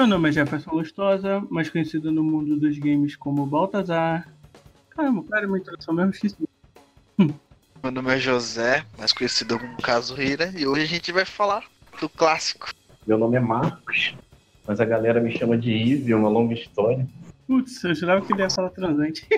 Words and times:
Meu 0.00 0.06
nome 0.06 0.30
é 0.30 0.32
Jefferson 0.32 0.70
Lustosa, 0.70 1.46
mais 1.50 1.68
conhecido 1.68 2.10
no 2.10 2.24
mundo 2.24 2.56
dos 2.56 2.78
games 2.78 3.14
como 3.16 3.44
Baltazar. 3.44 4.26
Caramba, 4.88 5.22
cara, 5.24 5.46
uma 5.46 5.58
introdução 5.58 5.92
mesmo 5.92 6.12
esqueci. 6.12 6.48
Meu 7.18 7.92
nome 7.92 8.14
é 8.14 8.18
José, 8.18 8.82
mais 8.98 9.12
conhecido 9.12 9.58
como 9.58 9.76
Kazuhira, 9.76 10.54
e 10.56 10.66
hoje 10.66 10.84
a 10.84 10.86
gente 10.86 11.12
vai 11.12 11.26
falar 11.26 11.66
do 12.00 12.08
clássico. 12.08 12.70
Meu 13.06 13.18
nome 13.18 13.36
é 13.36 13.40
Marcos, 13.40 14.14
mas 14.66 14.80
a 14.80 14.86
galera 14.86 15.20
me 15.20 15.36
chama 15.36 15.58
de 15.58 15.70
Eve, 15.70 16.14
uma 16.14 16.30
longa 16.30 16.54
história. 16.54 17.06
Putz, 17.46 17.84
eu 17.84 17.94
jurava 17.94 18.24
que 18.24 18.32
ele 18.32 18.40
ia 18.40 18.48
falar 18.48 18.70
transante. 18.70 19.28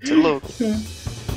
Você 0.00 0.10
é 0.10 0.16
louco. 0.16 0.48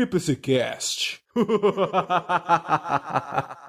Tríplice 0.00 0.34
Cast. 0.34 1.20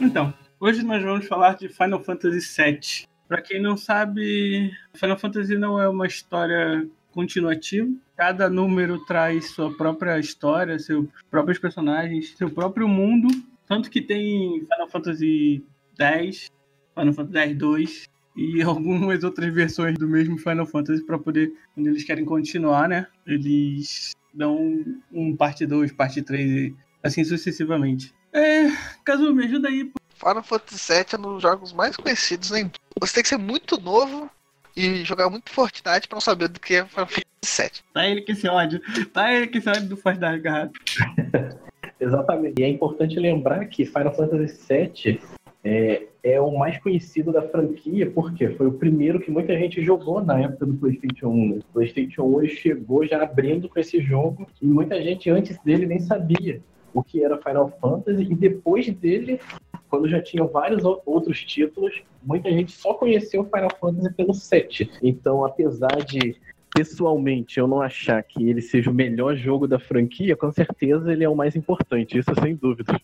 Então, 0.00 0.34
hoje 0.58 0.82
nós 0.82 1.02
vamos 1.02 1.26
falar 1.26 1.56
de 1.56 1.68
Final 1.68 2.02
Fantasy 2.02 2.40
VII. 2.40 3.06
Pra 3.28 3.40
quem 3.40 3.62
não 3.62 3.76
sabe, 3.76 4.72
Final 4.94 5.18
Fantasy 5.18 5.56
não 5.56 5.80
é 5.80 5.88
uma 5.88 6.06
história 6.06 6.88
continuativa. 7.12 7.88
Cada 8.16 8.50
número 8.50 9.04
traz 9.04 9.50
sua 9.50 9.74
própria 9.76 10.18
história, 10.18 10.78
seus 10.78 11.06
próprios 11.30 11.58
personagens, 11.58 12.34
seu 12.36 12.50
próprio 12.50 12.88
mundo. 12.88 13.28
Tanto 13.66 13.90
que 13.90 14.02
tem 14.02 14.60
Final 14.60 14.88
Fantasy 14.88 15.64
X, 15.98 16.50
Final 16.94 17.12
Fantasy 17.12 17.38
X-2 17.38 18.11
e 18.36 18.62
algumas 18.62 19.24
outras 19.24 19.52
versões 19.52 19.96
do 19.98 20.08
mesmo 20.08 20.38
Final 20.38 20.66
Fantasy 20.66 21.02
para 21.04 21.18
poder, 21.18 21.52
quando 21.74 21.86
eles 21.86 22.04
querem 22.04 22.24
continuar, 22.24 22.88
né? 22.88 23.06
Eles 23.26 24.12
dão 24.32 24.84
um 25.12 25.36
parte 25.36 25.66
2, 25.66 25.92
parte 25.92 26.22
3 26.22 26.50
e 26.50 26.74
assim 27.02 27.24
sucessivamente. 27.24 28.14
É, 28.32 28.70
Kazu, 29.04 29.34
me 29.34 29.44
ajuda 29.44 29.68
aí. 29.68 29.84
pô. 29.84 30.00
Final 30.16 30.42
Fantasy 30.42 30.92
VII 30.92 31.04
é 31.12 31.18
um 31.18 31.34
dos 31.34 31.42
jogos 31.42 31.72
mais 31.72 31.96
conhecidos, 31.96 32.50
né? 32.50 32.70
Você 33.00 33.14
tem 33.14 33.22
que 33.24 33.28
ser 33.28 33.38
muito 33.38 33.80
novo 33.80 34.30
e 34.76 35.04
jogar 35.04 35.28
muito 35.28 35.50
Fortnite 35.50 36.08
pra 36.08 36.16
não 36.16 36.20
saber 36.20 36.48
do 36.48 36.60
que 36.60 36.74
é 36.74 36.86
Final 36.86 37.06
Fantasy 37.06 37.62
VII. 37.62 37.70
Tá 37.92 38.06
ele 38.06 38.22
que 38.22 38.32
esse 38.32 38.48
ódio. 38.48 38.80
Tá 39.12 39.32
ele 39.32 39.48
que 39.48 39.58
esse 39.58 39.68
ódio 39.68 39.88
do 39.88 39.96
Fortnite 39.96 40.24
agarrado. 40.34 40.72
Exatamente. 42.00 42.60
E 42.60 42.64
é 42.64 42.68
importante 42.68 43.18
lembrar 43.18 43.64
que 43.66 43.84
Final 43.84 44.14
Fantasy 44.14 44.58
VII 44.68 45.20
é, 45.64 46.02
é 46.22 46.40
o 46.40 46.56
mais 46.56 46.78
conhecido 46.78 47.32
da 47.32 47.42
franquia, 47.42 48.10
porque 48.10 48.48
foi 48.50 48.66
o 48.66 48.72
primeiro 48.72 49.20
que 49.20 49.30
muita 49.30 49.56
gente 49.56 49.82
jogou 49.82 50.22
na 50.22 50.40
época 50.40 50.66
do 50.66 50.74
PlayStation 50.74 51.28
1. 51.28 51.48
né? 51.48 51.58
O 51.58 51.72
PlayStation 51.72 52.22
1 52.24 52.42
ele 52.42 52.48
chegou 52.48 53.06
já 53.06 53.22
abrindo 53.22 53.68
com 53.68 53.78
esse 53.78 54.00
jogo 54.00 54.46
e 54.60 54.66
muita 54.66 55.00
gente 55.02 55.30
antes 55.30 55.58
dele 55.62 55.86
nem 55.86 56.00
sabia 56.00 56.60
o 56.94 57.02
que 57.02 57.24
era 57.24 57.38
Final 57.38 57.70
Fantasy 57.80 58.22
e 58.22 58.34
depois 58.34 58.88
dele, 58.90 59.40
quando 59.88 60.08
já 60.08 60.20
tinham 60.20 60.46
vários 60.46 60.84
outros 60.84 61.42
títulos, 61.42 62.02
muita 62.22 62.50
gente 62.50 62.72
só 62.72 62.94
conheceu 62.94 63.44
Final 63.44 63.70
Fantasy 63.80 64.12
pelo 64.14 64.34
7. 64.34 64.90
Então, 65.02 65.44
apesar 65.44 65.96
de 66.04 66.36
pessoalmente 66.74 67.58
eu 67.58 67.66
não 67.66 67.80
achar 67.80 68.22
que 68.22 68.48
ele 68.48 68.62
seja 68.62 68.90
o 68.90 68.94
melhor 68.94 69.36
jogo 69.36 69.68
da 69.68 69.78
franquia, 69.78 70.36
com 70.36 70.50
certeza 70.50 71.12
ele 71.12 71.24
é 71.24 71.28
o 71.28 71.36
mais 71.36 71.54
importante, 71.54 72.18
isso 72.18 72.30
sem 72.40 72.54
dúvida. 72.54 72.98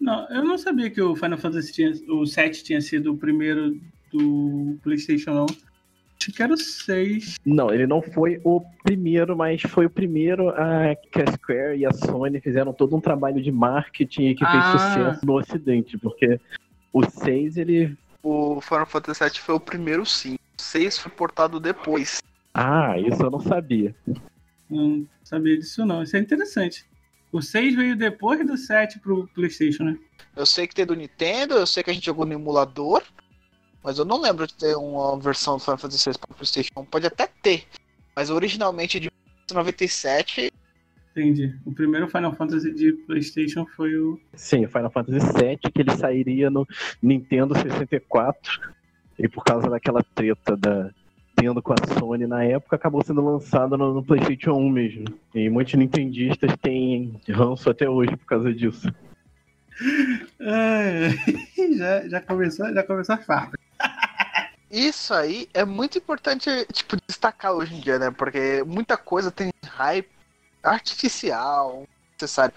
Não, 0.00 0.28
eu 0.28 0.44
não 0.44 0.56
sabia 0.56 0.90
que 0.90 1.00
o 1.02 1.16
Final 1.16 1.38
Fantasy 1.38 1.72
tinha, 1.72 1.92
o 2.08 2.24
7 2.26 2.62
tinha 2.62 2.80
sido 2.80 3.12
o 3.12 3.16
primeiro 3.16 3.78
do 4.12 4.78
PlayStation, 4.82 5.32
não. 5.32 5.46
Acho 6.20 6.32
que 6.32 6.42
era 6.42 6.52
o 6.52 6.56
6. 6.56 7.36
Não, 7.44 7.72
ele 7.72 7.86
não 7.86 8.02
foi 8.02 8.40
o 8.44 8.60
primeiro, 8.82 9.36
mas 9.36 9.62
foi 9.62 9.86
o 9.86 9.90
primeiro 9.90 10.50
a 10.50 10.94
que 10.96 11.22
a 11.22 11.32
Square 11.32 11.78
e 11.78 11.86
a 11.86 11.92
Sony 11.92 12.40
fizeram 12.40 12.72
todo 12.72 12.96
um 12.96 13.00
trabalho 13.00 13.40
de 13.40 13.52
marketing 13.52 14.34
que 14.34 14.44
fez 14.44 14.64
Ah. 14.64 14.72
sucesso 14.78 15.26
no 15.26 15.34
ocidente, 15.38 15.96
porque 15.98 16.40
o 16.92 17.08
6 17.08 17.56
ele 17.56 17.96
O 18.22 18.60
Final 18.60 18.84
Fantasy 18.86 19.22
VII 19.24 19.38
foi 19.38 19.54
o 19.54 19.60
primeiro 19.60 20.04
sim. 20.04 20.34
O 20.58 20.62
6 20.62 20.98
foi 20.98 21.12
portado 21.12 21.60
depois. 21.60 22.20
Ah, 22.52 22.98
isso 22.98 23.22
eu 23.22 23.30
não 23.30 23.38
sabia. 23.40 23.94
Não 24.68 25.06
sabia 25.22 25.56
disso, 25.56 25.86
não. 25.86 26.02
Isso 26.02 26.16
é 26.16 26.20
interessante. 26.20 26.84
O 27.32 27.42
6 27.42 27.74
veio 27.74 27.96
depois 27.96 28.44
do 28.46 28.56
7 28.56 28.98
pro 29.00 29.28
PlayStation, 29.28 29.84
né? 29.84 29.98
Eu 30.36 30.46
sei 30.46 30.66
que 30.66 30.74
tem 30.74 30.86
do 30.86 30.94
Nintendo, 30.94 31.54
eu 31.54 31.66
sei 31.66 31.82
que 31.82 31.90
a 31.90 31.92
gente 31.92 32.06
jogou 32.06 32.24
no 32.24 32.32
emulador, 32.32 33.02
mas 33.82 33.98
eu 33.98 34.04
não 34.04 34.20
lembro 34.20 34.46
de 34.46 34.54
ter 34.54 34.76
uma 34.76 35.18
versão 35.18 35.56
do 35.56 35.62
Final 35.62 35.78
Fantasy 35.78 36.10
VI 36.10 36.18
para 36.18 36.36
PlayStation. 36.36 36.84
Pode 36.84 37.06
até 37.06 37.26
ter, 37.26 37.64
mas 38.14 38.30
originalmente 38.30 38.98
de 38.98 39.10
1997 39.50 40.52
Entendi. 41.18 41.52
O 41.64 41.72
primeiro 41.72 42.06
Final 42.06 42.32
Fantasy 42.34 42.72
de 42.72 42.92
PlayStation 42.92 43.66
foi 43.66 43.96
o. 43.96 44.20
Sim, 44.34 44.66
o 44.66 44.68
Final 44.68 44.90
Fantasy 44.90 45.26
VII, 45.32 45.72
que 45.72 45.80
ele 45.80 45.96
sairia 45.96 46.48
no 46.48 46.64
Nintendo 47.02 47.58
64, 47.58 48.72
e 49.18 49.28
por 49.28 49.42
causa 49.42 49.68
daquela 49.68 50.00
treta 50.14 50.56
da 50.56 50.90
Nintendo 51.38 51.62
com 51.62 51.72
a 51.72 51.98
Sony 51.98 52.26
na 52.26 52.42
época, 52.42 52.74
acabou 52.74 53.02
sendo 53.04 53.24
lançado 53.24 53.78
no, 53.78 53.94
no 53.94 54.04
PlayStation 54.04 54.54
1 54.54 54.70
mesmo. 54.70 55.04
E 55.34 55.48
muitos 55.48 55.74
nintendistas 55.74 56.50
têm 56.60 57.20
ranço 57.28 57.70
até 57.70 57.88
hoje 57.88 58.16
por 58.16 58.26
causa 58.26 58.52
disso. 58.52 58.92
É, 60.40 61.10
já, 61.78 62.08
já 62.08 62.20
começou, 62.20 62.72
já 62.72 62.82
começou 62.82 63.14
a 63.14 63.18
farpa. 63.18 63.56
Isso 64.70 65.14
aí 65.14 65.48
é 65.54 65.64
muito 65.64 65.96
importante, 65.96 66.50
tipo, 66.72 66.96
destacar 67.06 67.52
hoje 67.52 67.74
em 67.74 67.80
dia, 67.80 67.98
né? 67.98 68.10
Porque 68.10 68.62
muita 68.66 68.96
coisa 68.96 69.30
tem 69.30 69.50
hype 69.64 70.10
artificial, 70.62 71.84
necessário. 72.12 72.54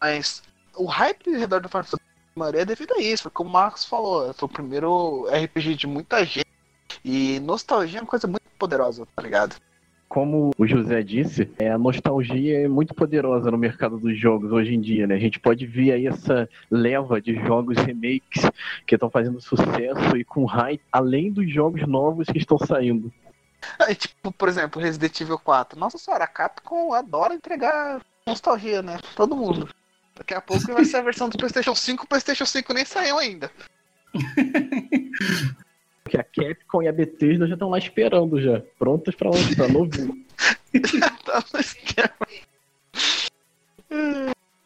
Mas 0.00 0.42
o 0.76 0.84
hype 0.84 1.32
ao 1.32 1.40
redor 1.40 1.60
do 1.60 1.68
Final 1.68 1.84
Fantasy 1.84 2.04
maioria 2.36 2.62
é 2.62 2.64
devido 2.64 2.94
a 2.94 3.00
isso, 3.00 3.30
como 3.30 3.48
o 3.48 3.52
Marcos 3.52 3.84
falou, 3.84 4.34
foi 4.34 4.46
o 4.46 4.52
primeiro 4.52 5.26
RPG 5.28 5.76
de 5.76 5.86
muita 5.86 6.24
gente. 6.24 6.53
E 7.04 7.38
nostalgia 7.40 7.98
é 7.98 8.02
uma 8.02 8.08
coisa 8.08 8.26
muito 8.26 8.42
poderosa, 8.58 9.06
tá 9.14 9.22
ligado? 9.22 9.56
Como 10.08 10.52
o 10.56 10.66
José 10.66 11.02
disse, 11.02 11.50
é, 11.58 11.70
a 11.70 11.76
nostalgia 11.76 12.60
é 12.60 12.68
muito 12.68 12.94
poderosa 12.94 13.50
no 13.50 13.58
mercado 13.58 13.98
dos 13.98 14.18
jogos 14.18 14.52
hoje 14.52 14.74
em 14.74 14.80
dia, 14.80 15.06
né? 15.06 15.14
A 15.14 15.18
gente 15.18 15.40
pode 15.40 15.66
ver 15.66 15.92
aí 15.92 16.06
essa 16.06 16.48
leva 16.70 17.20
de 17.20 17.34
jogos 17.34 17.76
remakes 17.78 18.48
que 18.86 18.94
estão 18.94 19.10
fazendo 19.10 19.40
sucesso 19.40 20.16
e 20.16 20.24
com 20.24 20.44
hype, 20.44 20.80
além 20.90 21.32
dos 21.32 21.52
jogos 21.52 21.86
novos 21.86 22.28
que 22.28 22.38
estão 22.38 22.58
saindo. 22.58 23.12
Aí, 23.78 23.94
tipo, 23.94 24.32
por 24.32 24.48
exemplo, 24.48 24.80
Resident 24.80 25.20
Evil 25.20 25.38
4. 25.38 25.78
Nossa 25.78 25.98
senhora, 25.98 26.24
a 26.24 26.28
Capcom 26.28 26.92
adora 26.92 27.34
entregar 27.34 28.00
nostalgia, 28.26 28.82
né? 28.82 28.98
Todo 29.16 29.36
mundo. 29.36 29.68
Daqui 30.14 30.32
a 30.32 30.40
pouco 30.40 30.72
vai 30.72 30.84
ser 30.84 30.98
a 30.98 31.02
versão 31.02 31.28
do 31.28 31.36
PlayStation 31.36 31.74
5, 31.74 32.04
o 32.04 32.06
PlayStation 32.06 32.46
5 32.46 32.72
nem 32.72 32.84
saiu 32.84 33.18
ainda. 33.18 33.50
Porque 36.04 36.18
a 36.18 36.22
Capcom 36.22 36.82
e 36.82 36.88
a 36.88 36.92
Bethesda 36.92 37.46
já 37.46 37.54
estão 37.54 37.70
lá 37.70 37.78
esperando 37.78 38.40
já, 38.40 38.62
prontas 38.78 39.14
para 39.14 39.30
lançar 39.30 39.68
novinho. 39.68 40.22
Tá. 41.24 41.42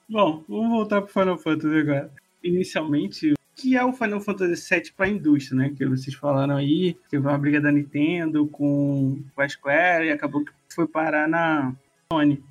Bom, 0.08 0.42
vamos 0.48 0.70
voltar 0.70 1.02
pro 1.02 1.12
Final 1.12 1.38
Fantasy 1.38 1.80
agora. 1.80 2.10
Inicialmente, 2.42 3.32
o 3.32 3.36
que 3.54 3.76
é 3.76 3.84
o 3.84 3.92
Final 3.92 4.20
Fantasy 4.20 4.74
VII 4.74 4.92
para 4.96 5.06
a 5.06 5.10
indústria, 5.10 5.58
né? 5.58 5.74
Que 5.76 5.86
vocês 5.86 6.16
falaram 6.16 6.56
aí, 6.56 6.96
teve 7.10 7.26
uma 7.26 7.36
briga 7.36 7.60
da 7.60 7.70
Nintendo 7.70 8.46
com 8.46 9.22
com 9.34 9.42
a 9.42 9.48
Square 9.48 10.06
e 10.06 10.10
acabou 10.10 10.44
que 10.44 10.52
foi 10.74 10.86
parar 10.86 11.28
na 11.28 11.74
Sony. 12.10 12.42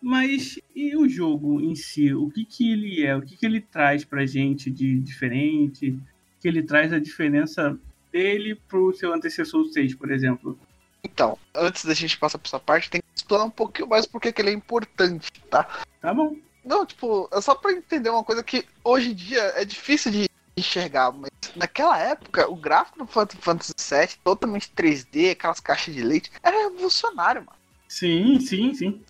Mas 0.00 0.58
e 0.74 0.96
o 0.96 1.08
jogo 1.08 1.60
em 1.60 1.74
si? 1.74 2.14
O 2.14 2.30
que, 2.30 2.44
que 2.44 2.72
ele 2.72 3.04
é? 3.04 3.14
O 3.14 3.22
que, 3.22 3.36
que 3.36 3.46
ele 3.46 3.60
traz 3.60 4.04
pra 4.04 4.26
gente 4.26 4.70
de 4.70 4.98
diferente? 4.98 5.90
O 5.90 6.00
que 6.40 6.48
ele 6.48 6.62
traz 6.62 6.92
a 6.92 6.98
diferença 6.98 7.78
dele 8.12 8.54
pro 8.68 8.94
seu 8.94 9.12
antecessor 9.12 9.64
6, 9.66 9.94
por 9.94 10.10
exemplo? 10.10 10.58
Então, 11.02 11.36
antes 11.54 11.84
da 11.84 11.94
gente 11.94 12.16
passar 12.16 12.38
por 12.38 12.46
essa 12.46 12.60
parte, 12.60 12.90
tem 12.90 13.00
que 13.00 13.06
explorar 13.16 13.44
um 13.44 13.50
pouquinho 13.50 13.88
mais 13.88 14.06
porque 14.06 14.32
que 14.32 14.40
ele 14.40 14.50
é 14.50 14.54
importante, 14.54 15.30
tá? 15.50 15.64
Tá 16.00 16.14
bom. 16.14 16.36
Não, 16.64 16.86
tipo, 16.86 17.28
é 17.32 17.40
só 17.40 17.54
pra 17.54 17.72
entender 17.72 18.10
uma 18.10 18.22
coisa 18.22 18.42
que 18.42 18.64
hoje 18.84 19.10
em 19.10 19.14
dia 19.14 19.42
é 19.56 19.64
difícil 19.64 20.12
de 20.12 20.28
enxergar, 20.56 21.10
mas 21.10 21.30
naquela 21.56 21.98
época, 21.98 22.48
o 22.48 22.54
gráfico 22.54 22.98
do 22.98 23.06
Final 23.06 23.28
Fantasy 23.40 23.72
VII, 23.78 24.18
totalmente 24.22 24.70
3D, 24.76 25.32
aquelas 25.32 25.58
caixas 25.58 25.94
de 25.94 26.02
leite, 26.02 26.30
era 26.42 26.56
revolucionário, 26.68 27.44
mano. 27.44 27.58
Sim, 27.88 28.38
sim, 28.38 28.72
sim. 28.74 29.02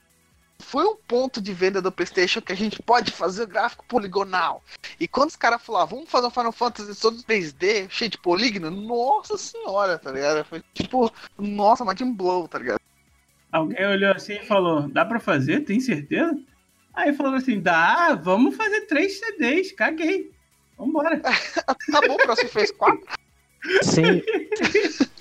Foi 0.73 0.87
um 0.87 0.97
ponto 0.97 1.39
de 1.39 1.53
venda 1.53 1.83
do 1.83 1.93
PlayStation 1.93 2.41
que 2.41 2.51
a 2.51 2.57
gente 2.57 2.83
pode 2.83 3.13
fazer 3.13 3.47
gráfico 3.47 3.85
poligonal. 3.87 4.65
E 4.99 5.07
quando 5.07 5.29
os 5.29 5.37
caras 5.37 5.61
falaram, 5.61 5.87
vamos 5.87 6.11
fazer 6.11 6.29
um 6.29 6.31
Final 6.31 6.51
Fantasy 6.51 6.99
todo 6.99 7.23
3D, 7.25 7.91
cheio 7.91 8.11
de 8.11 8.17
polígono, 8.17 8.71
nossa 8.71 9.37
senhora, 9.37 9.99
tá 9.99 10.11
ligado? 10.11 10.43
Foi 10.47 10.63
tipo, 10.73 11.13
nossa, 11.39 11.85
mind 11.85 12.17
blow, 12.17 12.49
tá 12.49 12.59
ligado? 12.59 12.81
Alguém 13.53 13.87
olhou 13.87 14.13
assim 14.13 14.37
e 14.37 14.47
falou: 14.47 14.89
dá 14.89 15.05
pra 15.05 15.21
fazer? 15.21 15.61
Tem 15.61 15.79
certeza? 15.79 16.35
Aí 16.95 17.13
falou 17.13 17.35
assim: 17.35 17.61
dá, 17.61 18.15
vamos 18.15 18.57
fazer 18.57 18.87
três 18.87 19.19
CDs, 19.19 19.73
caguei. 19.73 20.33
Vambora. 20.79 21.21
Tá 21.93 22.01
bom, 22.01 22.15
o 22.15 22.17
próximo 22.17 22.49
fez 22.49 22.71
4. 22.71 22.99
Sim. 23.83 24.23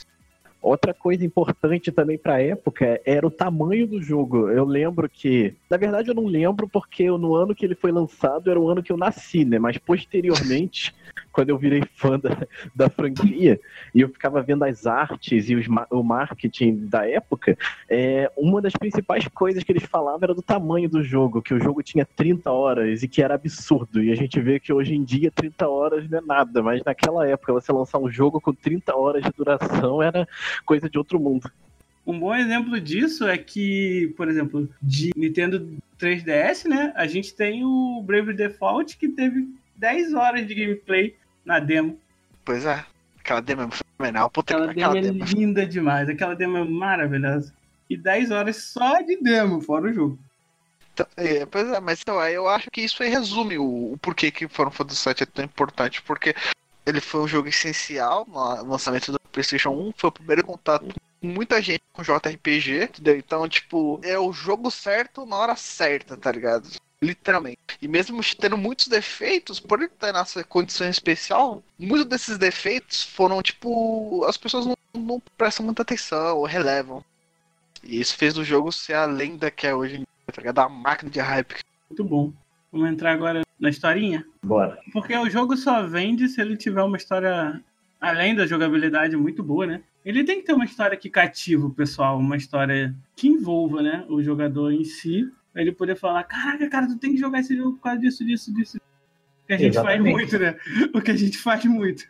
Outra 0.61 0.93
coisa 0.93 1.25
importante 1.25 1.91
também 1.91 2.19
pra 2.19 2.39
época 2.39 3.01
era 3.03 3.25
o 3.25 3.31
tamanho 3.31 3.87
do 3.87 4.01
jogo. 4.01 4.47
Eu 4.47 4.63
lembro 4.63 5.09
que. 5.09 5.55
Na 5.67 5.75
verdade, 5.75 6.09
eu 6.09 6.13
não 6.13 6.25
lembro 6.25 6.69
porque 6.69 7.07
no 7.09 7.33
ano 7.33 7.55
que 7.55 7.65
ele 7.65 7.73
foi 7.73 7.91
lançado 7.91 8.51
era 8.51 8.59
o 8.59 8.69
ano 8.69 8.83
que 8.83 8.91
eu 8.91 8.97
nasci, 8.97 9.43
né? 9.43 9.57
Mas 9.57 9.79
posteriormente, 9.79 10.93
quando 11.31 11.49
eu 11.49 11.57
virei 11.57 11.83
fã 11.95 12.19
da, 12.19 12.47
da 12.75 12.89
franquia 12.89 13.59
e 13.93 14.01
eu 14.01 14.09
ficava 14.09 14.41
vendo 14.41 14.63
as 14.63 14.85
artes 14.85 15.49
e 15.49 15.55
os, 15.55 15.65
o 15.89 16.03
marketing 16.03 16.87
da 16.87 17.07
época, 17.07 17.57
é, 17.89 18.31
uma 18.37 18.61
das 18.61 18.73
principais 18.73 19.27
coisas 19.27 19.63
que 19.63 19.71
eles 19.71 19.83
falavam 19.83 20.19
era 20.23 20.33
do 20.33 20.41
tamanho 20.41 20.89
do 20.89 21.03
jogo, 21.03 21.41
que 21.41 21.53
o 21.53 21.59
jogo 21.59 21.81
tinha 21.81 22.05
30 22.05 22.51
horas 22.51 23.03
e 23.03 23.07
que 23.07 23.21
era 23.21 23.35
absurdo. 23.35 24.03
E 24.03 24.11
a 24.11 24.15
gente 24.15 24.39
vê 24.39 24.59
que 24.59 24.73
hoje 24.73 24.93
em 24.93 25.03
dia 25.03 25.31
30 25.31 25.67
horas 25.67 26.09
não 26.09 26.19
é 26.19 26.21
nada, 26.21 26.61
mas 26.61 26.83
naquela 26.83 27.27
época 27.27 27.53
você 27.53 27.71
lançar 27.71 27.99
um 27.99 28.09
jogo 28.09 28.41
com 28.41 28.53
30 28.53 28.95
horas 28.95 29.23
de 29.23 29.31
duração 29.31 30.01
era 30.01 30.27
coisa 30.65 30.89
de 30.89 30.97
outro 30.97 31.19
mundo. 31.19 31.49
Um 32.05 32.19
bom 32.19 32.33
exemplo 32.33 32.79
disso 32.81 33.27
é 33.27 33.37
que, 33.37 34.13
por 34.17 34.27
exemplo, 34.27 34.67
de 34.81 35.11
Nintendo 35.15 35.77
3DS, 35.99 36.67
né? 36.67 36.91
A 36.95 37.05
gente 37.05 37.33
tem 37.33 37.63
o 37.63 38.01
Brave 38.01 38.33
Default 38.33 38.97
que 38.97 39.07
teve 39.07 39.47
10 39.81 40.13
horas 40.13 40.47
de 40.47 40.53
gameplay 40.53 41.15
na 41.43 41.59
demo. 41.59 41.99
Pois 42.45 42.65
é. 42.65 42.85
Aquela 43.19 43.41
demo 43.41 43.63
é 43.63 43.69
fenomenal. 43.71 44.29
Puta 44.29 44.53
aquela, 44.55 44.71
demo 44.71 44.97
é 44.97 45.01
demo. 45.01 45.25
linda 45.25 45.65
demais. 45.65 46.07
Aquela 46.07 46.35
demo 46.35 46.57
é 46.57 46.63
maravilhosa. 46.63 47.51
E 47.89 47.97
10 47.97 48.29
horas 48.29 48.57
só 48.57 49.01
de 49.01 49.17
demo, 49.17 49.59
fora 49.59 49.89
o 49.89 49.93
jogo. 49.93 50.19
Então, 50.93 51.05
é, 51.17 51.45
pois 51.47 51.67
é, 51.67 51.79
mas 51.79 51.99
então, 52.01 52.21
eu 52.27 52.47
acho 52.47 52.69
que 52.69 52.81
isso 52.81 53.01
aí 53.01 53.09
resume 53.09 53.57
o, 53.57 53.93
o 53.93 53.97
porquê 53.97 54.29
que 54.29 54.47
Final 54.47 54.71
Fantasy 54.71 55.03
VII 55.03 55.15
é 55.21 55.25
tão 55.25 55.45
importante. 55.45 56.01
Porque 56.03 56.35
ele 56.85 57.01
foi 57.01 57.21
um 57.21 57.27
jogo 57.27 57.47
essencial 57.47 58.27
no 58.27 58.71
lançamento 58.71 59.11
do 59.11 59.19
PlayStation 59.31 59.71
1. 59.71 59.93
Foi 59.97 60.09
o 60.09 60.13
primeiro 60.13 60.45
contato 60.45 60.85
com 60.85 61.27
muita 61.27 61.59
gente 61.59 61.81
com 61.91 62.03
JRPG, 62.03 62.83
entendeu? 62.83 63.17
Então, 63.17 63.49
tipo, 63.49 63.99
é 64.03 64.17
o 64.19 64.31
jogo 64.31 64.69
certo 64.69 65.25
na 65.25 65.37
hora 65.37 65.55
certa, 65.55 66.15
tá 66.15 66.31
ligado? 66.31 66.69
Literalmente. 67.03 67.59
E 67.81 67.87
mesmo 67.87 68.21
tendo 68.39 68.57
muitos 68.57 68.87
defeitos, 68.87 69.59
por 69.59 69.79
ele 69.79 69.87
estar 69.87 70.13
nessa 70.13 70.43
condição 70.43 70.87
especial, 70.87 71.63
muitos 71.77 72.05
desses 72.05 72.37
defeitos 72.37 73.03
foram, 73.03 73.41
tipo, 73.41 74.23
as 74.25 74.37
pessoas 74.37 74.67
não, 74.67 74.75
não 74.93 75.21
prestam 75.35 75.65
muita 75.65 75.81
atenção 75.81 76.37
ou 76.37 76.45
relevam. 76.45 77.03
E 77.83 77.99
isso 77.99 78.15
fez 78.15 78.37
o 78.37 78.43
jogo 78.43 78.71
ser 78.71 78.93
a 78.93 79.05
lenda 79.05 79.49
que 79.49 79.65
é 79.65 79.73
hoje 79.73 79.95
em 79.95 79.97
dia, 79.97 80.07
tá 80.27 80.41
ligado? 80.41 80.59
A 80.59 80.69
máquina 80.69 81.09
de 81.09 81.19
hype. 81.19 81.55
Muito 81.89 82.03
bom. 82.03 82.31
Vamos 82.71 82.89
entrar 82.91 83.13
agora 83.13 83.41
na 83.59 83.69
historinha? 83.69 84.23
Bora. 84.43 84.77
Porque 84.93 85.17
o 85.17 85.29
jogo 85.29 85.57
só 85.57 85.85
vende 85.87 86.29
se 86.29 86.39
ele 86.39 86.55
tiver 86.55 86.83
uma 86.83 86.97
história, 86.97 87.59
além 87.99 88.35
da 88.35 88.45
jogabilidade, 88.45 89.17
muito 89.17 89.41
boa, 89.43 89.65
né? 89.65 89.81
Ele 90.05 90.23
tem 90.23 90.39
que 90.39 90.45
ter 90.45 90.53
uma 90.53 90.65
história 90.65 90.97
que 90.97 91.09
cativa 91.09 91.65
o 91.65 91.73
pessoal, 91.73 92.17
uma 92.17 92.37
história 92.37 92.95
que 93.15 93.27
envolva, 93.27 93.81
né, 93.81 94.05
o 94.09 94.21
jogador 94.21 94.71
em 94.71 94.83
si 94.83 95.31
Pra 95.53 95.61
ele 95.61 95.71
poder 95.71 95.95
falar, 95.95 96.23
caraca, 96.23 96.69
cara, 96.69 96.87
tu 96.87 96.97
tem 96.97 97.11
que 97.11 97.17
jogar 97.17 97.39
esse 97.39 97.55
jogo 97.55 97.73
por 97.73 97.83
causa 97.83 97.99
disso, 97.99 98.25
disso, 98.25 98.53
disso. 98.53 98.77
O 99.43 99.47
que 99.47 99.53
a 99.53 99.57
gente 99.57 99.73
Exatamente. 99.73 100.03
faz 100.03 100.15
muito, 100.15 100.39
né? 100.39 100.55
O 100.93 101.01
que 101.01 101.11
a 101.11 101.15
gente 101.15 101.37
faz 101.37 101.65
muito. 101.65 102.03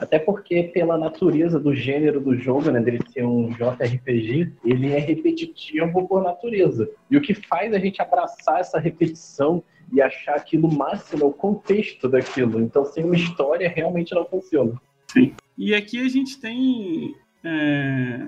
Até 0.00 0.18
porque, 0.18 0.64
pela 0.64 0.98
natureza 0.98 1.60
do 1.60 1.74
gênero 1.74 2.20
do 2.20 2.36
jogo, 2.36 2.70
né, 2.70 2.80
dele 2.80 2.98
ser 3.12 3.24
um 3.24 3.50
JRPG, 3.50 4.52
ele 4.64 4.92
é 4.92 4.98
repetitivo 4.98 6.08
por 6.08 6.22
natureza. 6.22 6.90
E 7.10 7.16
o 7.16 7.20
que 7.20 7.34
faz 7.34 7.72
a 7.72 7.78
gente 7.78 8.02
abraçar 8.02 8.60
essa 8.60 8.78
repetição 8.78 9.62
e 9.92 10.00
achar 10.00 10.34
aquilo 10.34 10.72
máximo 10.72 11.22
é 11.22 11.26
o 11.26 11.32
contexto 11.32 12.08
daquilo. 12.08 12.60
Então, 12.60 12.84
sem 12.84 13.04
uma 13.04 13.14
história, 13.14 13.68
realmente 13.68 14.14
não 14.14 14.24
funciona. 14.24 14.72
Sim. 15.12 15.32
E 15.56 15.74
aqui 15.74 16.00
a 16.00 16.08
gente 16.08 16.40
tem 16.40 17.14
é, 17.44 18.26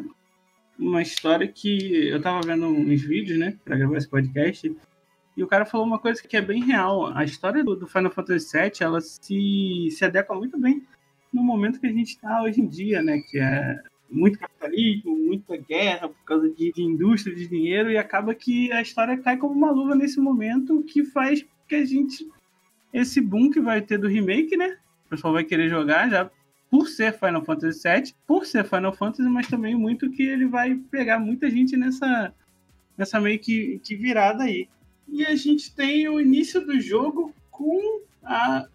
uma 0.78 1.02
história 1.02 1.46
que 1.48 2.08
eu 2.08 2.20
tava 2.20 2.40
vendo 2.46 2.66
uns 2.66 3.02
vídeos, 3.02 3.38
né, 3.38 3.56
pra 3.64 3.76
gravar 3.76 3.96
esse 3.96 4.08
podcast, 4.08 4.74
e 5.36 5.42
o 5.42 5.46
cara 5.46 5.66
falou 5.66 5.86
uma 5.86 5.98
coisa 5.98 6.22
que 6.22 6.36
é 6.36 6.40
bem 6.40 6.64
real. 6.64 7.06
A 7.14 7.24
história 7.24 7.62
do, 7.62 7.76
do 7.76 7.86
Final 7.86 8.10
Fantasy 8.10 8.58
VII, 8.58 8.72
ela 8.80 9.00
se, 9.00 9.88
se 9.90 10.04
adequa 10.04 10.34
muito 10.34 10.58
bem 10.58 10.82
no 11.32 11.42
momento 11.42 11.78
que 11.78 11.86
a 11.86 11.92
gente 11.92 12.08
está 12.08 12.42
hoje 12.42 12.60
em 12.60 12.66
dia, 12.66 13.02
né, 13.02 13.20
que 13.30 13.38
é 13.38 13.76
muito 14.10 14.38
capitalismo, 14.38 15.16
muita 15.16 15.56
guerra 15.56 16.08
por 16.08 16.24
causa 16.24 16.48
de, 16.48 16.72
de, 16.72 16.82
indústria, 16.82 17.34
de 17.34 17.46
dinheiro, 17.46 17.90
e 17.90 17.98
acaba 17.98 18.34
que 18.34 18.72
a 18.72 18.80
história 18.80 19.18
cai 19.18 19.36
como 19.36 19.54
uma 19.54 19.70
luva 19.70 19.94
nesse 19.94 20.20
momento, 20.20 20.82
que 20.84 21.04
faz 21.04 21.44
que 21.68 21.74
a 21.74 21.84
gente. 21.84 22.26
Esse 22.92 23.20
boom 23.20 23.50
que 23.50 23.60
vai 23.60 23.82
ter 23.82 23.98
do 23.98 24.08
remake, 24.08 24.56
né? 24.56 24.78
O 25.06 25.10
pessoal 25.10 25.32
vai 25.32 25.44
querer 25.44 25.68
jogar 25.68 26.08
já 26.08 26.30
por 26.70 26.88
ser 26.88 27.18
Final 27.18 27.44
Fantasy 27.44 27.80
VII, 27.82 28.14
por 28.26 28.46
ser 28.46 28.64
Final 28.64 28.94
Fantasy, 28.94 29.28
mas 29.28 29.46
também 29.46 29.74
muito 29.74 30.10
que 30.10 30.22
ele 30.22 30.46
vai 30.46 30.74
pegar 30.90 31.18
muita 31.18 31.50
gente 31.50 31.76
nessa, 31.76 32.34
nessa 32.96 33.20
meio 33.20 33.38
que, 33.38 33.80
que 33.84 33.94
virada 33.94 34.44
aí. 34.44 34.68
E 35.08 35.24
a 35.24 35.36
gente 35.36 35.72
tem 35.72 36.08
o 36.08 36.20
início 36.20 36.64
do 36.64 36.80
jogo 36.80 37.32
com 37.50 38.00
a, 38.24 38.66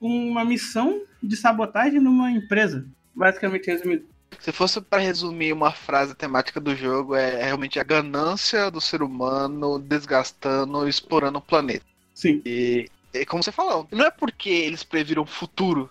uma 0.00 0.44
missão 0.44 1.02
de 1.22 1.36
sabotagem 1.36 2.00
numa 2.00 2.30
empresa, 2.30 2.86
basicamente 3.14 3.66
resumido. 3.66 4.06
Se 4.40 4.50
fosse 4.50 4.80
para 4.80 5.00
resumir 5.00 5.52
uma 5.52 5.70
frase 5.70 6.14
temática 6.14 6.60
do 6.60 6.74
jogo, 6.74 7.14
é 7.14 7.44
realmente 7.44 7.78
a 7.78 7.84
ganância 7.84 8.70
do 8.70 8.80
ser 8.80 9.02
humano 9.02 9.78
desgastando 9.78 10.86
e 10.86 10.90
explorando 10.90 11.38
o 11.38 11.42
planeta. 11.42 11.84
Sim. 12.14 12.42
E, 12.44 12.88
e 13.12 13.24
como 13.26 13.42
você 13.42 13.52
falou, 13.52 13.86
não 13.92 14.06
é 14.06 14.10
porque 14.10 14.50
eles 14.50 14.82
previram 14.82 15.22
o 15.22 15.26
futuro 15.26 15.90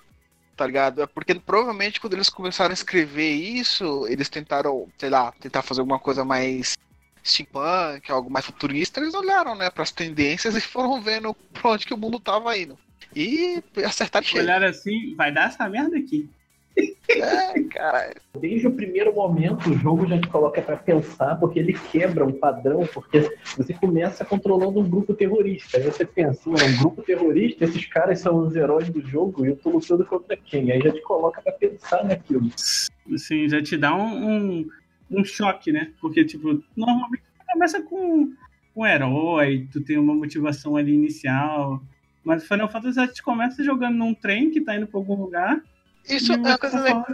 tá 0.55 0.65
ligado? 0.65 1.01
É 1.01 1.07
porque 1.07 1.35
provavelmente 1.35 1.99
quando 1.99 2.13
eles 2.13 2.29
começaram 2.29 2.71
a 2.71 2.73
escrever 2.73 3.31
isso, 3.31 4.05
eles 4.07 4.29
tentaram, 4.29 4.87
sei 4.97 5.09
lá, 5.09 5.31
tentar 5.39 5.61
fazer 5.61 5.81
alguma 5.81 5.99
coisa 5.99 6.23
mais 6.23 6.77
steampunk, 7.23 8.11
algo 8.11 8.29
mais 8.29 8.45
futurista, 8.45 8.99
eles 8.99 9.13
olharam, 9.13 9.55
né, 9.55 9.69
para 9.69 9.83
as 9.83 9.91
tendências 9.91 10.55
e 10.57 10.61
foram 10.61 11.01
vendo 11.01 11.33
pra 11.53 11.71
onde 11.71 11.85
que 11.85 11.93
o 11.93 11.97
mundo 11.97 12.19
tava 12.19 12.57
indo. 12.57 12.77
E 13.15 13.63
acertaram 13.85 14.25
cheio. 14.25 14.43
Olharam 14.43 14.67
assim, 14.67 15.15
vai 15.15 15.31
dar 15.31 15.47
essa 15.47 15.69
merda 15.69 15.97
aqui. 15.97 16.29
É, 16.75 17.63
cara. 17.69 18.15
Desde 18.39 18.67
o 18.67 18.71
primeiro 18.71 19.13
momento, 19.13 19.69
o 19.69 19.77
jogo 19.77 20.07
já 20.07 20.19
te 20.19 20.27
coloca 20.27 20.61
para 20.61 20.77
pensar, 20.77 21.35
porque 21.35 21.59
ele 21.59 21.73
quebra 21.73 22.25
um 22.25 22.31
padrão, 22.31 22.87
porque 22.93 23.37
você 23.55 23.73
começa 23.73 24.25
controlando 24.25 24.79
um 24.79 24.89
grupo 24.89 25.13
terrorista. 25.13 25.77
Aí 25.77 25.83
você 25.83 26.05
pensa, 26.05 26.49
é 26.49 26.63
um 26.63 26.77
grupo 26.79 27.03
terrorista, 27.03 27.65
esses 27.65 27.85
caras 27.85 28.19
são 28.19 28.37
os 28.37 28.55
heróis 28.55 28.89
do 28.89 29.01
jogo 29.01 29.45
e 29.45 29.49
eu 29.49 29.55
tô 29.55 29.69
lutando 29.69 30.05
contra 30.05 30.35
quem? 30.35 30.71
Aí 30.71 30.81
já 30.81 30.91
te 30.91 31.01
coloca 31.01 31.41
para 31.41 31.53
pensar 31.53 32.03
naquilo. 32.03 32.49
Sim, 33.17 33.47
já 33.47 33.61
te 33.61 33.77
dá 33.77 33.93
um, 33.95 34.27
um, 34.27 34.69
um 35.11 35.23
choque, 35.23 35.71
né? 35.71 35.91
Porque, 36.01 36.25
tipo, 36.25 36.63
normalmente 36.75 37.23
começa 37.51 37.81
com 37.83 38.33
um 38.75 38.85
herói, 38.85 39.67
tu 39.71 39.81
tem 39.81 39.97
uma 39.97 40.15
motivação 40.15 40.75
ali 40.75 40.93
inicial. 40.93 41.81
Mas 42.23 42.43
o 42.43 42.47
Final 42.47 42.69
Fantasy 42.69 42.99
gente 42.99 43.21
começa 43.21 43.63
jogando 43.63 43.97
num 43.97 44.13
trem 44.13 44.49
que 44.49 44.61
tá 44.61 44.75
indo 44.75 44.87
pra 44.87 44.97
algum 44.97 45.15
lugar 45.15 45.61
isso 46.07 46.33
é 46.33 46.35
uma 46.35 46.57
coisa 46.57 46.79
legal. 46.79 47.05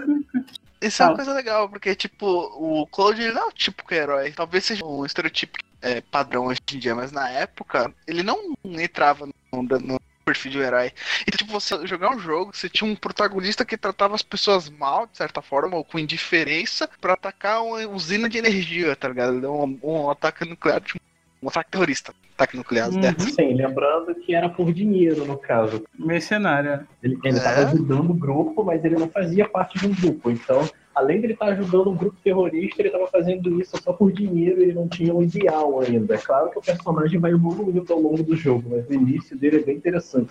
Isso 0.82 1.04
é 1.04 1.06
uma 1.08 1.16
coisa 1.16 1.34
legal, 1.34 1.68
porque, 1.68 1.94
tipo, 1.94 2.26
o 2.26 2.88
Cloud 2.88 3.22
ele 3.22 3.34
não 3.34 3.44
é 3.44 3.46
o 3.48 3.52
típico 3.52 3.94
herói. 3.94 4.32
Talvez 4.32 4.64
seja 4.64 4.86
um 4.86 5.06
estereotipo 5.06 5.60
é, 5.82 6.02
padrão 6.02 6.46
hoje 6.46 6.60
em 6.74 6.80
dia, 6.80 6.96
mas 6.96 7.12
na 7.12 7.30
época 7.30 7.94
ele 8.08 8.24
não 8.24 8.54
entrava 8.64 9.26
no, 9.26 9.62
no 9.62 10.00
perfil 10.24 10.52
de 10.52 10.60
herói. 10.60 10.94
Então, 11.22 11.38
tipo, 11.38 11.52
você 11.52 11.86
jogar 11.86 12.12
um 12.16 12.20
jogo, 12.20 12.56
você 12.56 12.70
tinha 12.70 12.90
um 12.90 12.96
protagonista 12.96 13.66
que 13.66 13.78
tratava 13.78 14.16
as 14.16 14.22
pessoas 14.22 14.70
mal, 14.70 15.08
de 15.08 15.18
certa 15.18 15.42
forma, 15.42 15.76
ou 15.76 15.84
com 15.84 16.00
indiferença, 16.00 16.90
para 17.02 17.14
atacar 17.14 17.64
uma 17.64 17.86
usina 17.88 18.30
de 18.30 18.38
energia, 18.38 18.96
tá 18.96 19.10
ligado? 19.10 19.52
Um, 19.52 19.80
um 19.84 20.10
ataque 20.10 20.46
nuclear 20.46 20.80
de 20.80 20.94
um 20.96 21.09
ataque 21.48 21.72
terrorista, 21.72 22.14
ataque 22.34 22.58
nuclear. 22.58 22.90
Uhum. 22.90 23.00
Né? 23.00 23.16
Sim, 23.18 23.54
lembrando 23.54 24.14
que 24.16 24.36
era 24.36 24.50
por 24.50 24.74
dinheiro, 24.74 25.26
no 25.26 25.38
caso. 25.38 25.84
Mercenário. 25.98 26.72
É. 26.72 26.86
Ele 27.02 27.16
estava 27.26 27.62
é? 27.62 27.66
ajudando 27.66 28.10
o 28.10 28.14
grupo, 28.14 28.64
mas 28.64 28.84
ele 28.84 28.96
não 28.96 29.10
fazia 29.10 29.48
parte 29.48 29.80
de 29.80 29.88
um 29.88 29.96
grupo. 29.96 30.30
Então, 30.30 30.70
além 30.94 31.20
de 31.20 31.28
ele 31.28 31.34
estar 31.34 31.48
ajudando 31.48 31.92
um 31.92 31.96
grupo 31.96 32.18
terrorista, 32.22 32.82
ele 32.82 32.90
estava 32.90 33.08
fazendo 33.08 33.62
isso 33.62 33.82
só 33.82 33.94
por 33.94 34.12
dinheiro 34.12 34.60
e 34.60 34.64
ele 34.64 34.74
não 34.74 34.88
tinha 34.88 35.14
um 35.14 35.24
ideal 35.24 35.80
ainda. 35.80 36.16
É 36.16 36.18
claro 36.18 36.52
que 36.52 36.60
o 36.60 36.62
personagem 36.62 37.20
vai 37.20 37.32
evoluindo 37.32 37.94
ao 37.94 38.00
longo 38.00 38.22
do 38.22 38.36
jogo, 38.36 38.70
mas 38.70 38.88
o 38.90 38.94
início 38.94 39.38
dele 39.38 39.58
é 39.58 39.64
bem 39.64 39.78
interessante. 39.78 40.30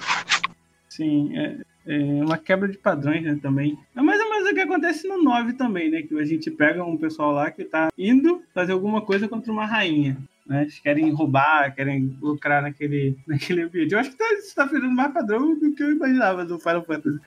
Sim, 0.88 1.38
é, 1.38 1.56
é 1.86 2.24
uma 2.24 2.36
quebra 2.36 2.68
de 2.68 2.76
padrões 2.76 3.22
né, 3.22 3.38
também. 3.40 3.78
É 3.96 4.02
mais 4.02 4.20
ou 4.20 4.28
menos 4.28 4.50
o 4.50 4.54
que 4.54 4.60
acontece 4.60 5.08
no 5.08 5.22
9 5.22 5.54
também, 5.54 5.90
né? 5.90 6.02
Que 6.02 6.18
a 6.18 6.24
gente 6.24 6.50
pega 6.50 6.84
um 6.84 6.96
pessoal 6.96 7.32
lá 7.32 7.50
que 7.50 7.62
está 7.62 7.88
indo 7.96 8.42
fazer 8.52 8.72
alguma 8.72 9.00
coisa 9.00 9.28
contra 9.28 9.50
uma 9.50 9.64
rainha 9.64 10.18
né? 10.48 10.62
Eles 10.62 10.78
querem 10.80 11.10
roubar, 11.12 11.74
querem 11.74 12.16
lucrar 12.20 12.62
naquele, 12.62 13.16
naquele 13.26 13.62
ambiente. 13.62 13.92
Eu 13.92 14.00
acho 14.00 14.10
que 14.10 14.16
tá, 14.16 14.32
isso 14.34 14.48
está 14.48 14.64
virando 14.64 14.90
mais 14.90 15.12
padrão 15.12 15.58
do 15.58 15.72
que 15.74 15.82
eu 15.82 15.92
imaginava 15.92 16.44
do 16.44 16.58
Final 16.58 16.84
Fantasy. 16.84 17.20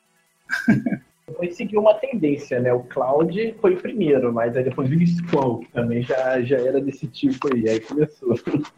Depois 1.28 1.56
seguiu 1.56 1.80
uma 1.80 1.94
tendência, 1.94 2.60
né? 2.60 2.74
O 2.74 2.84
Cloud 2.84 3.56
foi 3.62 3.76
o 3.76 3.82
primeiro, 3.82 4.34
mas 4.34 4.58
aí 4.58 4.66
depois 4.66 4.92
o 4.92 5.08
Squall, 5.08 5.60
que 5.60 5.72
também 5.72 6.02
já, 6.02 6.42
já 6.42 6.58
era 6.58 6.82
desse 6.82 7.08
tipo 7.08 7.54
aí, 7.54 7.70
aí 7.70 7.80
começou. 7.80 8.36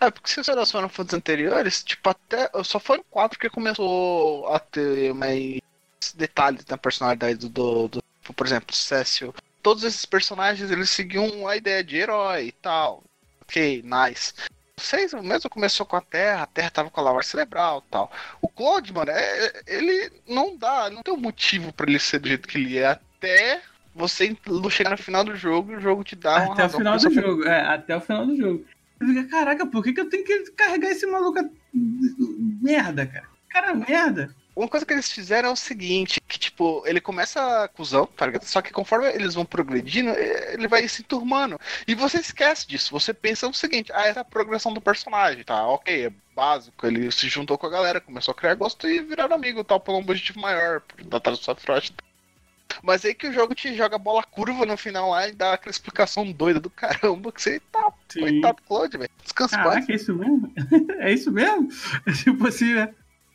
É, 0.00 0.10
porque 0.10 0.28
se 0.28 0.42
você 0.42 0.50
olhar 0.50 0.62
os 0.62 0.72
Final 0.72 0.88
Fantasy 0.88 1.16
anteriores, 1.16 1.84
tipo, 1.84 2.10
até. 2.10 2.50
Só 2.64 2.80
foi 2.80 2.98
o 2.98 3.04
4 3.04 3.38
que 3.38 3.48
começou 3.48 4.48
a 4.48 4.58
ter 4.58 5.14
mais 5.14 5.60
detalhes 6.16 6.66
na 6.66 6.76
personalidade 6.76 7.48
do. 7.48 7.48
do, 7.48 7.88
do 7.88 8.34
por 8.34 8.44
exemplo, 8.44 8.74
Cécio 8.74 9.32
todos 9.64 9.82
esses 9.82 10.04
personagens 10.04 10.70
eles 10.70 10.90
seguiam 10.90 11.48
a 11.48 11.56
ideia 11.56 11.82
de 11.82 11.96
herói 11.96 12.48
e 12.48 12.52
tal. 12.52 13.02
Ok, 13.44 13.84
nice. 13.84 14.32
Vocês 14.76 15.14
mesmo 15.14 15.48
começou 15.48 15.86
com 15.86 15.96
a 15.96 16.00
Terra, 16.00 16.42
a 16.42 16.46
Terra 16.46 16.70
tava 16.70 16.90
com 16.90 17.00
a 17.00 17.04
lavagem 17.04 17.30
cerebral 17.30 17.82
e 17.86 17.90
tal. 17.90 18.12
O 18.42 18.48
Claude, 18.48 18.92
mano, 18.92 19.10
é, 19.12 19.62
ele 19.66 20.10
não 20.28 20.56
dá, 20.56 20.90
não 20.90 21.02
tem 21.02 21.14
um 21.14 21.18
motivo 21.18 21.72
para 21.72 21.88
ele 21.88 21.98
ser 21.98 22.18
do 22.18 22.28
jeito 22.28 22.48
que 22.48 22.58
ele 22.58 22.78
é 22.78 22.88
até 22.88 23.62
você 23.94 24.36
chegar 24.70 24.90
no 24.90 24.98
final 24.98 25.24
do 25.24 25.36
jogo 25.36 25.72
e 25.72 25.76
o 25.76 25.80
jogo 25.80 26.02
te 26.02 26.16
dá 26.16 26.44
uma 26.44 26.54
Até 26.54 26.66
o 26.66 26.70
final 26.70 26.98
do 26.98 27.10
jogo, 27.10 27.44
é, 27.44 27.60
até 27.60 27.96
o 27.96 28.00
final 28.00 28.26
do 28.26 28.36
jogo. 28.36 28.64
Fica, 28.98 29.24
caraca, 29.28 29.66
por 29.66 29.84
que, 29.84 29.92
que 29.92 30.00
eu 30.00 30.08
tenho 30.08 30.24
que 30.24 30.50
carregar 30.52 30.90
esse 30.90 31.06
maluco? 31.06 31.38
Merda, 31.72 33.06
cara. 33.06 33.28
Cara, 33.48 33.74
merda. 33.74 34.34
Uma 34.56 34.68
coisa 34.68 34.86
que 34.86 34.92
eles 34.92 35.10
fizeram 35.10 35.48
é 35.48 35.52
o 35.52 35.56
seguinte, 35.56 36.20
que 36.20 36.38
tipo, 36.38 36.82
ele 36.86 37.00
começa 37.00 37.68
cuzão, 37.74 38.06
tá 38.06 38.26
ligado? 38.26 38.44
Só 38.44 38.62
que 38.62 38.72
conforme 38.72 39.08
eles 39.08 39.34
vão 39.34 39.44
progredindo, 39.44 40.10
ele 40.10 40.68
vai 40.68 40.86
se 40.86 41.02
turmando. 41.02 41.58
E 41.88 41.94
você 41.94 42.18
esquece 42.18 42.66
disso. 42.66 42.92
Você 42.92 43.12
pensa 43.12 43.48
no 43.48 43.54
seguinte, 43.54 43.92
ah, 43.92 44.06
essa 44.06 44.20
é 44.20 44.22
a 44.22 44.24
progressão 44.24 44.72
do 44.72 44.80
personagem, 44.80 45.42
tá? 45.42 45.66
Ok, 45.66 46.06
é 46.06 46.12
básico. 46.36 46.86
Ele 46.86 47.10
se 47.10 47.28
juntou 47.28 47.58
com 47.58 47.66
a 47.66 47.70
galera, 47.70 48.00
começou 48.00 48.32
a 48.32 48.34
criar 48.34 48.54
gosto 48.54 48.88
e 48.88 49.00
viraram 49.00 49.34
amigo, 49.34 49.64
tal, 49.64 49.80
por 49.80 49.94
um 49.94 49.98
objetivo 49.98 50.40
maior, 50.40 50.82
da 51.04 51.18
Tarzan 51.18 51.56
Frost. 51.56 51.94
Mas 52.82 53.04
aí 53.04 53.14
que 53.14 53.28
o 53.28 53.32
jogo 53.32 53.54
te 53.54 53.74
joga 53.74 53.98
bola 53.98 54.22
curva 54.22 54.66
no 54.66 54.76
final 54.76 55.10
lá 55.10 55.28
e 55.28 55.32
dá 55.32 55.54
aquela 55.54 55.70
explicação 55.70 56.30
doida 56.30 56.60
do 56.60 56.70
caramba 56.70 57.32
que 57.32 57.42
você 57.42 57.60
tá, 57.72 57.92
Sim. 58.08 58.20
coitado 58.20 58.62
Claude, 58.66 58.98
velho. 58.98 59.10
Descansa 59.22 59.56
Caraca, 59.56 59.92
é 59.92 59.94
isso 59.94 60.14
mesmo? 60.14 60.52
é 60.98 61.12
isso 61.12 61.32
mesmo? 61.32 61.68
É 62.06 62.12
tipo 62.12 62.46
assim, 62.46 62.74
né? 62.74 62.94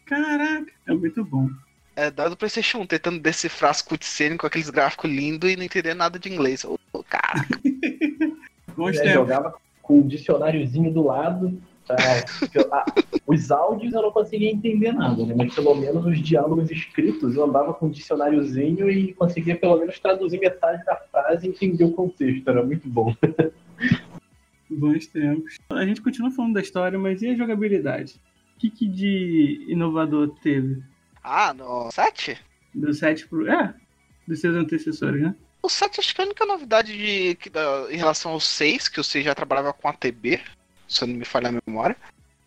Caraca, 0.09 0.71
é 0.87 0.93
muito 0.93 1.23
bom. 1.23 1.47
É, 1.95 2.09
dado 2.09 2.31
do 2.31 2.37
Playstation 2.37 2.79
1, 2.79 2.87
tentando 2.87 3.19
decifrar 3.19 3.69
as 3.69 3.81
cutscenes 3.81 4.39
com 4.39 4.47
aqueles 4.47 4.69
gráficos 4.71 5.09
lindos 5.09 5.51
e 5.51 5.55
não 5.55 5.63
entender 5.63 5.93
nada 5.93 6.17
de 6.17 6.33
inglês. 6.33 6.65
Ô, 6.65 6.79
oh, 6.91 7.03
caraca. 7.03 7.59
é, 9.03 9.13
jogava 9.13 9.53
com 9.83 9.99
um 9.99 10.07
dicionáriozinho 10.07 10.91
do 10.91 11.03
lado, 11.03 11.61
os 13.27 13.51
áudios 13.51 13.93
eu 13.93 14.01
não 14.01 14.11
conseguia 14.11 14.51
entender 14.51 14.91
nada, 14.93 15.25
né? 15.25 15.33
mas 15.37 15.53
pelo 15.53 15.75
menos 15.75 16.05
os 16.05 16.19
diálogos 16.21 16.71
escritos 16.71 17.35
eu 17.35 17.43
andava 17.43 17.73
com 17.73 17.87
um 17.87 17.89
dicionáriozinho 17.89 18.89
e 18.89 19.13
conseguia 19.13 19.55
pelo 19.55 19.77
menos 19.77 19.99
traduzir 19.99 20.39
metade 20.39 20.83
da 20.85 20.95
frase 20.95 21.47
e 21.47 21.49
entender 21.49 21.83
o 21.83 21.91
contexto. 21.91 22.49
Era 22.49 22.63
muito 22.63 22.87
bom. 22.87 23.15
Bons 24.69 25.07
tempos. 25.07 25.57
A 25.69 25.85
gente 25.85 26.01
continua 26.01 26.31
falando 26.31 26.53
da 26.53 26.61
história, 26.61 26.97
mas 26.97 27.21
e 27.21 27.29
a 27.29 27.35
jogabilidade? 27.35 28.19
O 28.59 28.61
que, 28.61 28.69
que 28.69 28.87
de 28.89 29.65
inovador 29.69 30.35
teve? 30.43 30.83
Ah, 31.23 31.53
no 31.53 31.89
7? 31.89 32.37
Do 32.75 32.93
7 32.93 33.25
pro. 33.25 33.49
É, 33.49 33.73
dos 34.27 34.41
seus 34.41 34.53
antecessores, 34.53 35.21
né? 35.21 35.33
O 35.63 35.69
7 35.69 36.01
acho 36.01 36.13
que 36.13 36.21
a 36.21 36.25
única 36.25 36.45
novidade 36.45 36.91
de, 36.91 37.35
que, 37.35 37.49
em 37.89 37.95
relação 37.95 38.33
ao 38.33 38.39
6, 38.41 38.89
que 38.89 38.97
você 38.97 39.21
já 39.21 39.33
trabalhava 39.33 39.71
com 39.71 39.87
a 39.87 39.93
TB, 39.93 40.41
se 40.89 41.05
não 41.05 41.15
me 41.15 41.23
falha 41.23 41.47
a 41.47 41.61
memória. 41.65 41.95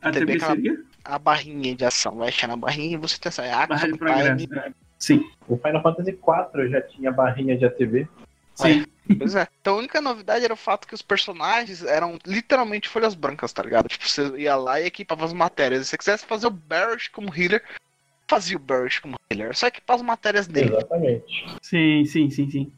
A 0.02 0.10
TB 0.10 0.38
seria? 0.38 0.84
A 1.02 1.18
barrinha 1.18 1.74
de 1.74 1.84
ação. 1.86 2.16
Vai 2.16 2.28
achar 2.28 2.46
na 2.46 2.56
barrinha 2.56 2.92
e 2.92 2.98
você 2.98 3.18
tem 3.18 3.30
essa 3.30 3.42
action, 3.44 3.68
Barra 3.68 3.86
de 3.86 3.98
progresso. 3.98 4.54
É. 4.54 4.72
Sim. 4.98 5.30
O 5.48 5.56
Final 5.56 5.82
Fantasy 5.82 6.10
IV 6.10 6.68
já 6.68 6.82
tinha 6.82 7.10
barrinha 7.10 7.56
de 7.56 7.64
ATV. 7.64 8.06
Sim. 8.54 8.82
É. 8.82 8.84
Pois 9.18 9.34
é. 9.34 9.48
Então 9.60 9.74
a 9.74 9.78
única 9.78 10.00
novidade 10.00 10.44
era 10.44 10.54
o 10.54 10.56
fato 10.56 10.86
que 10.86 10.94
os 10.94 11.02
personagens 11.02 11.82
eram 11.82 12.18
literalmente 12.26 12.88
folhas 12.88 13.14
brancas, 13.14 13.52
tá 13.52 13.62
ligado? 13.62 13.88
Tipo, 13.88 14.08
você 14.08 14.28
ia 14.38 14.56
lá 14.56 14.80
e 14.80 14.86
equipava 14.86 15.24
as 15.24 15.32
matérias. 15.32 15.82
Se 15.82 15.90
você 15.90 15.98
quisesse 15.98 16.26
fazer 16.26 16.46
o 16.46 16.50
Barrett 16.50 17.10
como 17.10 17.34
healer, 17.34 17.62
fazia 18.28 18.56
o 18.56 18.60
Barrett 18.60 19.00
como 19.00 19.16
healer. 19.30 19.56
Só 19.56 19.66
equipava 19.66 20.00
as 20.00 20.06
matérias 20.06 20.46
dele. 20.46 20.74
Exatamente. 20.74 21.44
Sim, 21.62 22.04
sim, 22.04 22.30
sim, 22.30 22.50
sim. 22.50 22.72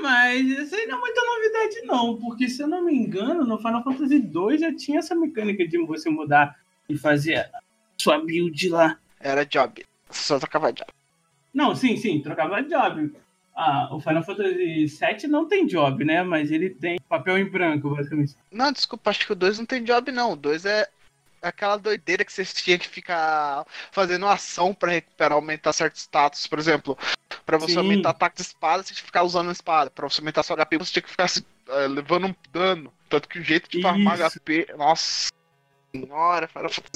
Mas 0.00 0.44
isso 0.46 0.74
aí 0.74 0.86
não 0.86 0.98
é 0.98 1.00
muita 1.00 1.20
novidade, 1.24 1.86
não, 1.86 2.16
porque 2.16 2.48
se 2.48 2.62
eu 2.62 2.66
não 2.66 2.84
me 2.84 2.94
engano, 2.94 3.44
no 3.44 3.58
Final 3.58 3.84
Fantasy 3.84 4.16
II 4.16 4.58
já 4.58 4.74
tinha 4.74 4.98
essa 4.98 5.14
mecânica 5.14 5.66
de 5.66 5.78
você 5.86 6.10
mudar 6.10 6.58
e 6.88 6.96
fazer 6.96 7.48
sua 7.96 8.18
build 8.18 8.68
lá. 8.68 8.98
Era 9.20 9.46
job, 9.46 9.84
só 10.10 10.38
trocava 10.38 10.72
job. 10.72 10.90
Não, 11.52 11.76
sim, 11.76 11.96
sim, 11.96 12.20
trocava 12.20 12.60
job. 12.62 13.12
Ah, 13.54 13.88
o 13.92 14.00
Final 14.00 14.22
Fantasy 14.24 14.86
VII 14.86 15.28
não 15.28 15.46
tem 15.46 15.66
job, 15.66 16.04
né? 16.04 16.22
Mas 16.22 16.50
ele 16.50 16.70
tem 16.70 16.98
papel 17.08 17.38
em 17.38 17.48
branco, 17.48 17.94
basicamente. 17.94 18.36
Não, 18.50 18.72
desculpa, 18.72 19.10
acho 19.10 19.26
que 19.26 19.32
o 19.32 19.36
2 19.36 19.58
não 19.58 19.66
tem 19.66 19.84
job, 19.84 20.10
não. 20.10 20.32
O 20.32 20.36
2 20.36 20.66
é 20.66 20.88
aquela 21.40 21.76
doideira 21.76 22.24
que 22.24 22.32
você 22.32 22.44
tinha 22.44 22.78
que 22.78 22.88
ficar 22.88 23.64
fazendo 23.92 24.26
ação 24.26 24.74
para 24.74 24.92
recuperar, 24.92 25.32
aumentar 25.32 25.72
certos 25.72 26.00
status. 26.00 26.46
Por 26.46 26.58
exemplo, 26.58 26.98
para 27.46 27.58
você 27.58 27.74
Sim. 27.74 27.78
aumentar 27.78 28.10
ataque 28.10 28.36
de 28.36 28.42
espada, 28.42 28.82
você 28.82 28.94
tinha 28.94 29.02
que 29.02 29.06
ficar 29.06 29.22
usando 29.22 29.50
a 29.50 29.52
espada. 29.52 29.90
Para 29.90 30.08
você 30.08 30.20
aumentar 30.20 30.42
seu 30.42 30.56
HP, 30.56 30.78
você 30.78 30.92
tinha 30.92 31.02
que 31.02 31.10
ficar 31.10 31.28
uh, 31.28 31.88
levando 31.88 32.26
um 32.26 32.34
dano. 32.50 32.92
Tanto 33.08 33.28
que 33.28 33.38
o 33.38 33.44
jeito 33.44 33.70
de 33.70 33.82
farmar 33.82 34.18
HP. 34.18 34.66
Nossa 34.76 35.28
senhora, 35.94 36.50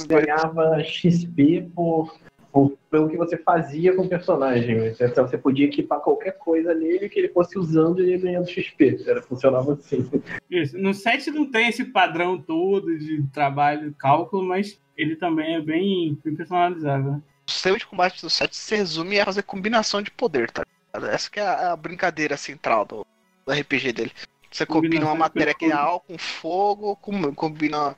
Ganhava 0.09 0.83
XP 0.83 1.71
por 1.73 2.19
por, 2.53 2.77
pelo 2.91 3.09
que 3.09 3.17
você 3.17 3.37
fazia 3.37 3.95
com 3.95 4.03
o 4.03 4.09
personagem. 4.09 4.95
Então 5.01 5.27
você 5.27 5.39
podia 5.39 5.67
equipar 5.67 6.01
qualquer 6.01 6.33
coisa 6.33 6.75
nele 6.75 7.09
que 7.09 7.19
ele 7.19 7.29
fosse 7.29 7.59
usando 7.59 8.01
e 8.01 8.11
ele 8.11 8.19
ganhando 8.19 8.49
XP. 8.49 9.05
Era, 9.07 9.23
funcionava 9.23 9.75
assim. 9.75 10.09
Isso. 10.51 10.79
No 10.79 10.95
7 10.95 11.31
não 11.31 11.51
tem 11.51 11.69
esse 11.69 11.85
padrão 11.85 12.41
todo 12.41 12.99
de 12.99 13.23
trabalho, 13.33 13.95
cálculo, 13.99 14.45
mas 14.45 14.81
ele 14.97 15.17
também 15.17 15.57
é 15.57 15.61
bem, 15.61 16.19
bem 16.25 16.35
personalizável. 16.35 17.13
Né? 17.13 17.23
O 17.47 17.51
sistema 17.51 17.79
de 17.79 17.87
combate 17.87 18.21
do 18.21 18.31
7 18.31 18.57
se 18.57 18.77
resume 18.77 19.21
a 19.21 19.25
fazer 19.25 19.43
combinação 19.43 20.03
de 20.03 20.11
poder, 20.11 20.51
tá? 20.51 20.65
Essa 21.11 21.31
que 21.31 21.39
é 21.39 21.47
a, 21.47 21.77
brincadeira 21.77 22.37
central 22.37 22.85
do, 22.85 23.07
do 23.47 23.53
RPG 23.53 23.93
dele. 23.93 24.13
Você 24.51 24.65
combina 24.65 25.05
uma 25.05 25.15
matéria 25.15 25.55
que 25.55 25.67
é 25.67 25.73
álcool 25.73 26.15
com 26.15 26.19
fogo, 26.19 26.97
combina 27.37 27.95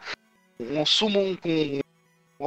um 0.59 0.85
summon 0.85 1.37
com 1.37 1.81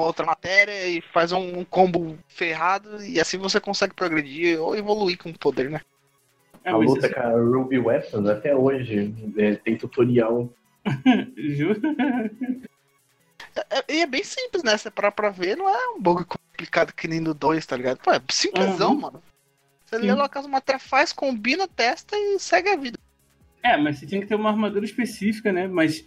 outra 0.02 0.26
matéria 0.26 0.88
e 0.88 1.02
faz 1.02 1.32
um 1.32 1.64
combo 1.64 2.18
ferrado 2.28 3.04
e 3.04 3.20
assim 3.20 3.38
você 3.38 3.60
consegue 3.60 3.94
progredir 3.94 4.60
ou 4.60 4.76
evoluir 4.76 5.18
com 5.18 5.30
o 5.30 5.38
poder, 5.38 5.70
né? 5.70 5.82
É, 6.64 6.72
a 6.72 6.78
luta 6.78 7.14
com 7.14 7.20
a 7.20 7.30
Ruby 7.30 7.78
Weapons 7.78 8.28
até 8.28 8.56
hoje 8.56 9.14
é, 9.38 9.56
tem 9.56 9.78
tutorial. 9.78 10.50
Juro? 11.38 11.82
É, 13.70 13.94
e 13.94 14.02
é 14.02 14.08
bem 14.08 14.24
simples, 14.24 14.64
né? 14.64 14.78
Você 14.78 14.90
parar 14.90 15.12
pra 15.12 15.30
ver, 15.30 15.58
não 15.58 15.70
é 15.70 15.90
um 15.90 16.02
bug 16.02 16.26
complicado 16.26 16.94
que 16.94 17.08
nem 17.08 17.20
no 17.20 17.34
2, 17.34 17.66
tá 17.66 17.76
ligado? 17.76 18.00
Pô, 18.00 18.12
é 18.12 18.22
simplesão, 18.30 18.94
uhum. 18.94 19.02
mano. 19.02 19.24
Você 19.86 20.00
Sim. 20.00 20.08
lê 20.08 20.14
lá 20.14 20.30
as 20.34 20.48
matéria 20.48 20.80
faz, 20.80 21.14
combina, 21.14 21.68
testa 21.68 22.16
e 22.18 22.40
segue 22.40 22.70
a 22.70 22.76
vida. 22.76 22.98
É, 23.62 23.78
mas 23.78 24.00
você 24.00 24.06
tinha 24.06 24.22
que 24.22 24.28
ter 24.28 24.36
uma 24.36 24.50
armadura 24.50 24.84
específica, 24.84 25.52
né? 25.52 25.68
Mas 25.68 26.06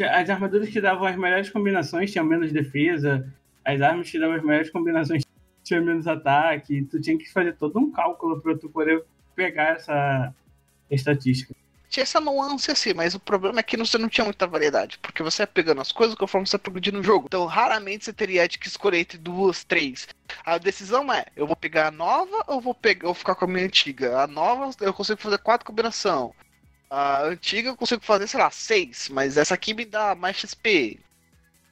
as 0.00 0.30
armaduras 0.30 0.68
que 0.68 0.80
davam 0.80 1.06
as 1.06 1.16
melhores 1.16 1.50
combinações 1.50 2.10
tinham 2.10 2.24
menos 2.24 2.52
defesa, 2.52 3.26
as 3.64 3.80
armas 3.80 4.10
que 4.10 4.18
davam 4.18 4.36
as 4.36 4.42
melhores 4.42 4.70
combinações 4.70 5.24
tinham 5.64 5.84
menos 5.84 6.06
ataque, 6.06 6.84
tu 6.84 7.00
tinha 7.00 7.18
que 7.18 7.30
fazer 7.30 7.56
todo 7.56 7.78
um 7.78 7.90
cálculo 7.90 8.40
para 8.40 8.56
tu 8.56 8.68
poder 8.68 9.04
pegar 9.34 9.76
essa 9.76 10.34
estatística. 10.90 11.54
Tinha 11.88 12.02
essa 12.02 12.20
nuance 12.20 12.70
assim, 12.70 12.92
mas 12.92 13.14
o 13.14 13.20
problema 13.20 13.60
é 13.60 13.62
que 13.62 13.76
você 13.76 13.96
não 13.96 14.10
tinha 14.10 14.24
muita 14.24 14.46
variedade, 14.46 14.98
porque 14.98 15.22
você 15.22 15.42
ia 15.42 15.46
pegando 15.46 15.80
as 15.80 15.90
coisas 15.90 16.14
conforme 16.14 16.46
você 16.46 16.58
progredir 16.58 16.92
no 16.92 17.02
jogo. 17.02 17.26
Então, 17.26 17.46
raramente 17.46 18.04
você 18.04 18.12
teria 18.12 18.46
que 18.46 18.68
escolher 18.68 18.98
entre 18.98 19.16
duas, 19.16 19.64
três. 19.64 20.06
A 20.44 20.58
decisão 20.58 21.10
é: 21.10 21.24
eu 21.34 21.46
vou 21.46 21.56
pegar 21.56 21.88
a 21.88 21.90
nova 21.90 22.44
ou 22.46 22.60
vou 22.60 22.74
pegar 22.74 23.08
ou 23.08 23.14
ficar 23.14 23.34
com 23.34 23.46
a 23.46 23.48
minha 23.48 23.64
antiga? 23.64 24.20
A 24.20 24.26
nova 24.26 24.70
eu 24.80 24.92
consigo 24.92 25.20
fazer 25.20 25.38
quatro 25.38 25.66
combinação. 25.66 26.34
A 26.90 27.24
antiga 27.24 27.68
eu 27.68 27.76
consigo 27.76 28.02
fazer, 28.02 28.26
sei 28.26 28.40
lá, 28.40 28.50
seis, 28.50 29.08
mas 29.10 29.36
essa 29.36 29.54
aqui 29.54 29.74
me 29.74 29.84
dá 29.84 30.14
mais 30.14 30.36
XP. 30.36 30.98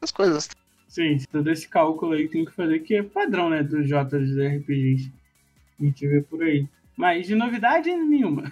As 0.00 0.10
coisas. 0.10 0.50
Sim, 0.88 1.18
todo 1.32 1.50
esse 1.50 1.68
cálculo 1.68 2.12
aí 2.12 2.28
tem 2.28 2.44
que 2.44 2.52
fazer, 2.52 2.80
que 2.80 2.94
é 2.94 3.02
padrão, 3.02 3.50
né, 3.50 3.62
dos 3.62 3.88
J 3.88 4.04
dos 4.04 4.36
RPGs. 4.36 5.10
A 5.80 5.84
gente 5.84 6.06
vê 6.06 6.22
por 6.22 6.42
aí. 6.42 6.66
Mas 6.96 7.26
de 7.26 7.34
novidade 7.34 7.90
nenhuma. 7.90 8.50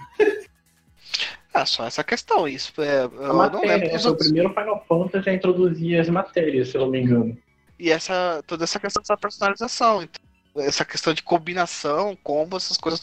Ah, 1.53 1.65
só 1.65 1.87
essa 1.87 2.03
questão, 2.03 2.49
isso 2.49 2.73
é. 2.83 3.05
A 3.05 3.33
matéria, 3.33 3.87
é, 3.87 4.09
o 4.09 4.17
primeiro 4.17 4.49
Final 4.53 4.85
Fantasy 4.89 5.25
já 5.25 5.33
introduzia 5.33 6.01
as 6.01 6.09
matérias, 6.09 6.69
se 6.69 6.77
eu 6.77 6.81
não 6.81 6.91
me 6.91 7.01
engano. 7.01 7.39
E 7.79 7.91
essa, 7.91 8.43
toda 8.45 8.65
essa 8.65 8.81
questão 8.81 9.01
dessa 9.01 9.17
personalização, 9.17 10.03
então, 10.03 10.21
essa 10.57 10.85
questão 10.85 11.15
de 11.15 11.23
combinação, 11.23 12.17
combo, 12.23 12.57
essas 12.57 12.77
coisas 12.77 13.01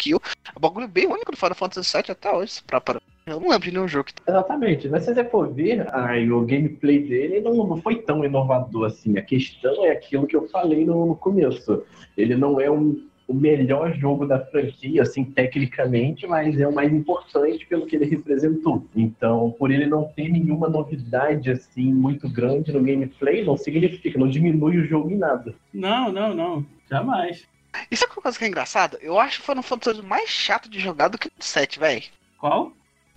skill. 0.00 0.20
É 0.46 0.58
um 0.58 0.60
bagulho 0.60 0.88
bem 0.88 1.06
único 1.06 1.30
do 1.30 1.36
Final 1.36 1.54
Fantasy 1.54 1.96
VII 1.96 2.10
até 2.10 2.32
hoje. 2.32 2.62
Pra, 2.66 2.80
pra... 2.80 3.00
Eu 3.26 3.38
não 3.38 3.50
lembro 3.50 3.68
de 3.68 3.72
nenhum 3.72 3.86
jogo 3.86 4.06
que. 4.06 4.14
Exatamente. 4.26 4.88
Mas 4.88 5.04
se 5.04 5.14
você 5.14 5.24
for 5.24 5.52
ver, 5.52 5.86
aí, 5.94 6.30
o 6.32 6.44
gameplay 6.44 7.00
dele 7.00 7.40
não, 7.40 7.54
não 7.54 7.80
foi 7.80 7.96
tão 7.96 8.24
inovador 8.24 8.86
assim. 8.86 9.18
A 9.18 9.22
questão 9.22 9.84
é 9.84 9.90
aquilo 9.90 10.26
que 10.26 10.34
eu 10.34 10.48
falei 10.48 10.84
no, 10.84 11.06
no 11.06 11.14
começo. 11.14 11.84
Ele 12.16 12.34
não 12.34 12.60
é 12.60 12.70
um, 12.70 13.06
o 13.28 13.34
melhor 13.34 13.94
jogo 13.94 14.26
da 14.26 14.40
franquia, 14.40 15.02
assim, 15.02 15.22
tecnicamente, 15.22 16.26
mas 16.26 16.58
é 16.58 16.66
o 16.66 16.74
mais 16.74 16.92
importante 16.92 17.64
pelo 17.66 17.86
que 17.86 17.94
ele 17.94 18.06
representou. 18.06 18.84
Então, 18.96 19.54
por 19.56 19.70
ele 19.70 19.86
não 19.86 20.04
ter 20.04 20.28
nenhuma 20.28 20.68
novidade, 20.68 21.50
assim, 21.50 21.92
muito 21.92 22.28
grande 22.28 22.72
no 22.72 22.82
gameplay, 22.82 23.44
não 23.44 23.56
significa, 23.56 24.18
não 24.18 24.28
diminui 24.28 24.78
o 24.78 24.84
jogo 24.84 25.10
em 25.10 25.16
nada. 25.16 25.54
Não, 25.72 26.10
não, 26.10 26.34
não. 26.34 26.66
Jamais. 26.90 27.46
E 27.90 27.96
sabe 27.96 28.12
uma 28.12 28.22
coisa 28.22 28.38
que 28.38 28.44
é 28.44 28.48
engraçada? 28.48 28.98
Eu 29.00 29.18
acho 29.18 29.40
o 29.40 29.44
Final 29.44 29.62
Fantasy 29.62 30.02
mais 30.02 30.28
chato 30.28 30.68
de 30.68 30.78
jogar 30.80 31.08
do 31.08 31.18
que 31.18 31.28
o 31.28 31.32
7, 31.38 31.78
velho. 31.78 32.02
Qual? 32.38 32.72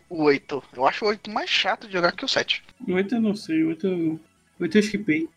O 0.09 0.23
8. 0.23 0.63
Eu 0.73 0.87
acho 0.87 1.05
o 1.05 1.07
8 1.07 1.29
mais 1.31 1.49
chato 1.49 1.87
de 1.87 1.93
jogar 1.93 2.11
que 2.11 2.25
o 2.25 2.27
7. 2.27 2.63
O 2.87 2.93
8 2.93 3.15
eu 3.15 3.21
não 3.21 3.35
sei, 3.35 3.63
o 3.63 3.69
8 3.69 3.87
eu, 3.87 3.97
o 3.97 4.19
8 4.63 4.77
eu 4.77 4.81
skipei. 4.81 5.29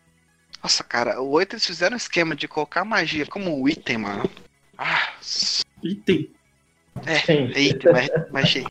Nossa, 0.61 0.83
cara, 0.83 1.21
o 1.21 1.29
8 1.31 1.53
eles 1.53 1.65
fizeram 1.65 1.93
um 1.95 1.97
esquema 1.97 2.35
de 2.35 2.47
colocar 2.47 2.83
magia 2.85 3.25
como 3.25 3.61
um 3.61 3.67
item, 3.67 3.97
mano. 3.99 4.29
Ah, 4.77 5.13
Item. 5.83 6.29
é, 7.05 7.19
Sim. 7.19 7.51
é 7.53 7.61
item, 7.61 7.91
mas, 7.93 8.09
mas 8.31 8.43
achei. 8.43 8.65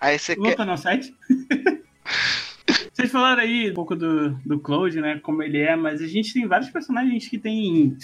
Aí 0.00 0.18
você 0.18 0.34
Vamos 0.34 0.50
quer. 0.50 0.56
para 0.56 0.62
o 0.64 0.66
nosso 0.66 0.82
site? 0.84 1.14
Vocês 2.92 3.12
falaram 3.12 3.42
aí 3.42 3.70
um 3.70 3.74
pouco 3.74 3.94
do, 3.94 4.30
do 4.44 4.58
Cloud, 4.58 4.98
né? 5.00 5.20
Como 5.22 5.42
ele 5.42 5.58
é, 5.58 5.76
mas 5.76 6.00
a 6.00 6.06
gente 6.06 6.32
tem 6.32 6.46
vários 6.46 6.70
personagens 6.70 7.28
que 7.28 7.38
têm 7.38 7.96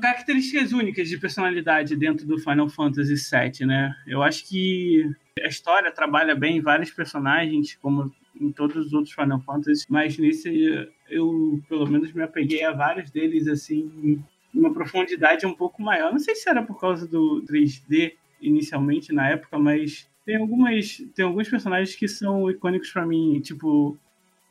características 0.00 0.72
únicas 0.72 1.08
de 1.08 1.18
personalidade 1.18 1.96
dentro 1.96 2.26
do 2.26 2.38
Final 2.38 2.68
Fantasy 2.68 3.14
VII, 3.14 3.66
né? 3.66 3.94
Eu 4.06 4.22
acho 4.22 4.46
que 4.46 5.10
a 5.42 5.48
história 5.48 5.90
trabalha 5.90 6.34
bem 6.34 6.60
vários 6.60 6.90
personagens, 6.90 7.76
como 7.76 8.12
em 8.40 8.52
todos 8.52 8.76
os 8.76 8.92
outros 8.92 9.14
Final 9.14 9.40
Fantasy, 9.40 9.86
mas 9.88 10.18
nesse 10.18 10.88
eu, 11.08 11.62
pelo 11.68 11.86
menos, 11.88 12.12
me 12.12 12.22
apeguei 12.22 12.62
a 12.64 12.72
vários 12.72 13.10
deles, 13.10 13.48
assim, 13.48 14.22
numa 14.52 14.72
profundidade 14.72 15.46
um 15.46 15.54
pouco 15.54 15.82
maior. 15.82 16.12
Não 16.12 16.18
sei 16.18 16.34
se 16.34 16.48
era 16.48 16.62
por 16.62 16.78
causa 16.78 17.06
do 17.06 17.42
3D 17.48 18.12
inicialmente 18.40 19.12
na 19.12 19.30
época, 19.30 19.58
mas 19.58 20.08
tem 20.24 20.36
algumas 20.36 21.02
tem 21.14 21.24
alguns 21.24 21.48
personagens 21.48 21.96
que 21.96 22.08
são 22.08 22.50
icônicos 22.50 22.90
pra 22.90 23.06
mim, 23.06 23.40
tipo 23.40 23.96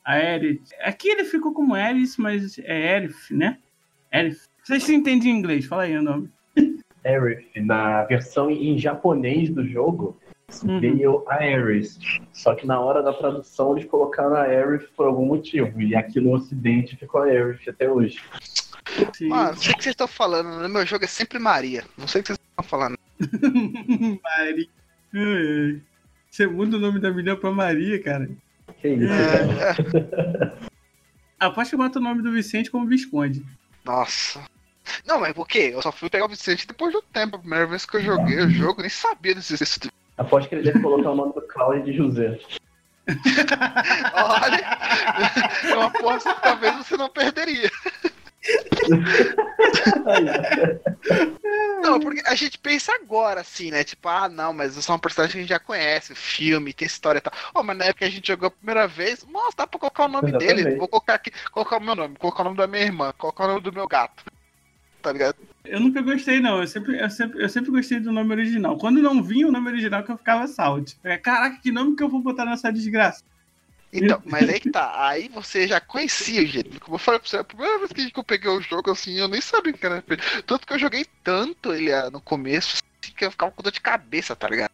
a 0.03 0.13
Aerith. 0.13 0.69
Aqui 0.81 1.09
ele 1.09 1.23
ficou 1.23 1.53
como 1.53 1.75
Aerith, 1.75 2.15
mas 2.17 2.57
é 2.59 2.93
Aerith, 2.93 3.31
né? 3.31 3.59
Aerith. 4.11 4.47
Vocês 4.65 4.83
se 4.83 4.93
entendem 4.95 5.31
em 5.31 5.37
inglês? 5.37 5.65
Fala 5.65 5.83
aí 5.83 5.95
o 5.97 6.01
nome. 6.01 6.29
Aerith, 7.03 7.45
na 7.61 8.03
versão 8.05 8.49
em 8.49 8.77
japonês 8.79 9.49
do 9.49 9.65
jogo, 9.67 10.17
Uhum. 10.63 10.79
veio 10.79 11.23
a 11.27 11.35
Aerith. 11.35 11.97
Só 12.33 12.53
que 12.55 12.67
na 12.67 12.79
hora 12.79 13.01
da 13.01 13.11
tradução 13.13 13.75
eles 13.77 13.89
colocaram 13.89 14.35
a 14.35 14.43
Aerith 14.43 14.87
por 14.95 15.05
algum 15.07 15.25
motivo. 15.25 15.81
E 15.81 15.95
aqui 15.95 16.19
no 16.19 16.33
ocidente 16.33 16.95
ficou 16.95 17.21
a 17.21 17.25
Aerith 17.25 17.67
até 17.69 17.89
hoje. 17.89 18.19
Sim. 19.13 19.27
Mano, 19.29 19.49
não 19.51 19.57
sei 19.57 19.71
o 19.73 19.77
que 19.77 19.83
vocês 19.83 19.93
estão 19.93 20.07
falando. 20.07 20.61
No 20.61 20.69
meu 20.69 20.85
jogo 20.85 21.03
é 21.03 21.07
sempre 21.07 21.39
Maria. 21.39 21.83
Não 21.97 22.07
sei 22.07 22.21
o 22.21 22.23
que 22.23 22.27
vocês 22.29 22.39
estão 22.49 22.63
falando. 22.63 22.97
Mari. 24.23 24.69
Ai, 25.13 25.21
ai. 25.23 25.81
Você 26.29 26.45
muda 26.47 26.77
o 26.77 26.79
nome 26.79 26.99
da 26.99 27.09
menina 27.11 27.35
pra 27.35 27.51
Maria, 27.51 28.01
cara. 28.03 28.29
Que 28.81 28.89
isso, 28.89 29.11
É. 29.11 29.73
cara. 29.73 30.57
Aposto 31.39 31.71
que 31.71 31.77
bota 31.77 31.97
o 31.99 32.01
nome 32.01 32.21
do 32.21 32.31
Vicente 32.31 32.69
como 32.71 32.85
Visconde. 32.87 33.43
Nossa. 33.83 34.41
Não, 35.05 35.19
mas 35.19 35.33
por 35.33 35.47
quê? 35.47 35.71
Eu 35.73 35.81
só 35.81 35.91
fui 35.91 36.09
pegar 36.09 36.25
o 36.25 36.29
Vicente 36.29 36.67
depois 36.67 36.93
do 36.93 37.01
tempo. 37.01 37.35
A 37.35 37.39
primeira 37.39 37.67
vez 37.67 37.85
que 37.85 37.97
eu 37.97 38.01
joguei 38.01 38.39
o 38.39 38.49
jogo, 38.49 38.81
nem 38.81 38.89
sabia 38.89 39.35
desse 39.35 39.57
texto. 39.57 39.89
Aposto 40.17 40.49
que 40.49 40.55
ele 40.55 40.63
deve 40.63 40.81
colocar 40.81 41.11
o 41.11 41.15
nome 41.15 41.33
do 41.33 41.41
Cláudio 41.41 41.83
de 41.83 41.93
José. 41.93 42.39
Olha, 44.13 44.77
eu 45.69 45.81
aposto 45.81 46.33
que 46.33 46.41
talvez 46.41 46.75
você 46.77 46.97
não 46.97 47.09
perderia. 47.09 47.69
Não, 51.81 51.99
porque 51.99 52.21
a 52.25 52.35
gente 52.35 52.57
pensa 52.57 52.93
agora, 52.93 53.41
assim, 53.41 53.71
né? 53.71 53.83
Tipo, 53.83 54.07
ah, 54.07 54.29
não, 54.29 54.53
mas 54.53 54.75
eu 54.75 54.81
sou 54.81 54.95
um 54.95 54.99
personagem 54.99 55.33
que 55.33 55.37
a 55.37 55.41
gente 55.41 55.49
já 55.49 55.59
conhece, 55.59 56.15
filme, 56.15 56.73
tem 56.73 56.85
história 56.85 57.19
e 57.19 57.21
tal. 57.21 57.33
Oh, 57.53 57.63
mas 57.63 57.77
na 57.77 57.85
época 57.85 57.99
que 57.99 58.05
a 58.05 58.09
gente 58.09 58.27
jogou 58.27 58.47
a 58.47 58.51
primeira 58.51 58.87
vez, 58.87 59.25
nossa, 59.25 59.57
dá 59.57 59.67
pra 59.67 59.79
colocar 59.79 60.05
o 60.05 60.07
nome 60.07 60.29
Exatamente. 60.29 60.63
dele. 60.63 60.77
Vou 60.77 60.87
colocar 60.87 61.15
aqui, 61.15 61.31
colocar 61.51 61.77
o 61.77 61.83
meu 61.83 61.95
nome, 61.95 62.15
colocar 62.17 62.41
o 62.41 62.45
nome 62.45 62.57
da 62.57 62.67
minha 62.67 62.83
irmã, 62.83 63.13
colocar 63.17 63.45
o 63.45 63.47
nome 63.47 63.61
do 63.61 63.73
meu 63.73 63.87
gato. 63.87 64.23
Tá 65.05 65.11
ligado? 65.11 65.35
Eu 65.63 65.79
nunca 65.79 66.01
gostei, 66.01 66.39
não. 66.39 66.61
Eu 66.61 66.67
sempre, 66.67 66.99
eu, 66.99 67.09
sempre, 67.11 67.43
eu 67.43 67.47
sempre 67.47 67.69
gostei 67.69 67.99
do 67.99 68.11
nome 68.11 68.31
original. 68.31 68.75
Quando 68.75 69.03
não 69.03 69.21
vinha 69.21 69.47
o 69.47 69.51
nome 69.51 69.69
original, 69.69 70.03
que 70.03 70.11
eu 70.11 70.17
ficava 70.17 70.47
salt. 70.47 70.93
É, 71.03 71.15
Caraca, 71.15 71.59
que 71.61 71.71
nome 71.71 71.95
que 71.95 72.01
eu 72.01 72.09
vou 72.09 72.23
botar 72.23 72.43
nessa 72.43 72.73
desgraça? 72.73 73.23
Então, 73.93 74.19
mas 74.25 74.49
aí 74.49 74.59
que 74.59 74.71
tá. 74.71 75.07
Aí 75.07 75.29
você 75.29 75.67
já 75.67 75.79
conhecia 75.79 76.41
o 76.41 76.47
jeito. 76.47 76.79
Como 76.79 76.95
eu 76.95 76.99
falei 76.99 77.19
pra 77.19 77.29
você, 77.29 77.37
a 77.37 77.43
primeira 77.43 77.77
vez 77.77 77.91
que 77.91 78.19
eu 78.19 78.23
peguei 78.23 78.49
o 78.49 78.59
jogo, 78.59 78.89
assim, 78.89 79.13
eu 79.19 79.27
nem 79.27 79.39
sabia 79.39 79.73
que 79.73 79.85
era 79.85 79.99
RPG. 79.99 80.23
Tanto 80.47 80.65
que 80.65 80.73
eu 80.73 80.79
joguei 80.79 81.05
tanto 81.23 81.71
ele 81.71 81.93
ah, 81.93 82.09
no 82.09 82.19
começo, 82.19 82.81
assim, 83.03 83.13
que 83.13 83.25
eu 83.25 83.29
ficava 83.29 83.51
com 83.51 83.61
dor 83.61 83.71
de 83.71 83.81
cabeça, 83.81 84.35
tá 84.35 84.49
ligado? 84.49 84.71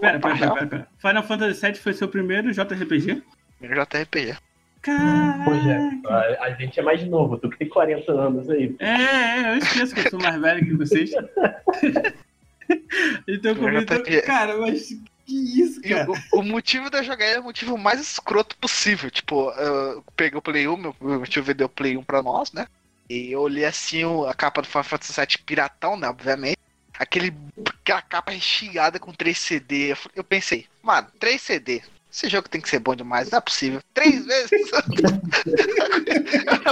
Pera, 0.00 0.18
pera, 0.18 0.36
pera, 0.36 0.54
pera, 0.54 0.66
pera. 0.66 0.88
Final 0.98 1.22
Fantasy 1.22 1.60
VII 1.64 1.74
foi 1.76 1.92
seu 1.92 2.08
primeiro 2.08 2.52
JRPG? 2.52 3.22
Primeiro 3.60 3.86
JRPG. 3.86 4.36
Caraca. 4.84 5.44
Pois 5.44 5.66
é, 5.66 6.36
a, 6.40 6.50
gente 6.50 6.78
é 6.78 6.82
mais 6.82 7.02
novo, 7.06 7.38
tu 7.38 7.48
que 7.48 7.56
tem 7.56 7.68
40 7.68 8.12
anos 8.12 8.50
aí. 8.50 8.76
É, 8.78 8.90
é, 8.90 9.50
eu 9.50 9.56
esqueço 9.56 9.94
que 9.94 10.02
eu 10.02 10.10
sou 10.10 10.20
mais 10.20 10.38
velho 10.38 10.64
que 10.64 10.74
vocês. 10.74 11.10
então, 13.26 13.54
como 13.54 13.78
então, 13.78 14.02
cara, 14.26 14.58
mas 14.58 14.88
que 15.24 15.62
isso, 15.62 15.80
cara? 15.80 16.06
o, 16.10 16.40
o 16.40 16.42
motivo 16.42 16.90
eu 16.92 17.02
jogar 17.02 17.24
é 17.24 17.40
o 17.40 17.44
motivo 17.44 17.78
mais 17.78 17.98
escroto 17.98 18.56
possível. 18.58 19.10
Tipo, 19.10 19.50
eu 19.52 20.04
peguei 20.14 20.38
o 20.38 20.42
Play 20.42 20.68
1, 20.68 20.76
meu, 20.76 20.94
meu 21.00 21.26
tio 21.26 21.42
vendeu 21.42 21.66
o 21.66 21.70
Play 21.70 21.96
1 21.96 22.02
pra 22.02 22.22
nós, 22.22 22.52
né? 22.52 22.66
E 23.08 23.32
eu 23.32 23.40
olhei 23.40 23.64
assim 23.64 24.04
o- 24.04 24.26
a 24.26 24.34
capa 24.34 24.60
do 24.60 24.68
Final 24.68 24.84
Fantasy 24.84 25.18
VII 25.18 25.38
piratão, 25.46 25.96
né? 25.96 26.08
Obviamente. 26.08 26.58
Aquele, 26.98 27.34
aquela 27.80 28.02
capa 28.02 28.32
recheada 28.32 29.00
com 29.00 29.12
3 29.12 29.36
CD. 29.36 29.94
Eu 30.14 30.22
pensei, 30.22 30.66
mano, 30.82 31.08
3 31.18 31.40
CD. 31.40 31.82
Esse 32.14 32.28
jogo 32.28 32.48
tem 32.48 32.60
que 32.60 32.68
ser 32.68 32.78
bom 32.78 32.94
demais, 32.94 33.28
não 33.28 33.38
é 33.38 33.40
possível. 33.40 33.80
Três 33.92 34.22
vezes! 34.24 34.70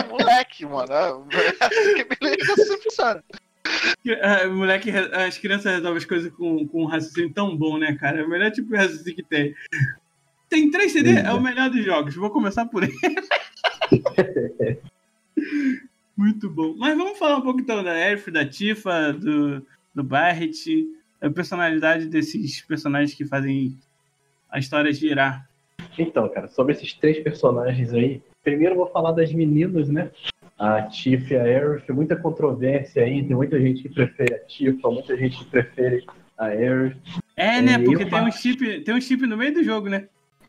moleque, 0.09 0.65
mano. 0.65 1.27
Assim 1.59 1.95
que 1.99 2.05
beleza, 2.05 2.53
assim 2.53 2.81
funciona. 2.81 3.25
Ah, 4.23 4.47
moleque, 4.47 4.91
as 4.91 5.39
crianças 5.39 5.73
resolvem 5.73 5.99
as 5.99 6.05
coisas 6.05 6.33
com, 6.33 6.65
com 6.69 6.83
um 6.85 6.87
raciocínio 6.87 7.33
tão 7.33 7.57
bom, 7.57 7.77
né, 7.77 7.97
cara? 7.97 8.21
É 8.21 8.23
o 8.23 8.29
melhor 8.29 8.53
tipo 8.53 8.69
de 8.69 8.77
raciocínio 8.77 9.17
que 9.17 9.23
tem. 9.25 9.53
Tem 10.49 10.71
3 10.71 10.93
CD, 10.93 11.11
é 11.11 11.33
o 11.33 11.41
melhor 11.41 11.71
dos 11.71 11.85
jogos. 11.85 12.15
Vou 12.15 12.31
começar 12.31 12.67
por 12.67 12.85
ele. 12.85 12.95
Muito 16.17 16.49
bom. 16.49 16.77
Mas 16.79 16.97
vamos 16.97 17.19
falar 17.19 17.39
um 17.39 17.43
pouco 17.43 17.61
então 17.61 17.83
da 17.83 17.99
Elf, 17.99 18.29
da 18.29 18.49
Tifa, 18.49 19.13
do, 19.13 19.67
do 19.93 20.05
Barret, 20.05 20.87
a 21.21 21.29
personalidade 21.29 22.07
desses 22.07 22.61
personagens 22.61 23.13
que 23.13 23.27
fazem 23.27 23.77
a 24.53 24.59
história 24.59 24.93
girar. 24.93 25.49
Então, 25.99 26.29
cara, 26.29 26.47
sobre 26.47 26.75
esses 26.75 26.93
três 26.93 27.19
personagens 27.21 27.93
aí, 27.95 28.21
primeiro 28.45 28.75
eu 28.75 28.79
vou 28.79 28.87
falar 28.87 29.13
das 29.13 29.33
meninas, 29.33 29.89
né? 29.89 30.11
A 30.59 30.83
Tiff 30.83 31.33
e 31.33 31.37
a 31.37 31.43
Aerith, 31.43 31.91
muita 31.91 32.15
controvérsia 32.15 33.03
aí, 33.03 33.25
tem 33.25 33.35
muita 33.35 33.59
gente 33.59 33.83
que 33.83 33.89
prefere 33.89 34.35
a 34.35 34.39
Tifa, 34.39 34.91
muita 34.91 35.17
gente 35.17 35.39
que 35.39 35.45
prefere 35.47 36.05
a 36.39 36.47
Aerith. 36.47 36.97
É, 37.35 37.61
né? 37.61 37.73
É, 37.73 37.79
Porque 37.79 38.05
eu 38.05 38.11
tem 38.11 38.23
um, 38.23 38.31
chip, 38.31 38.81
tem 38.83 38.95
um 38.95 39.01
chip 39.01 39.27
no 39.27 39.37
meio 39.37 39.55
do 39.55 39.65
jogo, 39.65 39.89
né? 39.89 40.07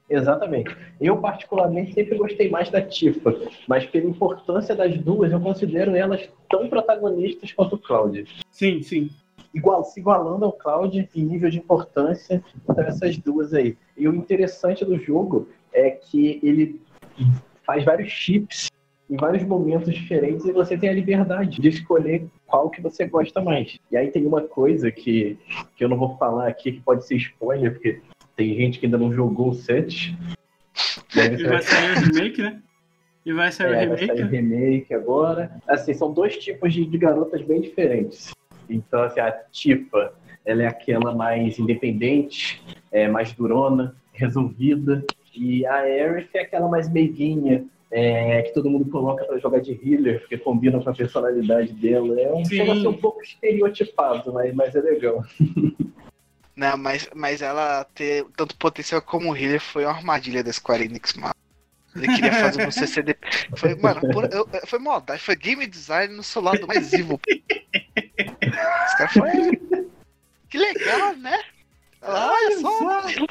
Exatamente. 0.10 0.76
Eu, 1.00 1.18
particularmente, 1.18 1.94
sempre 1.94 2.18
gostei 2.18 2.50
mais 2.50 2.70
da 2.70 2.82
Tifa, 2.82 3.34
mas 3.68 3.86
pela 3.86 4.06
importância 4.06 4.76
das 4.76 4.96
duas, 4.98 5.32
eu 5.32 5.40
considero 5.40 5.96
elas 5.96 6.30
tão 6.50 6.68
protagonistas 6.68 7.52
quanto 7.54 7.76
o 7.76 7.80
Cloud. 7.80 8.26
Sim, 8.52 8.84
sim. 8.84 9.10
Igual, 9.54 9.84
se 9.84 10.00
igualando 10.00 10.46
ao 10.46 10.54
Cloud 10.54 11.10
em 11.14 11.24
nível 11.24 11.50
de 11.50 11.60
importância, 11.60 12.44
então 12.68 12.84
essas 12.84 13.18
duas 13.18 13.54
aí. 13.54 13.78
E 13.96 14.08
o 14.08 14.16
interessante 14.16 14.84
do 14.84 14.98
jogo 14.98 15.48
é 15.72 15.92
que 15.92 16.40
ele 16.42 16.82
faz 17.64 17.86
vários 17.86 18.10
chips 18.10 18.72
em 19.10 19.16
vários 19.16 19.44
momentos 19.44 19.94
diferentes 19.94 20.46
e 20.46 20.52
você 20.52 20.78
tem 20.78 20.90
a 20.90 20.94
liberdade 20.94 21.62
de 21.62 21.70
escolher 21.70 22.26
qual 22.48 22.70
que 22.70 22.82
você 22.82 23.06
gosta 23.06 23.42
mais. 23.42 23.78
E 23.92 23.98
aí 23.98 24.10
tem 24.10 24.26
uma 24.26 24.42
coisa 24.42 24.92
que, 24.92 25.38
que 25.76 25.84
eu 25.84 25.90
não 25.90 25.98
vou 25.98 26.18
falar 26.18 26.48
aqui, 26.48 26.72
que 26.72 26.82
pode 26.82 27.06
ser 27.06 27.18
spoiler, 27.18 27.74
porque 27.74 28.02
tem 28.36 28.56
gente 28.56 28.80
que 28.80 28.88
ainda 28.88 28.98
não 28.98 29.14
jogou 29.14 29.50
o 29.50 29.54
set. 29.54 30.18
E 31.16 31.44
vai 31.44 31.62
sair 31.62 31.92
o 31.92 32.00
remake, 32.00 32.42
né? 32.42 32.62
E 33.26 33.34
vai 33.34 33.52
sair 33.52 33.72
o 33.72 33.76
é, 33.76 33.88
vai 33.88 33.98
sair 33.98 34.24
remake. 34.24 34.36
remake 34.36 34.94
agora. 34.94 35.52
Assim, 35.68 35.94
são 35.94 36.12
dois 36.12 36.38
tipos 36.38 36.74
de, 36.74 36.86
de 36.86 36.98
garotas 36.98 37.42
bem 37.44 37.62
diferentes. 37.62 38.32
Então, 38.70 39.04
assim, 39.04 39.20
a 39.20 39.32
Tifa, 39.52 40.14
ela 40.46 40.64
é 40.64 40.68
aquela 40.68 41.14
mais 41.14 41.58
independente, 41.60 42.62
é, 42.92 43.08
mais 43.08 43.34
durona, 43.34 43.96
resolvida. 44.14 45.04
E 45.36 45.66
a 45.66 45.76
Aerith 45.78 46.30
é 46.36 46.42
aquela 46.42 46.68
mais 46.70 46.88
meiguinha, 46.92 47.66
é, 47.90 48.42
que 48.44 48.54
todo 48.54 48.70
mundo 48.70 48.86
coloca 48.90 49.24
pra 49.26 49.38
jogar 49.38 49.60
de 49.60 49.72
healer, 49.72 50.20
porque 50.20 50.38
combina 50.38 50.80
com 50.82 50.90
a 50.90 50.94
personalidade 50.94 51.74
dela. 51.74 52.20
É 52.20 52.32
um, 52.34 52.44
Sim. 52.46 52.56
chega 52.58 52.72
a 52.74 52.76
ser 52.82 52.88
um 52.88 52.98
pouco 52.98 53.22
estereotipado, 53.22 54.34
mas, 54.34 54.54
mas 54.54 54.76
é 54.76 54.82
legal. 54.82 55.24
Não, 56.56 56.78
mas, 56.78 57.10
mas 57.16 57.42
ela 57.42 57.84
ter 57.96 58.26
tanto 58.38 58.56
potencial 58.56 59.02
como 59.02 59.36
healer 59.36 59.60
foi 59.60 59.86
uma 59.86 59.92
armadilha 59.94 60.44
da 60.44 60.54
Square 60.54 60.84
Enix, 60.84 61.16
mano. 61.16 61.34
Ele 61.96 62.08
queria 62.08 62.32
fazer 62.32 62.62
você 62.72 62.86
ser. 62.86 63.04
de- 63.04 63.18
Foi, 63.56 63.74
mano, 63.74 64.02
por- 64.02 64.26
eu- 64.32 64.48
eu- 64.54 64.68
foi 64.68 64.78
maldade, 64.78 65.20
foi 65.20 65.36
game 65.36 65.66
design 65.66 66.16
no 66.16 66.22
seu 66.22 66.44
lado 66.44 66.68
mais 66.68 66.94
evil. 66.94 67.20
Os 68.50 68.94
caras 68.96 69.14
foi. 69.14 69.88
Que 70.50 70.58
legal, 70.58 71.16
né? 71.16 71.40
Ela, 72.04 72.32
olha 72.32 72.58
só, 72.60 72.80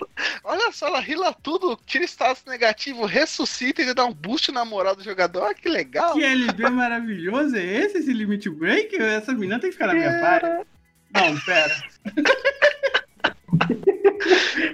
olha 0.45 0.73
só, 0.73 0.87
ela 0.87 1.01
rila 1.01 1.35
tudo, 1.43 1.79
tira 1.85 2.05
status 2.05 2.43
negativo, 2.47 3.05
ressuscita 3.05 3.83
e 3.83 3.93
dá 3.93 4.07
um 4.07 4.15
boost 4.15 4.51
na 4.51 4.65
moral 4.65 4.97
do 4.97 5.05
jogador. 5.05 5.43
Olha 5.43 5.55
que 5.55 5.69
legal. 5.69 6.15
Que 6.15 6.25
LB 6.25 6.71
maravilhoso 6.71 7.55
é 7.55 7.63
esse, 7.63 7.99
esse 7.99 8.13
Limit 8.13 8.49
Break? 8.49 8.97
Essa 8.97 9.33
menina 9.35 9.61
tem 9.61 9.69
que 9.69 9.75
ficar 9.75 9.89
na 9.89 9.95
minha 9.95 10.21
parte. 10.21 10.67
Não, 11.15 11.39
pera. 11.41 11.77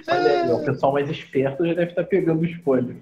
Olha 0.07 0.55
o 0.55 0.65
pessoal 0.65 0.93
mais 0.93 1.09
esperto 1.09 1.67
já 1.67 1.73
deve 1.73 1.91
estar 1.91 2.05
pegando 2.05 2.41
o 2.41 2.45
spoiler. 2.45 2.95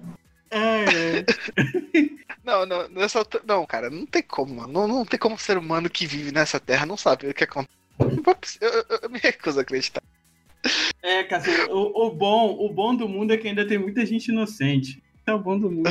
É, 0.50 0.84
é. 1.18 1.24
Não, 2.44 2.64
não, 2.64 2.88
nessa 2.88 3.26
não, 3.44 3.66
cara, 3.66 3.90
não 3.90 4.06
tem 4.06 4.22
como, 4.22 4.54
mano. 4.54 4.72
Não, 4.72 4.88
não 4.88 5.04
tem 5.04 5.18
como 5.20 5.36
ser 5.38 5.58
humano 5.58 5.90
que 5.90 6.06
vive 6.06 6.32
nessa 6.32 6.58
terra 6.58 6.86
não 6.86 6.96
saber 6.96 7.28
o 7.30 7.34
que 7.34 7.44
acontece. 7.44 8.58
Eu, 8.58 8.70
eu- 8.70 8.98
eu 9.02 9.10
me 9.10 9.18
recuso 9.18 9.58
a 9.58 9.62
acreditar. 9.62 10.02
É, 11.02 11.24
Cássio, 11.24 11.52
o, 11.70 12.06
o 12.06 12.10
bom, 12.10 12.56
o 12.58 12.72
bom 12.72 12.94
do 12.94 13.06
mundo 13.06 13.34
é 13.34 13.36
que 13.36 13.48
ainda 13.48 13.66
tem 13.66 13.76
muita 13.76 14.06
gente 14.06 14.28
inocente. 14.28 15.02
É 15.26 15.32
o 15.34 15.38
bom 15.38 15.58
do 15.58 15.70
mundo. 15.70 15.90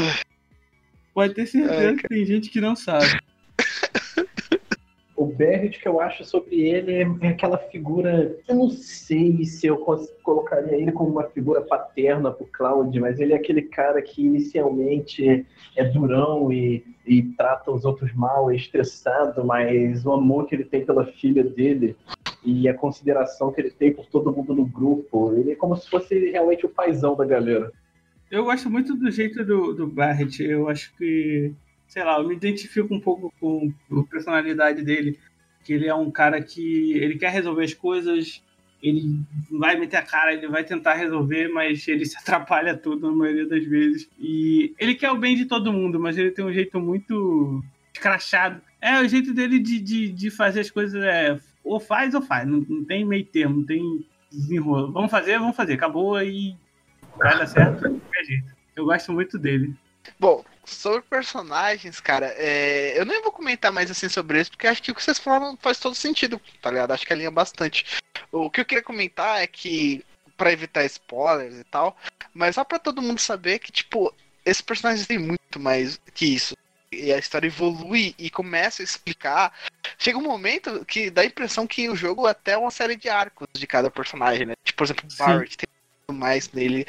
Pode 1.13 1.35
ter 1.35 1.45
certeza 1.45 1.89
Ai, 1.89 1.95
que 1.95 2.07
tem 2.07 2.25
gente 2.25 2.49
que 2.49 2.59
não 2.59 2.75
sabe. 2.75 3.19
O 5.17 5.25
Barrett 5.25 5.79
que 5.79 5.87
eu 5.87 5.99
acho 5.99 6.23
sobre 6.23 6.61
ele 6.61 6.93
é, 6.93 7.07
é 7.21 7.27
aquela 7.29 7.57
figura. 7.57 8.37
Eu 8.47 8.55
não 8.55 8.69
sei 8.69 9.43
se 9.43 9.65
eu 9.65 9.77
colocaria 10.23 10.77
ele 10.77 10.91
como 10.91 11.09
uma 11.09 11.23
figura 11.23 11.59
paterna 11.61 12.31
pro 12.31 12.45
Cloud, 12.45 12.99
mas 12.99 13.19
ele 13.19 13.33
é 13.33 13.35
aquele 13.35 13.63
cara 13.63 14.01
que 14.01 14.23
inicialmente 14.23 15.27
é, 15.27 15.43
é 15.75 15.83
durão 15.85 16.51
e, 16.51 16.85
e 17.05 17.23
trata 17.23 17.71
os 17.71 17.83
outros 17.83 18.13
mal, 18.13 18.51
é 18.51 18.55
estressado, 18.55 19.43
mas 19.43 20.05
o 20.05 20.13
amor 20.13 20.45
que 20.45 20.53
ele 20.53 20.65
tem 20.65 20.85
pela 20.85 21.05
filha 21.05 21.43
dele 21.43 21.95
e 22.45 22.69
a 22.69 22.73
consideração 22.73 23.51
que 23.51 23.59
ele 23.59 23.71
tem 23.71 23.91
por 23.91 24.05
todo 24.05 24.31
mundo 24.31 24.53
no 24.53 24.65
grupo, 24.65 25.33
ele 25.33 25.51
é 25.51 25.55
como 25.55 25.75
se 25.75 25.89
fosse 25.89 26.29
realmente 26.29 26.65
o 26.65 26.69
paizão 26.69 27.15
da 27.15 27.25
galera. 27.25 27.71
Eu 28.29 28.43
gosto 28.43 28.69
muito 28.69 28.95
do 28.95 29.09
jeito 29.09 29.43
do, 29.43 29.73
do 29.73 29.87
Barrett. 29.87 30.43
Eu 30.43 30.69
acho 30.69 30.95
que, 30.97 31.53
sei 31.87 32.03
lá, 32.03 32.19
eu 32.19 32.27
me 32.27 32.35
identifico 32.35 32.93
um 32.93 32.99
pouco 32.99 33.33
com 33.39 33.73
a 33.91 34.03
personalidade 34.03 34.83
dele. 34.83 35.19
Que 35.63 35.73
ele 35.73 35.87
é 35.87 35.95
um 35.95 36.09
cara 36.09 36.41
que 36.41 36.93
ele 36.93 37.17
quer 37.17 37.31
resolver 37.31 37.63
as 37.63 37.73
coisas, 37.73 38.41
ele 38.81 39.19
vai 39.51 39.77
meter 39.77 39.97
a 39.97 40.01
cara, 40.01 40.33
ele 40.33 40.47
vai 40.47 40.63
tentar 40.63 40.93
resolver, 40.93 41.49
mas 41.49 41.87
ele 41.87 42.05
se 42.05 42.17
atrapalha 42.19 42.75
tudo 42.75 43.09
na 43.09 43.15
maioria 43.15 43.47
das 43.47 43.65
vezes. 43.65 44.09
E 44.19 44.73
ele 44.77 44.95
quer 44.95 45.11
o 45.11 45.17
bem 45.17 45.35
de 45.35 45.45
todo 45.45 45.73
mundo, 45.73 45.99
mas 45.99 46.17
ele 46.17 46.31
tem 46.31 46.45
um 46.45 46.53
jeito 46.53 46.79
muito 46.79 47.63
escrachado. 47.93 48.61
É, 48.79 48.99
o 49.01 49.07
jeito 49.07 49.33
dele 49.33 49.59
de, 49.59 49.79
de, 49.79 50.11
de 50.11 50.29
fazer 50.29 50.61
as 50.61 50.69
coisas 50.69 51.01
é 51.03 51.39
ou 51.63 51.79
faz 51.79 52.13
ou 52.13 52.21
faz, 52.21 52.47
não, 52.47 52.59
não 52.69 52.85
tem 52.85 53.03
meio 53.03 53.25
termo, 53.25 53.57
não 53.57 53.65
tem 53.65 54.05
desenrolo. 54.31 54.91
Vamos 54.91 55.11
fazer, 55.11 55.37
vamos 55.37 55.55
fazer, 55.55 55.73
acabou 55.73 56.21
e 56.21 56.55
vai 57.17 57.37
dar 57.37 57.45
certo 57.45 57.89
de 57.89 57.99
qualquer 57.99 58.23
jeito. 58.23 58.55
Eu 58.75 58.85
gosto 58.85 59.11
muito 59.11 59.37
dele. 59.37 59.75
Bom, 60.19 60.45
sobre 60.67 61.01
personagens, 61.01 61.99
cara, 61.99 62.33
é, 62.37 62.99
eu 62.99 63.05
nem 63.05 63.21
vou 63.21 63.31
comentar 63.31 63.71
mais 63.71 63.89
assim 63.89 64.09
sobre 64.09 64.41
isso, 64.41 64.51
porque 64.51 64.67
acho 64.67 64.81
que 64.81 64.91
o 64.91 64.95
que 64.95 65.03
vocês 65.03 65.17
falaram 65.17 65.57
faz 65.57 65.79
todo 65.79 65.95
sentido, 65.95 66.41
tá 66.61 66.69
ligado? 66.69 66.91
Acho 66.91 67.05
que 67.05 67.13
alinha 67.13 67.31
bastante. 67.31 67.85
O 68.31 68.49
que 68.49 68.61
eu 68.61 68.65
queria 68.65 68.83
comentar 68.83 69.41
é 69.41 69.47
que, 69.47 70.05
pra 70.35 70.51
evitar 70.51 70.85
spoilers 70.85 71.55
e 71.55 71.63
tal, 71.63 71.97
mas 72.33 72.55
só 72.55 72.63
pra 72.63 72.79
todo 72.79 73.01
mundo 73.01 73.19
saber 73.19 73.59
que, 73.59 73.71
tipo, 73.71 74.13
esses 74.45 74.61
personagens 74.61 75.07
têm 75.07 75.17
muito 75.17 75.59
mais 75.59 75.99
que 76.13 76.25
isso. 76.35 76.55
E 76.91 77.11
a 77.11 77.17
história 77.17 77.47
evolui 77.47 78.15
e 78.17 78.29
começa 78.29 78.81
a 78.81 78.85
explicar. 78.85 79.53
Chega 79.97 80.17
um 80.17 80.21
momento 80.21 80.85
que 80.85 81.09
dá 81.09 81.21
a 81.21 81.25
impressão 81.25 81.67
que 81.67 81.89
o 81.89 81.95
jogo 81.95 82.27
é 82.27 82.31
até 82.31 82.57
uma 82.57 82.71
série 82.71 82.95
de 82.95 83.09
arcos 83.09 83.47
de 83.53 83.67
cada 83.67 83.91
personagem, 83.91 84.45
né? 84.45 84.53
Tipo, 84.63 84.77
por 84.77 84.83
exemplo, 84.85 85.05
o 85.05 85.11
Sim. 85.11 85.17
Barrett 85.17 85.57
tem 85.57 85.67
muito 86.07 86.19
mais 86.19 86.49
nele 86.51 86.87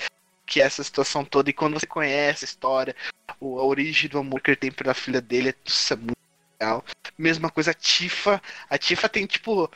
que 0.49 0.61
essa 0.63 0.83
situação 0.83 1.25
toda. 1.25 1.51
E 1.51 1.53
quando 1.53 1.75
você 1.79 1.87
conhece 1.87 2.45
a 2.45 2.49
história, 2.49 2.97
o- 3.39 3.61
a 3.61 3.65
origem 3.65 4.09
do 4.09 4.19
amor 4.19 4.41
que 4.41 4.51
ele 4.51 4.57
tem 4.57 4.73
pela 4.73 4.95
filha 4.95 5.21
dele, 5.21 5.55
isso 5.65 5.93
é 5.93 5.97
muito 5.97 6.17
legal. 6.61 6.85
Mesma 7.17 7.51
coisa 7.51 7.71
a 7.73 7.75
Tifa. 7.75 8.43
A 8.69 8.79
Tifa 8.79 9.09
tem, 9.09 9.27
tipo. 9.27 9.71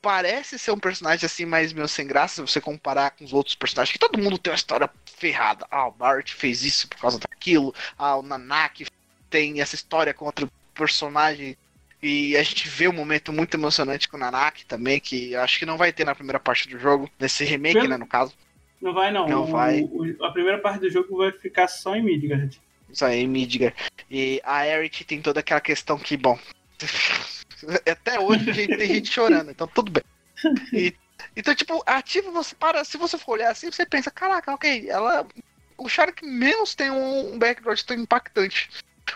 Parece 0.00 0.58
ser 0.58 0.70
um 0.70 0.78
personagem 0.78 1.24
assim, 1.24 1.46
mais 1.46 1.72
meio 1.72 1.88
sem 1.88 2.06
graça, 2.06 2.34
se 2.34 2.40
você 2.52 2.60
comparar 2.60 3.12
com 3.12 3.24
os 3.24 3.32
outros 3.32 3.54
personagens, 3.54 3.90
que 3.90 3.98
todo 3.98 4.18
mundo 4.22 4.36
tem 4.36 4.50
uma 4.52 4.56
história 4.56 4.88
ferrada. 5.16 5.66
Ah, 5.70 5.86
o 5.88 5.92
Bart 5.92 6.30
fez 6.34 6.62
isso 6.62 6.86
por 6.88 6.98
causa 6.98 7.18
daquilo. 7.18 7.74
Ah, 7.96 8.14
o 8.16 8.22
Nanak 8.22 8.84
tem 9.30 9.62
essa 9.62 9.74
história 9.74 10.12
com 10.12 10.26
outro 10.26 10.46
personagem. 10.74 11.56
E 12.02 12.36
a 12.36 12.42
gente 12.42 12.68
vê 12.68 12.86
um 12.86 12.92
momento 12.92 13.32
muito 13.32 13.56
emocionante 13.56 14.06
com 14.06 14.18
o 14.18 14.20
Nanak 14.20 14.66
também, 14.66 15.00
que 15.00 15.32
eu 15.32 15.40
acho 15.40 15.58
que 15.58 15.64
não 15.64 15.78
vai 15.78 15.90
ter 15.90 16.04
na 16.04 16.14
primeira 16.14 16.38
parte 16.38 16.68
do 16.68 16.78
jogo, 16.78 17.10
nesse 17.18 17.42
remake, 17.42 17.72
Pelo- 17.76 17.88
né, 17.88 17.96
no 17.96 18.06
caso. 18.06 18.34
Não 18.80 18.92
vai, 18.92 19.10
não. 19.12 19.28
Não 19.28 19.42
O- 19.44 19.46
vai. 19.46 19.80
o- 19.82 20.24
a 20.24 20.30
primeira 20.32 20.58
parte 20.58 20.80
do 20.80 20.90
jogo 20.90 21.16
vai 21.16 21.32
ficar 21.32 21.68
só 21.68 21.94
em 21.96 22.02
Midgard. 22.02 22.60
Isso 22.90 23.04
aí, 23.04 23.26
Midgar. 23.26 23.74
E 24.10 24.40
a 24.44 24.66
Eric 24.66 25.04
tem 25.04 25.20
toda 25.20 25.40
aquela 25.40 25.60
questão 25.60 25.98
que, 25.98 26.16
bom. 26.16 26.38
Até 27.90 28.20
hoje 28.20 28.52
gente 28.52 28.76
tem 28.76 28.86
gente 28.94 29.10
chorando, 29.10 29.50
então 29.50 29.66
tudo 29.66 29.90
bem. 29.90 30.02
E- 30.72 30.94
então, 31.36 31.54
tipo, 31.54 31.82
a 31.86 32.02
Tifa, 32.02 32.30
você 32.30 32.54
para, 32.54 32.84
se 32.84 32.96
você 32.98 33.16
for 33.16 33.32
olhar 33.32 33.50
assim, 33.50 33.70
você 33.70 33.86
pensa, 33.86 34.10
caraca, 34.10 34.52
ok, 34.52 34.88
ela. 34.88 35.26
O 35.76 35.88
Shark 35.88 36.24
menos 36.24 36.74
tem 36.74 36.90
um 36.90 37.36
background 37.38 37.80
tão 37.80 37.96
impactante. 37.96 38.68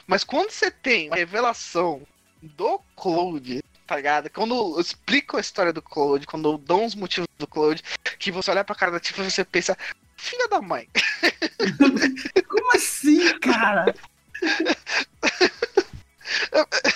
Mas 0.07 0.25
quando 0.25 0.51
você 0.51 0.71
tem 0.71 1.09
a 1.13 1.15
revelação 1.15 2.03
do 2.43 2.81
Cloud, 2.97 3.63
tá 3.89 3.97
ligado? 3.97 4.29
Quando 4.29 4.55
eu 4.55 4.81
explico 4.81 5.39
a 5.39 5.41
história 5.41 5.73
do 5.73 5.81
Cloud, 5.81 6.27
quando 6.27 6.53
eu 6.53 6.59
dou 6.59 6.85
os 6.85 6.95
motivos 6.95 7.27
do 7.39 7.47
Cloud, 7.47 7.83
que 8.19 8.31
você 8.31 8.51
olha 8.51 8.63
pra 8.63 8.75
cara 8.75 8.93
da 8.93 9.01
Tifa 9.01 9.23
e 9.23 9.31
você 9.31 9.43
pensa, 9.47 9.77
filha 10.15 10.47
da 10.47 10.61
mãe. 10.61 10.87
Como 12.47 12.77
assim, 12.77 13.39
cara? 13.39 13.95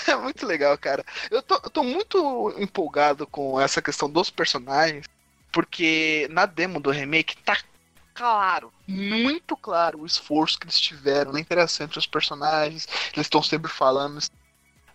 É 0.07 0.15
muito 0.17 0.45
legal, 0.45 0.77
cara. 0.77 1.03
Eu 1.31 1.43
tô, 1.43 1.55
eu 1.55 1.71
tô 1.71 1.83
muito 1.83 2.55
empolgado 2.59 3.27
com 3.27 3.59
essa 3.59 3.81
questão 3.81 4.11
dos 4.11 4.29
personagens, 4.29 5.07
porque 5.51 6.29
na 6.31 6.45
demo 6.45 6.79
do 6.79 6.91
remake 6.91 7.39
tá 7.39 7.57
claro, 8.13 8.71
muito 8.87 9.57
claro 9.57 10.01
o 10.01 10.07
esforço 10.07 10.59
que 10.59 10.67
eles 10.67 10.79
tiveram 10.79 11.33
na 11.33 11.41
interação 11.41 11.87
entre 11.87 11.99
os 11.99 12.07
personagens. 12.07 12.87
Eles 13.15 13.27
estão 13.27 13.43
sempre 13.43 13.73
falando. 13.73 14.19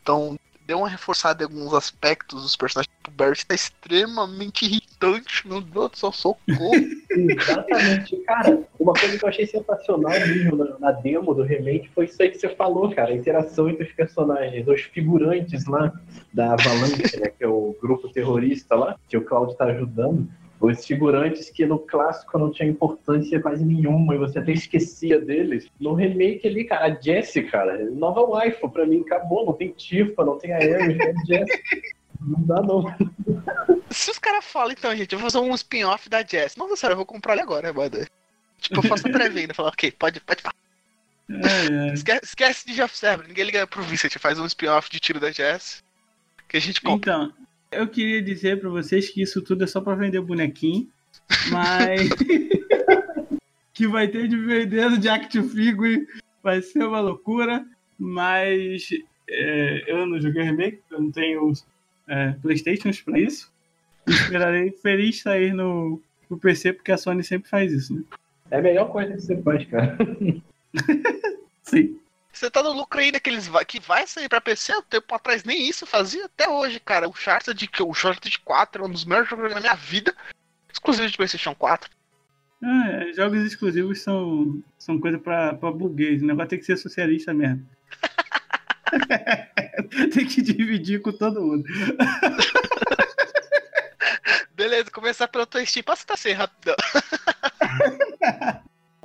Então, 0.03 0.39
deu 0.67 0.79
uma 0.79 0.89
reforçada 0.89 1.43
em 1.43 1.45
alguns 1.45 1.73
aspectos 1.73 2.43
dos 2.43 2.55
personagens. 2.57 2.93
O 3.07 3.11
Barrett 3.11 3.45
tá 3.45 3.55
extremamente 3.55 4.65
irritante, 4.65 5.47
meu 5.47 5.61
Deus 5.61 5.91
do 5.91 5.97
céu, 5.97 6.11
socorro. 6.11 6.71
Exatamente. 7.09 8.17
Cara, 8.17 8.61
uma 8.77 8.91
coisa 8.91 9.17
que 9.17 9.23
eu 9.23 9.29
achei 9.29 9.47
sensacional 9.47 10.11
mesmo 10.11 10.57
na, 10.57 10.77
na 10.77 10.91
demo 10.91 11.33
do 11.33 11.41
remake 11.41 11.89
foi 11.95 12.05
isso 12.05 12.21
aí 12.21 12.29
que 12.29 12.37
você 12.37 12.49
falou, 12.49 12.93
cara. 12.93 13.11
A 13.11 13.15
interação 13.15 13.69
entre 13.69 13.85
os 13.85 13.93
personagens, 13.93 14.67
os 14.67 14.81
figurantes 14.81 15.65
lá 15.65 15.93
da 16.33 16.51
Avalanche, 16.51 17.17
né? 17.17 17.29
Que 17.29 17.45
é 17.45 17.47
o 17.47 17.73
grupo 17.81 18.09
terrorista 18.09 18.75
lá, 18.75 18.99
que 19.07 19.15
o 19.15 19.23
Cloud 19.23 19.55
tá 19.55 19.65
ajudando. 19.65 20.27
Os 20.59 20.85
figurantes 20.85 21.49
que 21.49 21.65
no 21.65 21.77
clássico 21.77 22.37
não 22.37 22.51
tinha 22.51 22.67
importância 22.67 23.39
quase 23.39 23.63
nenhuma 23.63 24.15
e 24.15 24.17
você 24.17 24.39
até 24.39 24.51
esquecia 24.51 25.19
deles. 25.19 25.67
No 25.79 25.93
remake 25.93 26.47
ali, 26.47 26.63
cara, 26.65 26.85
a 26.85 27.01
Jessie, 27.01 27.43
cara, 27.43 27.77
nova 27.91 28.21
waifu 28.21 28.69
pra 28.69 28.85
mim, 28.85 29.01
acabou. 29.01 29.45
Não 29.45 29.53
tem 29.53 29.71
Tifa, 29.71 30.25
não 30.25 30.37
tem 30.37 30.53
a 30.53 30.57
Ares, 30.57 30.99
é 30.99 31.13
Jessie. 31.25 31.63
Não 32.19 32.41
dá 32.41 32.61
não. 32.61 32.83
Se 33.91 34.09
os 34.09 34.17
caras 34.17 34.43
falam, 34.45 34.71
então, 34.71 34.95
gente, 34.95 35.13
eu 35.13 35.19
vou 35.19 35.29
fazer 35.29 35.45
um 35.45 35.53
spin-off 35.53 36.09
da 36.09 36.23
Jess. 36.23 36.55
Nossa, 36.55 36.75
sério, 36.75 36.93
eu 36.93 36.97
vou 36.97 37.05
comprar 37.05 37.33
ele 37.33 37.43
agora, 37.43 37.71
mano. 37.71 38.05
Tipo, 38.59 38.77
eu 38.77 38.83
faço 38.83 39.07
a 39.07 39.11
pré-venda, 39.11 39.53
falar, 39.55 39.69
ok, 39.69 39.91
pode, 39.91 40.19
pode 40.21 40.41
É, 41.29 41.89
é. 41.89 41.93
Esquece, 41.93 42.25
esquece 42.25 42.65
de 42.65 42.73
Jeff 42.73 42.97
Sabre, 42.97 43.27
ninguém 43.27 43.45
liga 43.45 43.67
pro 43.67 43.83
Vincent, 43.83 44.17
faz 44.17 44.39
um 44.39 44.45
spin-off 44.45 44.89
de 44.89 44.99
tiro 44.99 45.19
da 45.19 45.31
Jess 45.31 45.83
que 46.47 46.57
a 46.57 46.61
gente 46.61 46.81
compra. 46.81 47.13
Então, 47.13 47.33
eu 47.71 47.87
queria 47.87 48.21
dizer 48.21 48.59
pra 48.59 48.69
vocês 48.69 49.09
que 49.09 49.21
isso 49.21 49.41
tudo 49.41 49.63
é 49.63 49.67
só 49.67 49.81
pra 49.81 49.95
vender 49.95 50.21
bonequinho, 50.21 50.87
mas 51.51 52.09
que 53.73 53.87
vai 53.87 54.07
ter 54.07 54.27
de 54.27 54.37
vendendo 54.37 54.97
de 54.97 55.09
Action 55.09 55.43
Figure, 55.43 56.07
vai 56.41 56.61
ser 56.61 56.83
uma 56.83 56.99
loucura, 56.99 57.65
mas 57.97 58.89
é, 59.29 59.83
eu 59.87 60.05
não 60.05 60.19
joguei 60.19 60.43
remake, 60.43 60.81
eu 60.89 61.01
não 61.01 61.11
tenho 61.11 61.51
é, 62.07 62.31
Playstations 62.41 63.01
pra 63.01 63.19
isso. 63.19 63.51
Esperarei 64.07 64.71
feliz 64.71 65.21
sair 65.21 65.53
no, 65.53 66.01
no 66.29 66.37
PC, 66.37 66.73
porque 66.73 66.91
a 66.91 66.97
Sony 66.97 67.23
sempre 67.23 67.49
faz 67.49 67.73
isso, 67.73 67.93
né? 67.93 68.03
É 68.49 68.59
a 68.59 68.61
melhor 68.61 68.89
coisa 68.89 69.13
que 69.13 69.21
você 69.21 69.41
faz, 69.41 69.65
cara. 69.65 69.97
Sim. 71.63 71.99
Você 72.37 72.51
tá 72.51 72.61
no 72.61 72.71
lucro 72.71 72.99
ainda 72.99 73.19
que, 73.19 73.31
eles 73.31 73.47
vai, 73.47 73.65
que 73.65 73.79
vai 73.79 74.05
sair 74.05 74.29
pra 74.29 74.39
PC 74.39 74.71
há 74.71 74.77
um 74.77 74.83
tempo 74.83 75.15
atrás, 75.15 75.43
nem 75.43 75.67
isso 75.67 75.87
fazia 75.87 76.25
até 76.25 76.47
hoje, 76.47 76.79
cara. 76.79 77.07
O 77.07 77.09
Uncharted, 77.09 77.67
que 77.67 77.81
o 77.81 77.89
Uncharted 77.89 78.37
4 78.39 78.83
é 78.83 78.85
um 78.85 78.91
dos 78.91 79.05
melhores 79.05 79.27
jogos 79.27 79.51
da 79.51 79.59
minha 79.59 79.73
vida, 79.73 80.13
exclusivo 80.71 81.09
de 81.09 81.17
PlayStation 81.17 81.55
4. 81.55 81.89
Ah, 82.63 82.89
é, 82.89 83.11
jogos 83.13 83.41
exclusivos 83.41 84.01
são, 84.01 84.61
são 84.77 84.99
coisa 84.99 85.17
pra, 85.17 85.55
pra 85.55 85.71
burguês. 85.71 86.21
O 86.21 86.27
negócio 86.27 86.49
tem 86.49 86.59
que 86.59 86.65
ser 86.65 86.77
socialista 86.77 87.33
mesmo. 87.33 87.67
tem 90.13 90.27
que 90.27 90.43
dividir 90.43 91.01
com 91.01 91.11
todo 91.11 91.41
mundo. 91.41 91.67
Beleza, 94.53 94.91
começar 94.91 95.27
pela 95.27 95.47
tua 95.47 95.65
Steam. 95.65 95.83
Passa 95.83 96.05
tá 96.05 96.15
sem 96.15 96.33
rapidão. 96.33 96.75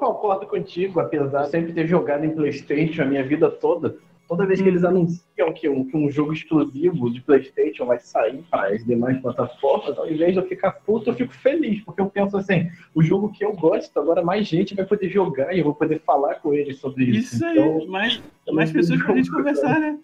Concordo 0.02 0.48
contigo, 0.48 0.98
apesar 0.98 1.44
de 1.44 1.50
sempre 1.50 1.72
ter 1.72 1.86
jogado 1.86 2.24
em 2.24 2.30
Playstation 2.34 3.02
a 3.02 3.04
minha 3.04 3.22
vida 3.24 3.48
toda. 3.48 3.96
Toda 4.26 4.44
vez 4.44 4.60
que 4.60 4.66
eles 4.66 4.82
anunciam 4.82 5.52
que 5.52 5.68
um, 5.68 5.84
que 5.84 5.96
um, 5.96 6.10
jogo 6.10 6.32
exclusivo 6.32 7.08
de 7.08 7.20
PlayStation 7.20 7.86
vai 7.86 8.00
sair 8.00 8.42
para 8.50 8.74
as 8.74 8.84
demais 8.84 9.20
plataformas, 9.20 9.96
ao 9.96 10.10
invés 10.10 10.32
de 10.32 10.40
eu 10.40 10.48
ficar 10.48 10.72
puto, 10.72 11.08
eu 11.08 11.14
fico 11.14 11.32
feliz, 11.32 11.84
porque 11.84 12.00
eu 12.00 12.10
penso 12.10 12.36
assim: 12.36 12.68
o 12.92 13.00
jogo 13.00 13.30
que 13.30 13.44
eu 13.44 13.52
gosto, 13.52 13.96
agora 13.96 14.24
mais 14.24 14.48
gente 14.48 14.74
vai 14.74 14.84
poder 14.84 15.08
jogar 15.08 15.54
e 15.54 15.60
eu 15.60 15.64
vou 15.64 15.74
poder 15.74 16.00
falar 16.00 16.34
com 16.36 16.52
eles 16.52 16.80
sobre 16.80 17.04
isso. 17.04 17.36
Isso 17.36 17.46
então, 17.46 17.78
aí, 17.78 17.86
mais, 17.86 18.22
mais 18.50 18.72
pessoas 18.72 19.00
pra 19.04 19.14
gente 19.14 19.30
conversar, 19.30 19.78
né? 19.78 19.96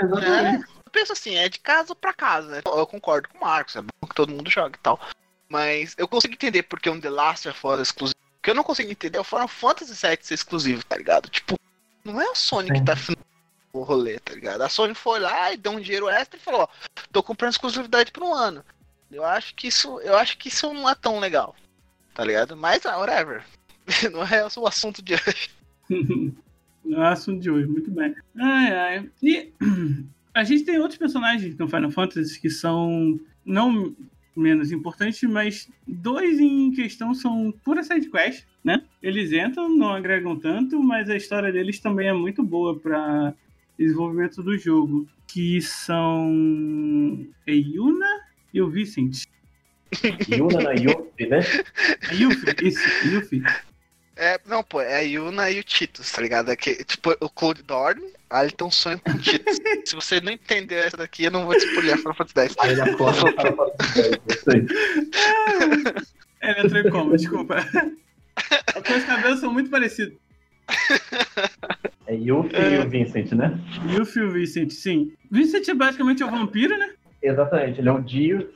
Exatamente. 0.00 0.64
É, 0.64 0.68
eu 0.86 0.90
penso 0.90 1.12
assim, 1.12 1.36
é 1.36 1.50
de 1.50 1.60
casa 1.60 1.94
pra 1.94 2.14
casa. 2.14 2.48
né? 2.48 2.60
Eu 2.64 2.86
concordo 2.86 3.28
com 3.28 3.36
o 3.36 3.40
Marcos, 3.42 3.76
é 3.76 3.82
bom 3.82 4.08
que 4.08 4.14
todo 4.14 4.32
mundo 4.32 4.50
jogue 4.50 4.76
e 4.78 4.82
tal. 4.82 4.98
Mas 5.50 5.94
eu 5.98 6.08
consigo 6.08 6.32
entender 6.32 6.62
porque 6.62 6.88
um 6.88 6.98
The 6.98 7.10
Last 7.10 7.46
of 7.46 7.66
Us 7.66 7.78
é 7.78 7.82
exclusivo. 7.82 8.23
O 8.44 8.50
que 8.50 8.50
eu 8.50 8.54
não 8.54 8.62
consigo 8.62 8.90
entender 8.90 9.16
é 9.16 9.20
o 9.22 9.24
Final 9.24 9.48
Fantasy 9.48 9.94
VII 9.94 10.18
ser 10.20 10.34
exclusivo, 10.34 10.84
tá 10.84 10.98
ligado? 10.98 11.30
Tipo, 11.30 11.58
não 12.04 12.20
é 12.20 12.30
a 12.30 12.34
Sony 12.34 12.70
que 12.70 12.84
tá 12.84 12.92
o 13.72 13.82
rolê, 13.82 14.18
tá 14.18 14.34
ligado? 14.34 14.60
A 14.60 14.68
Sony 14.68 14.94
foi 14.94 15.18
lá 15.18 15.50
e 15.50 15.56
deu 15.56 15.72
um 15.72 15.80
dinheiro 15.80 16.10
extra 16.10 16.38
e 16.38 16.42
falou, 16.42 16.60
ó, 16.60 16.68
tô 17.10 17.22
comprando 17.22 17.52
exclusividade 17.52 18.12
por 18.12 18.22
um 18.22 18.34
ano. 18.34 18.62
Eu 19.10 19.24
acho 19.24 19.54
que 19.54 19.68
isso, 19.68 19.98
eu 20.00 20.14
acho 20.18 20.36
que 20.36 20.48
isso 20.48 20.74
não 20.74 20.86
é 20.86 20.94
tão 20.94 21.20
legal, 21.20 21.56
tá 22.12 22.22
ligado? 22.22 22.54
Mas, 22.54 22.84
ah, 22.84 22.98
whatever. 22.98 23.42
Não 24.12 24.22
é 24.22 24.46
o 24.58 24.66
assunto 24.66 25.00
de 25.00 25.14
hoje. 25.14 25.50
Não 26.84 27.02
é 27.02 27.08
o 27.08 27.12
assunto 27.12 27.40
de 27.40 27.50
hoje, 27.50 27.66
muito 27.66 27.90
bem. 27.90 28.14
Ai, 28.38 28.76
ai. 28.76 29.10
E 29.22 29.54
a 30.34 30.44
gente 30.44 30.64
tem 30.64 30.78
outros 30.78 30.98
personagens 30.98 31.56
no 31.56 31.66
Final 31.66 31.90
Fantasy 31.90 32.38
que 32.38 32.50
são 32.50 33.18
não 33.42 33.96
menos 34.36 34.72
importantes, 34.72 35.22
mas 35.22 35.68
dois 35.86 36.40
em 36.40 36.72
questão 36.72 37.14
são 37.14 37.52
pura 37.64 37.82
sidequest, 37.82 38.44
né? 38.62 38.82
Eles 39.02 39.32
entram, 39.32 39.68
não 39.68 39.92
agregam 39.92 40.38
tanto, 40.38 40.82
mas 40.82 41.08
a 41.08 41.16
história 41.16 41.52
deles 41.52 41.78
também 41.78 42.08
é 42.08 42.12
muito 42.12 42.42
boa 42.42 42.78
para 42.78 43.34
desenvolvimento 43.78 44.42
do 44.42 44.56
jogo, 44.56 45.08
que 45.26 45.60
são 45.60 47.26
a 47.46 47.50
Yuna 47.50 48.20
e 48.52 48.60
o 48.60 48.70
Vicent. 48.70 49.24
Yuna 50.28 50.62
na 50.62 50.72
Yuffie, 50.72 51.26
né? 51.26 51.40
A 52.08 52.14
Yuffie, 52.14 52.68
isso, 52.68 53.08
Yuffie. 53.08 53.42
É, 54.16 54.38
não, 54.46 54.62
pô, 54.62 54.80
é 54.80 54.96
a 54.96 55.00
Yuna 55.00 55.50
e 55.50 55.58
o 55.58 55.64
Titus, 55.64 56.10
tá 56.12 56.22
ligado? 56.22 56.50
É 56.50 56.56
que, 56.56 56.84
tipo, 56.84 57.16
o 57.20 57.28
Cloud 57.28 57.62
dorme, 57.62 58.12
um 58.62 58.70
sonho 58.70 58.98
com 59.00 59.12
o 59.12 59.18
Titus. 59.18 59.60
Se 59.84 59.94
você 59.94 60.20
não 60.20 60.32
entender 60.32 60.86
essa 60.86 60.96
daqui, 60.96 61.24
eu 61.24 61.30
não 61.30 61.44
vou 61.46 61.56
te 61.56 61.64
spoiler 61.66 61.96
Final 61.98 62.14
Fantasy 62.14 62.48
X. 62.48 62.56
Aí 62.58 62.72
ele 62.72 62.80
acorda 62.82 63.30
e 63.30 63.32
fala 63.32 63.52
pra 63.52 63.86
você. 64.26 64.66
Ele 66.42 66.60
entrou 66.60 66.80
em 66.80 66.90
coma, 66.90 67.16
desculpa. 67.16 67.56
Os 68.96 69.04
cabelos 69.04 69.40
são 69.40 69.52
muito 69.52 69.70
parecidos. 69.70 70.14
É 72.06 72.14
Yuffie 72.14 72.56
e 72.56 72.78
o 72.78 72.88
Vincent, 72.88 73.32
né? 73.32 73.58
Yuffie 73.90 74.20
e 74.20 74.24
o 74.24 74.30
Vicent, 74.30 74.70
sim. 74.70 75.12
Vicent 75.30 75.68
é 75.68 75.74
basicamente 75.74 76.22
o 76.24 76.30
vampiro, 76.30 76.76
né? 76.76 76.90
Exatamente, 77.22 77.80
ele 77.80 77.88
é 77.88 77.92
o 77.92 78.00
Dio. 78.00 78.50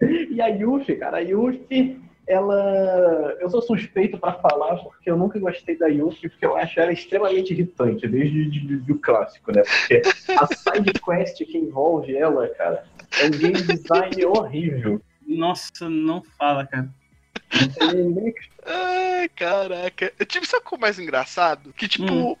e, 0.00 0.34
e 0.34 0.40
a 0.40 0.48
Yuffie, 0.48 0.96
cara, 0.96 1.18
a 1.18 1.20
Yuffie, 1.20 1.98
ela. 2.28 3.36
Eu 3.40 3.50
sou 3.50 3.62
suspeito 3.62 4.18
pra 4.18 4.34
falar 4.34 4.76
porque 4.76 5.10
eu 5.10 5.16
nunca 5.16 5.38
gostei 5.38 5.76
da 5.76 5.86
Yuffie, 5.88 6.28
porque 6.28 6.44
eu 6.46 6.56
acho 6.56 6.78
ela 6.78 6.92
extremamente 6.92 7.52
irritante, 7.52 8.06
desde 8.06 8.50
de- 8.50 8.78
de- 8.80 8.92
o 8.92 8.98
clássico, 8.98 9.50
né? 9.52 9.62
Porque 9.62 10.02
a 10.38 10.46
side 10.46 10.92
quest 11.04 11.38
que 11.44 11.58
envolve 11.58 12.14
ela, 12.16 12.46
cara, 12.50 12.84
é 13.20 13.24
um 13.26 13.30
game 13.30 13.60
design 13.62 14.24
horrível. 14.26 15.00
Nossa, 15.26 15.88
não 15.88 16.22
fala, 16.38 16.66
cara. 16.66 16.88
Não 17.60 17.68
tem 17.68 18.04
nem 18.04 18.34
Ai, 18.66 19.28
caraca. 19.30 20.12
Tipo, 20.26 20.46
sabe 20.46 20.62
o 20.64 20.68
que 20.68 20.74
é 20.74 20.78
o 20.78 20.80
mais 20.80 20.98
engraçado? 20.98 21.72
Que, 21.72 21.88
tipo, 21.88 22.12
Hum. 22.12 22.36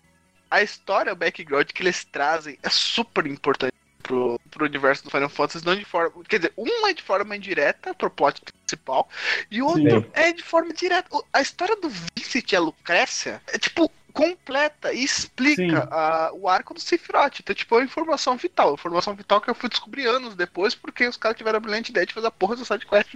a 0.50 0.62
história, 0.62 1.12
o 1.12 1.16
background 1.16 1.66
que 1.72 1.82
eles 1.82 2.04
trazem 2.04 2.58
é 2.62 2.68
super 2.68 3.26
importante 3.26 3.72
pro, 4.08 4.40
pro 4.50 4.64
universo 4.64 5.04
do 5.04 5.10
Final 5.10 5.28
Fantasy, 5.28 5.64
não 5.64 5.76
de 5.76 5.84
forma. 5.84 6.24
Quer 6.24 6.38
dizer, 6.38 6.52
um 6.56 6.86
é 6.88 6.94
de 6.94 7.02
forma 7.02 7.36
indireta 7.36 7.94
pro 7.94 8.10
plot 8.10 8.40
principal, 8.40 9.08
e 9.50 9.62
o 9.62 9.66
outro 9.66 10.00
Sim. 10.00 10.06
é 10.14 10.32
de 10.32 10.42
forma 10.42 10.72
direta. 10.72 11.08
A 11.32 11.40
história 11.40 11.76
do 11.76 11.88
Vincent 11.88 12.50
e 12.50 12.56
a 12.56 12.60
Lucrécia 12.60 13.40
é, 13.46 13.58
tipo, 13.58 13.90
completa 14.12 14.92
e 14.92 15.04
explica 15.04 15.86
a- 15.92 16.30
o 16.32 16.48
arco 16.48 16.74
do 16.74 16.80
Sephiroth. 16.80 17.38
Então, 17.40 17.54
tipo, 17.54 17.74
é 17.76 17.78
uma 17.78 17.84
informação 17.84 18.36
vital. 18.36 18.74
Informação 18.74 19.14
vital 19.14 19.40
que 19.40 19.48
eu 19.50 19.54
fui 19.54 19.68
descobrir 19.68 20.06
anos 20.06 20.34
depois, 20.34 20.74
porque 20.74 21.06
os 21.06 21.16
caras 21.16 21.36
tiveram 21.36 21.58
a 21.58 21.60
brilhante 21.60 21.92
ideia 21.92 22.06
de 22.06 22.14
fazer 22.14 22.26
a 22.26 22.30
porra 22.32 22.56
do 22.56 22.64
sidequest. 22.64 23.14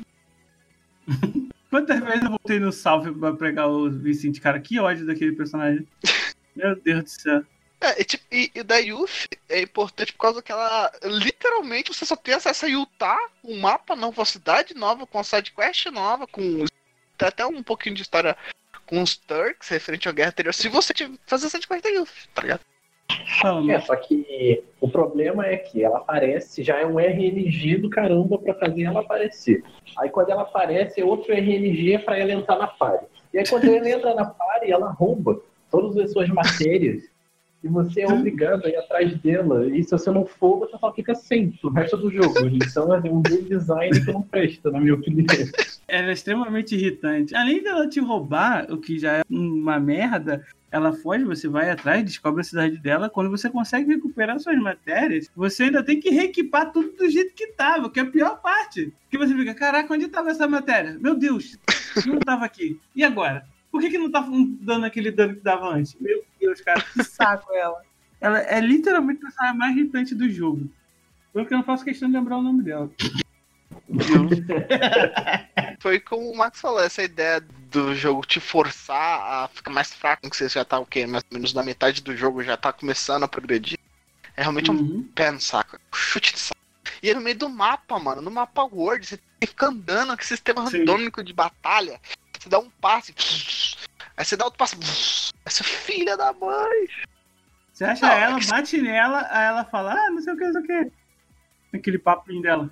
Quantas 1.70 2.00
vezes 2.00 2.22
eu 2.22 2.28
voltei 2.28 2.60
no 2.60 2.70
salve 2.70 3.10
pra 3.12 3.32
pegar 3.32 3.66
o 3.66 3.90
Vicente, 3.90 4.40
cara? 4.40 4.60
Que 4.60 4.78
ódio 4.78 5.06
daquele 5.06 5.32
personagem. 5.32 5.88
Meu 6.54 6.76
Deus 6.76 7.04
do 7.04 7.08
céu. 7.10 7.42
É, 7.82 8.00
e, 8.00 8.04
tipo, 8.04 8.24
e, 8.30 8.50
e 8.54 8.62
da 8.62 8.76
Yuffie 8.76 9.28
é 9.48 9.60
importante 9.60 10.12
por 10.12 10.20
causa 10.20 10.40
que 10.40 10.52
ela. 10.52 10.92
Literalmente 11.02 11.92
você 11.92 12.06
só 12.06 12.14
tem 12.14 12.34
acesso 12.34 12.64
a 12.64 12.68
Utah, 12.68 13.18
um 13.42 13.58
mapa 13.58 13.96
novo, 13.96 14.20
uma 14.20 14.24
cidade 14.24 14.72
nova, 14.74 15.04
com 15.04 15.18
a 15.18 15.24
sidequest 15.24 15.86
nova, 15.86 16.26
com. 16.26 16.64
Tem 17.18 17.28
até 17.28 17.44
um 17.44 17.62
pouquinho 17.62 17.96
de 17.96 18.02
história 18.02 18.36
com 18.86 19.02
os 19.02 19.16
Turks 19.16 19.68
referente 19.68 20.08
à 20.08 20.12
guerra 20.12 20.28
anterior. 20.30 20.54
Se 20.54 20.68
você 20.68 20.94
tiver- 20.94 21.18
fazer 21.26 21.46
a 21.48 21.50
sidequest 21.50 21.82
da 21.82 21.90
Yuffie, 21.90 22.28
tá 22.32 22.42
ligado? 22.42 22.60
É, 23.70 23.80
só 23.80 23.96
que 23.96 24.62
o 24.80 24.88
problema 24.88 25.46
é 25.46 25.56
que 25.56 25.82
ela 25.82 25.98
aparece, 25.98 26.62
já 26.62 26.78
é 26.78 26.86
um 26.86 26.98
RNG 27.00 27.78
do 27.78 27.90
caramba 27.90 28.38
pra 28.38 28.54
fazer 28.54 28.84
ela 28.84 29.00
aparecer. 29.00 29.62
Aí 29.98 30.08
quando 30.08 30.30
ela 30.30 30.42
aparece, 30.42 31.00
é 31.00 31.04
outro 31.04 31.32
RNG 31.32 31.98
pra 31.98 32.16
ela 32.16 32.32
entrar 32.32 32.56
na 32.58 32.68
party. 32.68 33.06
E 33.34 33.38
aí 33.38 33.48
quando 33.48 33.64
ela 33.74 33.88
entra 33.88 34.14
na 34.14 34.24
party, 34.26 34.70
ela 34.70 34.90
rouba 34.92 35.40
todas 35.70 35.96
as 35.98 36.12
suas 36.12 36.28
matérias. 36.28 37.04
E 37.62 37.68
você 37.68 38.00
é 38.00 38.12
obrigado 38.12 38.64
a 38.66 38.68
ir 38.68 38.76
atrás 38.76 39.16
dela. 39.20 39.68
E 39.68 39.82
se 39.84 39.90
você 39.90 40.10
não 40.10 40.26
for, 40.26 40.58
você 40.58 40.76
só 40.78 40.92
fica 40.92 41.14
sem 41.14 41.50
pro 41.52 41.70
resto 41.70 41.96
do 41.96 42.10
jogo. 42.10 42.34
Então 42.46 42.94
é 42.94 43.00
um 43.08 43.22
design 43.22 44.04
que 44.04 44.12
não 44.12 44.22
presta, 44.22 44.70
na 44.70 44.80
minha 44.80 44.94
opinião. 44.94 45.26
Ela 45.86 46.10
é 46.10 46.12
extremamente 46.12 46.74
irritante. 46.74 47.34
Além 47.34 47.62
dela 47.62 47.88
te 47.88 48.00
roubar, 48.00 48.66
o 48.70 48.78
que 48.78 48.98
já 48.98 49.18
é 49.18 49.22
uma 49.30 49.78
merda, 49.78 50.44
ela 50.72 50.92
foge, 50.92 51.22
você 51.22 51.46
vai 51.46 51.70
atrás, 51.70 52.02
descobre 52.02 52.40
a 52.40 52.44
cidade 52.44 52.78
dela. 52.78 53.10
Quando 53.10 53.30
você 53.30 53.50
consegue 53.50 53.92
recuperar 53.92 54.40
suas 54.40 54.58
matérias, 54.58 55.30
você 55.36 55.64
ainda 55.64 55.84
tem 55.84 56.00
que 56.00 56.08
reequipar 56.10 56.72
tudo 56.72 56.96
do 56.96 57.10
jeito 57.10 57.34
que 57.34 57.48
tava, 57.48 57.90
que 57.90 58.00
é 58.00 58.02
a 58.02 58.10
pior 58.10 58.40
parte. 58.40 58.92
Que 59.10 59.18
você 59.18 59.34
fica, 59.36 59.54
caraca, 59.54 59.92
onde 59.92 60.08
tava 60.08 60.30
essa 60.30 60.48
matéria? 60.48 60.96
Meu 60.98 61.14
Deus, 61.14 61.58
não 62.06 62.18
tava 62.18 62.44
aqui. 62.44 62.80
E 62.96 63.04
agora? 63.04 63.44
Por 63.72 63.80
que, 63.80 63.88
que 63.88 63.98
não 63.98 64.10
tá 64.10 64.22
dando 64.60 64.84
aquele 64.84 65.10
dano 65.10 65.34
que 65.34 65.40
dava 65.40 65.66
antes? 65.74 65.96
Meu 65.98 66.22
Deus, 66.38 66.60
cara, 66.60 66.82
que 66.82 67.02
saco 67.02 67.50
ela. 67.54 67.82
Ela 68.20 68.38
é 68.40 68.60
literalmente 68.60 69.20
a 69.20 69.22
personagem 69.22 69.58
mais 69.58 69.74
irritante 69.74 70.14
do 70.14 70.28
jogo. 70.30 70.70
Porque 71.32 71.54
eu 71.54 71.58
não 71.58 71.64
faço 71.64 71.82
questão 71.82 72.08
de 72.08 72.14
lembrar 72.14 72.36
o 72.36 72.42
nome 72.42 72.62
dela. 72.62 72.90
Foi 75.80 75.98
como 75.98 76.30
o 76.30 76.36
Max 76.36 76.60
falou, 76.60 76.80
essa 76.80 77.02
ideia 77.02 77.40
do 77.40 77.94
jogo 77.94 78.26
te 78.26 78.38
forçar 78.38 79.20
a 79.20 79.48
ficar 79.48 79.70
mais 79.70 79.92
fraco, 79.92 80.28
que 80.28 80.36
você 80.36 80.48
já 80.48 80.64
tá 80.64 80.78
o 80.78 80.86
quê? 80.86 81.06
Mais 81.06 81.24
ou 81.30 81.38
menos 81.38 81.54
na 81.54 81.62
metade 81.62 82.02
do 82.02 82.14
jogo, 82.14 82.42
já 82.42 82.56
tá 82.56 82.72
começando 82.72 83.22
a 83.22 83.28
progredir. 83.28 83.78
É 84.36 84.42
realmente 84.42 84.70
um 84.70 84.76
Uhum. 84.76 85.08
pé 85.14 85.30
no 85.30 85.40
saco. 85.40 85.76
Um 85.76 85.96
chute 85.96 86.34
de 86.34 86.40
saco. 86.40 86.60
E 87.02 87.10
é 87.10 87.14
no 87.14 87.20
meio 87.22 87.36
do 87.38 87.48
mapa, 87.48 87.98
mano. 87.98 88.20
No 88.20 88.30
mapa 88.30 88.62
Word, 88.64 89.06
você 89.06 89.16
tem 89.16 89.24
que 89.40 89.46
ficar 89.48 89.68
andando 89.68 90.16
com 90.16 90.22
sistema 90.22 90.68
Sim. 90.68 90.78
randômico 90.78 91.24
de 91.24 91.32
batalha. 91.32 91.98
Você 92.42 92.48
dá 92.48 92.58
um 92.58 92.68
passe. 92.68 93.14
Aí 94.16 94.24
você 94.24 94.36
dá 94.36 94.44
outro 94.46 94.58
passe. 94.58 94.76
Essa 95.44 95.62
filha 95.62 96.16
da 96.16 96.32
mãe. 96.32 96.88
Você 97.72 97.84
acha 97.84 98.04
Não, 98.04 98.12
ela, 98.12 98.38
é 98.40 98.46
bate 98.46 98.82
nela, 98.82 99.28
aí 99.30 99.46
ela 99.46 99.64
fala, 99.64 99.92
ah, 99.92 100.10
não 100.10 100.20
sei 100.20 100.32
o 100.32 100.36
que, 100.36 100.44
não 100.44 100.52
sei 100.52 100.60
o 100.60 100.66
que. 100.66 100.92
Aquele 101.76 101.98
papinho 101.98 102.42
dela. 102.42 102.68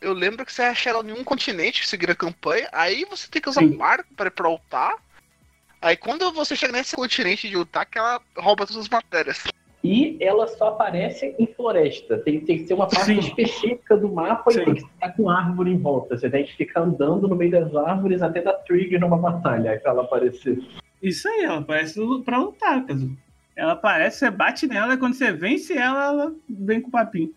Eu 0.00 0.14
lembro 0.14 0.44
que 0.46 0.52
você 0.52 0.62
acha 0.62 0.88
ela 0.88 1.04
em 1.04 1.12
um 1.12 1.22
continente, 1.22 1.86
seguir 1.86 2.10
a 2.10 2.14
campanha. 2.14 2.66
Aí 2.72 3.04
você 3.04 3.28
tem 3.28 3.42
que 3.42 3.48
usar 3.50 3.60
Sim. 3.60 3.76
um 3.76 3.84
arco 3.84 4.12
para 4.14 4.28
ir 4.28 4.30
pra 4.30 4.50
Utah. 4.50 4.96
Aí 5.82 5.96
quando 5.96 6.32
você 6.32 6.56
chega 6.56 6.72
nesse 6.72 6.96
continente 6.96 7.46
de 7.46 7.56
Utah, 7.56 7.84
que 7.84 7.98
ela 7.98 8.22
rouba 8.38 8.66
todas 8.66 8.84
as 8.84 8.88
matérias. 8.88 9.44
E 9.82 10.16
ela 10.20 10.46
só 10.48 10.68
aparece 10.68 11.34
em 11.38 11.46
floresta. 11.46 12.18
Tem, 12.18 12.40
tem 12.40 12.58
que 12.58 12.66
ser 12.66 12.74
uma 12.74 12.88
parte 12.88 13.06
Sim. 13.06 13.18
específica 13.18 13.96
do 13.96 14.08
mapa 14.08 14.50
Sim. 14.50 14.60
e 14.60 14.64
tem 14.64 14.74
que 14.74 14.80
estar 14.82 15.12
com 15.12 15.30
árvore 15.30 15.70
em 15.70 15.78
volta. 15.78 16.18
Você 16.18 16.28
tem 16.28 16.44
que 16.44 16.56
ficar 16.56 16.80
andando 16.80 17.28
no 17.28 17.36
meio 17.36 17.52
das 17.52 17.74
árvores 17.74 18.20
até 18.20 18.42
dar 18.42 18.54
trigger 18.54 19.00
numa 19.00 19.16
batalha 19.16 19.78
pra 19.80 19.92
ela 19.92 20.02
aparecer. 20.02 20.58
Isso 21.00 21.28
aí, 21.28 21.44
ela 21.44 21.58
aparece 21.58 22.00
pra 22.24 22.38
lutar, 22.38 22.84
caso. 22.84 23.10
Ela 23.54 23.72
aparece, 23.72 24.18
você 24.18 24.30
bate 24.30 24.66
nela, 24.66 24.94
e 24.94 24.98
quando 24.98 25.14
você 25.14 25.32
vence 25.32 25.76
ela, 25.76 26.04
ela 26.04 26.32
vem 26.48 26.80
com 26.80 26.88
o 26.88 26.92
papinho. 26.92 27.32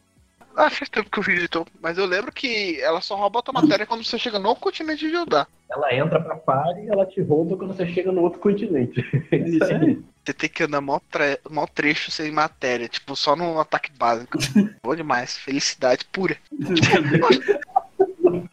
Ah, 0.55 0.69
faz 0.69 0.89
tempo 0.89 1.09
que 1.09 1.19
eu 1.19 1.23
vi 1.23 1.43
então. 1.43 1.65
Mas 1.81 1.97
eu 1.97 2.05
lembro 2.05 2.31
que 2.31 2.79
ela 2.81 3.01
só 3.01 3.15
rouba 3.15 3.39
a 3.39 3.41
tua 3.41 3.61
matéria 3.61 3.85
quando 3.85 4.03
você 4.03 4.17
chega 4.17 4.39
no 4.39 4.55
continente 4.55 5.07
de 5.07 5.15
Utah. 5.15 5.47
Ela 5.69 5.95
entra 5.95 6.21
pra 6.21 6.35
party 6.35 6.81
e 6.81 6.89
ela 6.89 7.05
te 7.05 7.21
rouba 7.21 7.55
quando 7.55 7.73
você 7.73 7.87
chega 7.87 8.11
no 8.11 8.21
outro 8.21 8.39
continente. 8.39 9.01
É 9.31 9.37
Isso 9.37 9.63
aí. 9.63 10.01
Você 10.23 10.33
tem 10.33 10.49
que 10.49 10.63
andar 10.63 10.81
mó, 10.81 10.99
tre 11.09 11.39
mó 11.49 11.65
trecho 11.65 12.11
sem 12.11 12.31
matéria, 12.31 12.87
tipo, 12.87 13.15
só 13.15 13.35
no 13.35 13.59
ataque 13.59 13.91
básico. 13.97 14.37
Bom 14.83 14.95
demais, 14.95 15.37
felicidade 15.37 16.05
pura. 16.05 16.37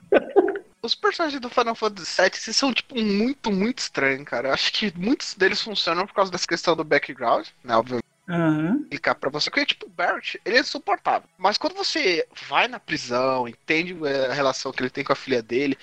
os 0.82 0.94
personagens 0.94 1.40
do 1.40 1.50
Final 1.50 1.74
Fantasy 1.74 2.22
VII 2.22 2.54
são, 2.54 2.72
tipo, 2.72 2.98
muito, 2.98 3.52
muito 3.52 3.80
estranhos, 3.80 4.24
cara. 4.24 4.48
Eu 4.48 4.54
acho 4.54 4.72
que 4.72 4.90
muitos 4.96 5.34
deles 5.34 5.61
funcionam 5.61 6.06
por 6.06 6.14
causa 6.14 6.32
dessa 6.32 6.46
questão 6.46 6.74
do 6.74 6.84
background, 6.84 7.46
né? 7.62 7.76
Obviamente. 7.76 8.08
Aham. 8.28 8.82
explicar 8.82 9.14
pra 9.14 9.30
você. 9.30 9.50
Porque, 9.50 9.66
tipo, 9.66 9.86
o 9.86 9.90
Barrett, 9.90 10.40
ele 10.44 10.56
é 10.56 10.60
insuportável. 10.60 11.28
Mas 11.38 11.56
quando 11.56 11.74
você 11.74 12.26
vai 12.48 12.68
na 12.68 12.78
prisão, 12.78 13.48
entende 13.48 13.96
é, 14.06 14.26
a 14.26 14.34
relação 14.34 14.72
que 14.72 14.82
ele 14.82 14.90
tem 14.90 15.04
com 15.04 15.12
a 15.12 15.16
filha 15.16 15.42
dele, 15.42 15.78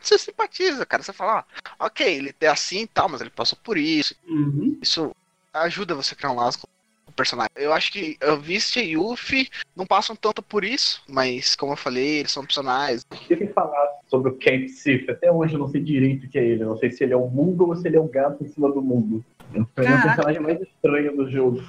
você 0.00 0.18
simpatiza, 0.18 0.86
cara. 0.86 1.02
Você 1.02 1.12
fala, 1.12 1.44
ah, 1.78 1.86
ok, 1.86 2.06
ele 2.06 2.34
é 2.40 2.46
assim 2.46 2.82
e 2.82 2.86
tal, 2.86 3.08
mas 3.08 3.20
ele 3.20 3.30
passou 3.30 3.58
por 3.62 3.76
isso. 3.76 4.14
Uhum. 4.26 4.78
Isso 4.80 5.10
ajuda 5.52 5.94
você 5.94 6.14
a 6.14 6.16
criar 6.16 6.30
um 6.30 6.36
laço 6.36 6.60
com 6.60 6.66
o 7.08 7.12
personagem. 7.12 7.50
Eu 7.56 7.72
acho 7.72 7.92
que 7.92 8.16
a 8.22 8.34
Vista 8.34 8.80
e 8.80 8.92
Yuffie 8.92 9.50
não 9.76 9.84
passam 9.84 10.16
tanto 10.16 10.42
por 10.42 10.64
isso, 10.64 11.02
mas, 11.08 11.54
como 11.54 11.72
eu 11.72 11.76
falei, 11.76 12.20
eles 12.20 12.32
são 12.32 12.44
personagens. 12.44 13.04
Queria 13.26 13.52
falar 13.52 13.88
sobre 14.08 14.30
o 14.30 14.38
Cat 14.38 14.68
Sif. 14.68 15.10
Até 15.10 15.30
hoje 15.30 15.54
eu 15.54 15.58
não 15.58 15.68
sei 15.68 15.82
direito 15.82 16.26
o 16.26 16.30
que 16.30 16.38
é 16.38 16.44
ele. 16.44 16.62
Eu 16.62 16.68
não 16.68 16.78
sei 16.78 16.90
se 16.90 17.04
ele 17.04 17.12
é 17.12 17.16
o 17.16 17.28
mundo 17.28 17.66
ou 17.66 17.76
se 17.76 17.86
ele 17.86 17.96
é 17.96 18.00
o 18.00 18.08
gato 18.08 18.42
em 18.42 18.48
cima 18.48 18.70
do 18.72 18.80
mundo. 18.80 19.24
Ele 19.52 19.92
é 19.92 19.96
o 19.96 20.02
personagem 20.02 20.40
mais 20.40 20.60
estranho 20.60 21.16
do 21.16 21.28
jogo. 21.28 21.60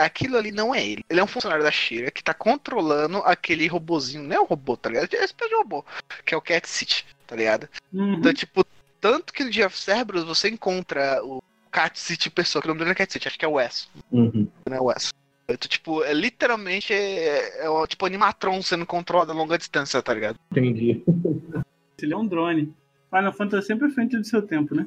Aquilo 0.00 0.36
ali 0.36 0.50
não 0.50 0.74
é 0.74 0.84
ele. 0.84 1.04
Ele 1.08 1.20
é 1.20 1.24
um 1.24 1.26
funcionário 1.26 1.62
da 1.62 1.70
Shira 1.70 2.10
que 2.10 2.22
tá 2.22 2.32
controlando 2.32 3.18
aquele 3.18 3.66
robozinho. 3.66 4.22
Não 4.22 4.36
é 4.36 4.40
um 4.40 4.46
robô, 4.46 4.76
tá 4.76 4.88
ligado? 4.88 5.12
É 5.14 5.24
espécie 5.24 5.50
de 5.50 5.56
robô. 5.56 5.84
Que 6.24 6.34
é 6.34 6.36
o 6.36 6.40
Cat 6.42 6.68
City, 6.68 7.04
tá 7.26 7.36
ligado? 7.36 7.68
Uhum. 7.92 8.14
Então, 8.14 8.32
tipo, 8.32 8.64
tanto 9.00 9.32
que 9.32 9.44
no 9.44 9.50
Dia 9.50 9.66
of 9.66 9.76
Cerberus 9.76 10.24
você 10.24 10.48
encontra 10.48 11.22
o 11.24 11.42
Cat 11.70 11.98
City 11.98 12.30
pessoa, 12.30 12.62
que 12.62 12.68
o 12.68 12.70
nome 12.70 12.78
dele 12.78 12.88
não 12.88 12.92
é 12.92 12.94
Cat 12.94 13.12
City, 13.12 13.28
acho 13.28 13.38
que 13.38 13.44
é 13.44 13.48
o 13.48 13.52
Wes. 13.52 13.88
Uhum. 14.10 14.48
Não 14.66 14.76
é 14.76 14.80
o 14.80 14.84
Wes. 14.84 15.12
Então, 15.44 15.68
tipo, 15.68 16.02
é 16.04 16.14
literalmente 16.14 16.92
é, 16.92 17.64
é 17.64 17.68
o 17.68 17.86
tipo 17.86 18.06
animatron 18.06 18.62
sendo 18.62 18.86
controlado 18.86 19.32
a 19.32 19.34
longa 19.34 19.58
distância, 19.58 20.00
tá 20.00 20.14
ligado? 20.14 20.38
Entendi. 20.50 21.02
Ele 22.00 22.14
é 22.14 22.16
um 22.16 22.26
drone. 22.26 22.74
Final 23.10 23.32
Fantasy 23.32 23.66
sempre 23.66 23.88
à 23.88 23.90
frente 23.90 24.16
do 24.16 24.24
seu 24.24 24.40
tempo, 24.40 24.74
né? 24.74 24.86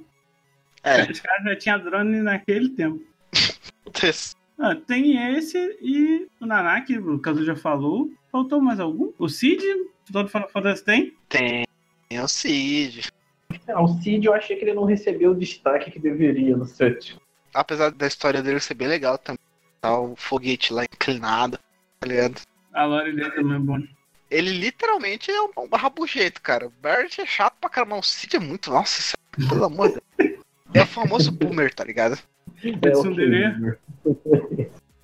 É. 0.84 1.10
Os 1.12 1.20
caras 1.20 1.44
já 1.44 1.56
tinham 1.56 1.80
drone 1.80 2.22
naquele 2.22 2.70
tempo. 2.70 3.02
Ah, 4.60 4.76
tem 4.76 5.36
esse 5.36 5.58
e 5.82 6.28
o 6.40 6.46
Nanak, 6.46 6.98
o 6.98 7.20
Kazu 7.20 7.44
já 7.44 7.56
falou. 7.56 8.12
Faltou 8.32 8.62
mais 8.62 8.80
algum? 8.80 9.12
O 9.18 9.28
Cid, 9.28 9.64
todo 10.12 10.30
Final 10.30 10.50
Fantasy 10.50 10.84
tem? 10.84 11.18
Tem 11.30 11.66
o 12.22 12.28
Cid. 12.28 13.12
Ah, 13.68 13.82
o 13.82 13.88
Cid 14.02 14.26
eu 14.26 14.34
achei 14.34 14.56
que 14.56 14.64
ele 14.64 14.74
não 14.74 14.86
recebeu 14.86 15.32
o 15.32 15.36
destaque 15.36 15.92
que 15.92 16.00
deveria 16.00 16.56
no 16.56 16.66
set. 16.66 17.18
Apesar 17.54 17.92
da 17.92 18.08
história 18.08 18.42
dele 18.42 18.60
ser 18.60 18.74
bem 18.74 18.88
legal 18.88 19.18
também. 19.18 19.40
Tá 19.82 20.00
o 20.00 20.16
foguete 20.16 20.72
lá 20.74 20.86
inclinado, 20.86 21.60
tá 22.00 22.08
ligado? 22.08 22.42
A 22.74 22.86
lore 22.86 23.14
dele 23.14 23.32
também 23.32 23.56
é 23.56 23.60
bom. 23.60 23.80
Ele 24.32 24.52
literalmente 24.52 25.30
é 25.30 25.42
um, 25.42 25.50
um 25.58 25.76
rabugento, 25.76 26.42
cara. 26.42 26.68
O 26.68 26.74
Barrett 26.82 27.22
é 27.22 27.26
chato 27.26 27.56
pra 27.60 27.70
caramba. 27.70 27.98
O 27.98 28.04
Cid 28.04 28.38
é 28.38 28.40
muito. 28.40 28.72
Nossa, 28.72 29.16
pelo 29.50 29.66
amor 29.66 29.90
de 29.90 30.02
Deus. 30.18 30.40
É 30.74 30.82
o 30.82 30.88
famoso 30.88 31.32
boomer, 31.32 31.72
tá 31.74 31.84
ligado? 31.84 32.18
É, 32.70 32.92
Tsundere. 32.92 33.78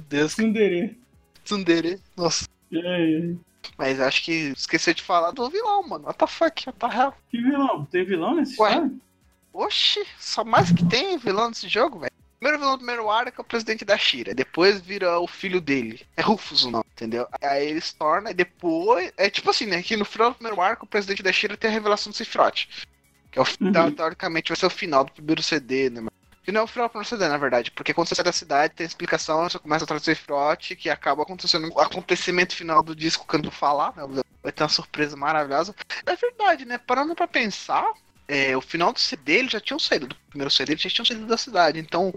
Deus, 0.08 0.34
Tsundere. 0.36 1.00
Tsundere. 1.44 2.00
Nossa. 2.16 2.48
É, 2.74 3.34
Mas 3.78 4.00
acho 4.00 4.24
que 4.26 4.32
esqueceu 4.56 4.94
de 4.94 5.02
falar 5.02 5.32
do 5.32 5.50
vilão, 5.50 5.88
mano. 5.88 6.06
What 6.06 6.18
the 6.20 6.28
fuck? 6.28 6.68
What 6.68 6.80
the 6.80 6.88
hell? 6.88 7.14
Que 7.30 7.42
vilão? 7.42 7.86
Tem 7.86 8.06
vilão 8.06 8.36
nesse 8.36 8.60
Ué. 8.62 8.70
história? 8.70 8.92
Oxi, 9.52 10.06
só 10.20 10.44
mais 10.44 10.72
que 10.72 10.86
tem 10.86 11.18
vilão 11.18 11.50
nesse 11.50 11.68
jogo, 11.68 12.00
velho. 12.00 12.12
Primeiro 12.40 12.60
vilão 12.60 12.76
do 12.76 12.80
primeiro 12.80 13.10
arco 13.10 13.42
é 13.42 13.42
o 13.42 13.46
presidente 13.46 13.84
da 13.84 13.98
Shira. 13.98 14.34
Depois 14.34 14.80
vira 14.80 15.20
o 15.20 15.28
filho 15.28 15.60
dele. 15.60 16.02
É 16.16 16.22
Rufus 16.22 16.64
o 16.64 16.72
nome, 16.72 16.86
entendeu? 16.94 17.28
Aí 17.42 17.68
ele 17.68 17.82
se 17.82 17.94
torna 17.96 18.32
e 18.32 18.34
depois. 18.34 19.12
É 19.18 19.30
tipo 19.30 19.50
assim, 19.50 19.66
né? 19.66 19.82
Que 19.84 19.98
no 19.98 20.06
final 20.06 20.30
do 20.30 20.36
primeiro 20.36 20.62
arco, 20.62 20.86
o 20.86 20.88
presidente 20.88 21.22
da 21.22 21.34
Shira 21.34 21.58
tem 21.58 21.70
a 21.70 21.74
revelação 21.74 22.12
do 22.12 22.16
Sephiroth. 22.16 22.68
Que 23.32 23.40
é 23.40 23.42
o, 23.42 23.46
Uhum. 23.60 23.92
teoricamente 23.92 24.50
vai 24.50 24.56
ser 24.56 24.68
o 24.68 24.70
final 24.70 25.04
do 25.04 25.12
primeiro 25.12 25.44
CD, 25.44 25.90
né, 25.90 26.00
mano? 26.00 26.12
Que 26.50 26.54
não 26.54 26.62
é 26.62 26.64
o 26.64 26.68
final 26.68 26.90
primeiro 26.90 27.08
CD, 27.08 27.28
na 27.28 27.38
verdade. 27.38 27.70
Porque 27.70 27.94
quando 27.94 28.08
você 28.08 28.16
sai 28.16 28.26
da 28.26 28.32
cidade, 28.32 28.74
tem 28.74 28.84
explicação, 28.84 29.48
você 29.48 29.60
começa 29.60 29.84
atrás 29.84 30.02
do 30.02 30.06
Sephiroth, 30.06 30.76
que 30.76 30.90
acaba 30.90 31.22
acontecendo 31.22 31.72
o 31.72 31.80
acontecimento 31.80 32.56
final 32.56 32.82
do 32.82 32.96
disco 32.96 33.24
quando 33.28 33.52
falar, 33.52 33.96
né? 33.96 34.04
Vai 34.42 34.52
ter 34.52 34.64
uma 34.64 34.70
surpresa 34.70 35.16
maravilhosa. 35.16 35.76
É 36.04 36.16
verdade, 36.16 36.66
né? 36.66 36.80
Parando 36.80 37.14
pra 37.14 37.28
pensar, 37.28 37.88
é, 38.28 38.58
o 38.58 38.62
final 38.62 38.92
do 38.92 39.00
CD 39.00 39.34
eles 39.34 39.52
já 39.52 39.62
tinham 39.62 39.78
saído 39.78 40.08
do 40.08 40.16
primeiro 40.28 40.50
CD, 40.50 40.72
eles 40.72 40.82
já 40.82 40.90
tinham 40.90 41.06
saído 41.06 41.28
da 41.28 41.38
cidade. 41.38 41.78
Então, 41.78 42.12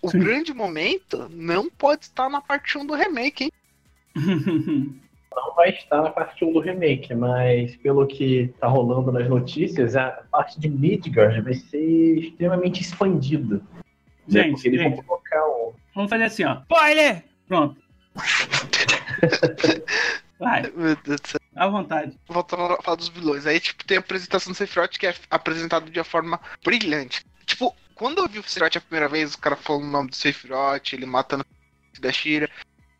o 0.00 0.10
Sim. 0.10 0.18
grande 0.18 0.54
momento 0.54 1.28
não 1.28 1.68
pode 1.68 2.06
estar 2.06 2.30
na 2.30 2.40
parte 2.40 2.78
1 2.78 2.86
do 2.86 2.94
remake, 2.94 3.44
hein? 3.44 3.50
Não 5.46 5.54
vai 5.54 5.70
estar 5.70 6.02
na 6.02 6.10
parte 6.10 6.44
1 6.44 6.52
do 6.52 6.60
remake, 6.60 7.14
mas 7.14 7.74
pelo 7.76 8.06
que 8.06 8.52
tá 8.60 8.66
rolando 8.68 9.10
nas 9.12 9.28
notícias, 9.28 9.96
a 9.96 10.10
parte 10.30 10.58
de 10.60 10.68
Midgard 10.68 11.40
vai 11.40 11.54
ser 11.54 12.18
extremamente 12.18 12.82
expandida. 12.82 13.56
né? 13.56 13.62
Gente, 14.28 14.50
Porque 14.52 14.68
eles 14.68 14.80
gente. 14.80 14.96
vão 14.96 15.04
colocar 15.04 15.46
um. 15.48 15.72
Vamos 15.94 16.10
fazer 16.10 16.24
assim, 16.24 16.44
ó. 16.44 16.60
Spoiler! 16.62 17.24
Pronto. 17.46 17.76
Vai, 20.38 20.62
Meu 20.62 20.96
Deus 20.96 21.20
do 21.20 21.28
céu. 21.28 21.40
à 21.56 21.66
vontade. 21.66 22.16
Voltando 22.28 22.74
a 22.74 22.82
falar 22.82 22.96
dos 22.96 23.08
vilões. 23.08 23.46
Aí, 23.46 23.58
tipo, 23.58 23.84
tem 23.84 23.96
a 23.96 24.00
apresentação 24.00 24.52
do 24.52 24.56
Sephiroth 24.56 24.96
que 24.98 25.06
é 25.06 25.14
apresentado 25.30 25.90
de 25.90 25.98
uma 25.98 26.04
forma 26.04 26.40
brilhante. 26.64 27.24
Tipo, 27.44 27.74
quando 27.94 28.18
eu 28.18 28.28
vi 28.28 28.38
o 28.38 28.42
Sephiroth 28.44 28.76
a 28.76 28.80
primeira 28.80 29.08
vez, 29.08 29.34
o 29.34 29.38
cara 29.38 29.56
falando 29.56 29.84
o 29.84 29.90
nome 29.90 30.10
do 30.10 30.16
Sephiroth, 30.16 30.92
ele 30.92 31.06
matando 31.06 31.44
o 31.96 32.00
da 32.00 32.12
Shira. 32.12 32.48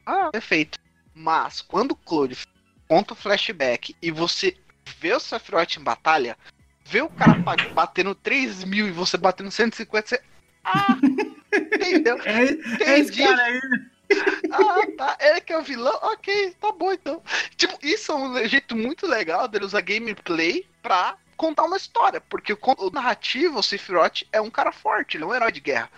Ah, 0.05 0.31
perfeito. 0.33 0.79
Mas, 1.19 1.61
quando 1.61 1.93
o 1.93 1.97
Claude 1.97 2.39
conta 2.87 3.13
o 3.13 3.17
flashback 3.17 3.95
e 4.01 4.11
você 4.13 4.57
vê 5.01 5.13
o 5.13 5.19
Sephiroth 5.19 5.77
em 5.77 5.83
batalha, 5.83 6.39
vê 6.85 7.03
o 7.03 7.09
cara 7.09 7.35
batendo 7.75 8.15
3 8.15 8.63
mil 8.63 8.87
e 8.87 8.93
você 8.93 9.17
batendo 9.17 9.51
150, 9.51 10.09
você. 10.09 10.23
Ah! 10.63 10.97
Entendeu? 11.75 12.21
É, 12.23 12.43
é 12.43 12.45
esse 13.01 13.11
Entendi. 13.11 13.25
cara 13.25 13.43
aí. 13.43 13.61
Ah, 14.53 14.87
tá. 14.97 15.19
Ele 15.21 15.41
que 15.41 15.53
é 15.53 15.59
o 15.59 15.63
vilão? 15.63 15.99
Ok, 16.03 16.55
tá 16.61 16.71
bom 16.71 16.93
então. 16.93 17.21
Tipo, 17.57 17.77
isso 17.83 18.13
é 18.13 18.15
um 18.15 18.49
jeito 18.49 18.77
muito 18.77 19.05
legal 19.05 19.49
dele 19.49 19.65
usar 19.65 19.81
gameplay 19.81 20.65
pra 20.81 21.17
contar 21.37 21.65
uma 21.65 21.77
história. 21.77 22.21
Porque 22.21 22.53
o, 22.53 22.59
o 22.79 22.91
narrativo, 22.91 23.59
o 23.59 23.63
Sephiroth, 23.63 24.23
é 24.33 24.41
um 24.41 24.51
cara 24.51 24.71
forte, 24.71 25.17
ele 25.17 25.25
é 25.25 25.27
um 25.27 25.35
herói 25.35 25.51
de 25.51 25.61
guerra. 25.61 25.91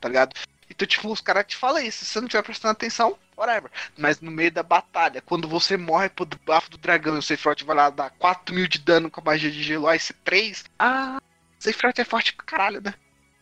Tá 0.00 0.08
ligado? 0.08 0.34
Então, 0.70 0.86
tipo, 0.88 1.10
os 1.12 1.20
caras 1.20 1.44
te 1.46 1.56
falam 1.56 1.82
isso. 1.82 2.04
Se 2.04 2.12
você 2.12 2.20
não 2.20 2.26
estiver 2.26 2.42
prestando 2.42 2.72
atenção, 2.72 3.16
whatever. 3.36 3.70
Mas 3.98 4.20
no 4.20 4.30
meio 4.30 4.50
da 4.50 4.62
batalha, 4.62 5.20
quando 5.20 5.46
você 5.48 5.76
morre 5.76 6.08
pro 6.08 6.26
bafo 6.46 6.70
do 6.70 6.78
dragão 6.78 7.16
e 7.16 7.18
o 7.18 7.22
Sephiroth 7.22 7.62
vai 7.64 7.76
lá 7.76 7.90
dar 7.90 8.10
4 8.18 8.54
mil 8.54 8.66
de 8.66 8.78
dano 8.78 9.10
com 9.10 9.20
a 9.20 9.24
magia 9.24 9.50
de 9.50 9.62
gelo, 9.62 9.86
aí 9.86 9.98
você 9.98 10.12
3. 10.24 10.64
Ah, 10.78 11.18
o 11.20 11.62
Sephiroth 11.62 11.98
é 11.98 12.04
forte 12.04 12.32
pra 12.34 12.44
caralho, 12.46 12.80
né? 12.82 12.94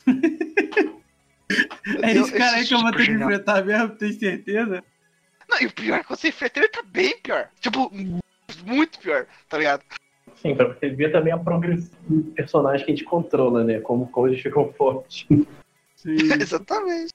É 2.02 2.12
esse 2.12 2.32
Eu- 2.32 2.38
cara 2.38 2.56
aí 2.56 2.66
que 2.66 2.72
eu 2.74 2.78
vou 2.80 2.86
tipo 2.86 2.98
ter 2.98 3.04
que 3.06 3.12
genial. 3.12 3.30
enfrentar 3.30 3.64
mesmo, 3.64 3.88
tem 3.96 4.12
certeza? 4.12 4.82
Não, 5.48 5.60
e 5.60 5.66
o 5.66 5.72
pior 5.72 5.98
é 5.98 6.02
que 6.02 6.08
você 6.08 6.28
enfrenta 6.28 6.60
ele 6.60 6.68
tá 6.68 6.82
bem 6.82 7.18
pior. 7.20 7.50
Tipo, 7.60 7.90
muito 8.64 8.98
pior, 8.98 9.26
tá 9.50 9.58
ligado? 9.58 9.82
Sim, 10.36 10.54
pra 10.56 10.68
você 10.68 10.88
ver 10.88 11.12
também 11.12 11.30
a 11.32 11.36
progressão 11.38 11.90
do 12.08 12.22
personagem 12.32 12.86
que 12.86 12.92
a 12.92 12.94
gente 12.94 13.04
controla, 13.04 13.62
né? 13.64 13.80
Como 13.80 14.06
coisas 14.06 14.40
ficam 14.40 14.72
fortes. 14.72 15.26
Exatamente. 16.40 17.12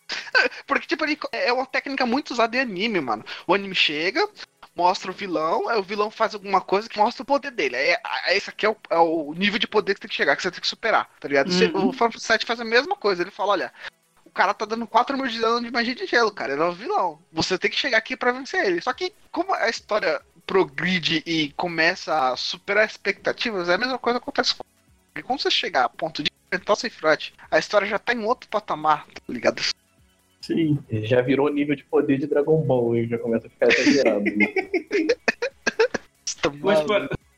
Porque, 0.65 0.87
tipo, 0.87 1.03
ele 1.05 1.17
é 1.31 1.51
uma 1.51 1.65
técnica 1.65 2.05
muito 2.05 2.31
usada 2.31 2.55
em 2.55 2.59
anime, 2.61 3.01
mano. 3.01 3.25
O 3.45 3.53
anime 3.53 3.75
chega, 3.75 4.27
mostra 4.75 5.11
o 5.11 5.13
vilão, 5.13 5.67
aí 5.67 5.77
o 5.77 5.83
vilão 5.83 6.11
faz 6.11 6.33
alguma 6.33 6.61
coisa 6.61 6.87
que 6.87 6.97
mostra 6.97 7.23
o 7.23 7.25
poder 7.25 7.51
dele. 7.51 7.75
Aí, 7.75 7.97
aí 8.25 8.37
esse 8.37 8.49
aqui 8.49 8.65
é 8.65 8.69
o, 8.69 8.77
é 8.89 8.97
o 8.97 9.33
nível 9.33 9.59
de 9.59 9.67
poder 9.67 9.95
que 9.95 10.01
tem 10.01 10.09
que 10.09 10.15
chegar, 10.15 10.35
que 10.35 10.41
você 10.43 10.51
tem 10.51 10.61
que 10.61 10.67
superar, 10.67 11.09
tá 11.19 11.27
ligado? 11.27 11.49
Uhum. 11.49 11.89
O 11.89 11.93
Final 11.93 12.11
Fantasy 12.11 12.27
VII 12.27 12.45
faz 12.45 12.59
a 12.59 12.65
mesma 12.65 12.95
coisa. 12.95 13.23
Ele 13.23 13.31
fala, 13.31 13.53
olha, 13.53 13.73
o 14.23 14.29
cara 14.29 14.53
tá 14.53 14.65
dando 14.65 14.85
4 14.85 15.17
mil 15.17 15.27
de 15.27 15.39
dano 15.39 15.65
de 15.65 15.71
magia 15.71 15.95
de 15.95 16.05
gelo, 16.05 16.31
cara. 16.31 16.53
Ele 16.53 16.61
é 16.61 16.65
o 16.65 16.73
vilão. 16.73 17.19
Você 17.31 17.57
tem 17.57 17.71
que 17.71 17.77
chegar 17.77 17.97
aqui 17.97 18.15
pra 18.15 18.31
vencer 18.31 18.65
ele. 18.65 18.81
Só 18.81 18.93
que, 18.93 19.11
como 19.31 19.53
a 19.53 19.69
história 19.69 20.21
progride 20.45 21.23
e 21.25 21.51
começa 21.57 22.29
a 22.29 22.37
superar 22.37 22.85
expectativas, 22.85 23.67
é 23.67 23.73
a 23.73 23.77
mesma 23.77 23.97
coisa 23.97 24.19
que 24.19 24.23
acontece 24.23 24.55
com 24.55 24.63
quando 25.23 25.41
você 25.41 25.49
chegar 25.49 25.85
a 25.85 25.89
ponto 25.89 26.21
de 26.21 26.29
enfrentar 26.47 26.73
o 26.73 26.75
Sephiroth, 26.75 27.31
a 27.51 27.59
história 27.59 27.87
já 27.87 27.99
tá 27.99 28.13
em 28.13 28.23
outro 28.23 28.49
patamar, 28.49 29.05
tá 29.07 29.21
ligado? 29.29 29.61
Sim. 30.41 30.79
Ele 30.89 31.05
já 31.05 31.21
virou 31.21 31.51
nível 31.51 31.75
de 31.75 31.83
poder 31.83 32.17
de 32.17 32.27
Dragon 32.27 32.61
Ball 32.61 32.95
e 32.95 33.07
já 33.07 33.17
começa 33.17 33.47
a 33.47 33.49
ficar 33.49 33.67
exagerado. 33.67 34.23
né? 34.23 34.47
Tá 36.41 36.51
Mas, 36.61 36.81
pô, 36.81 36.93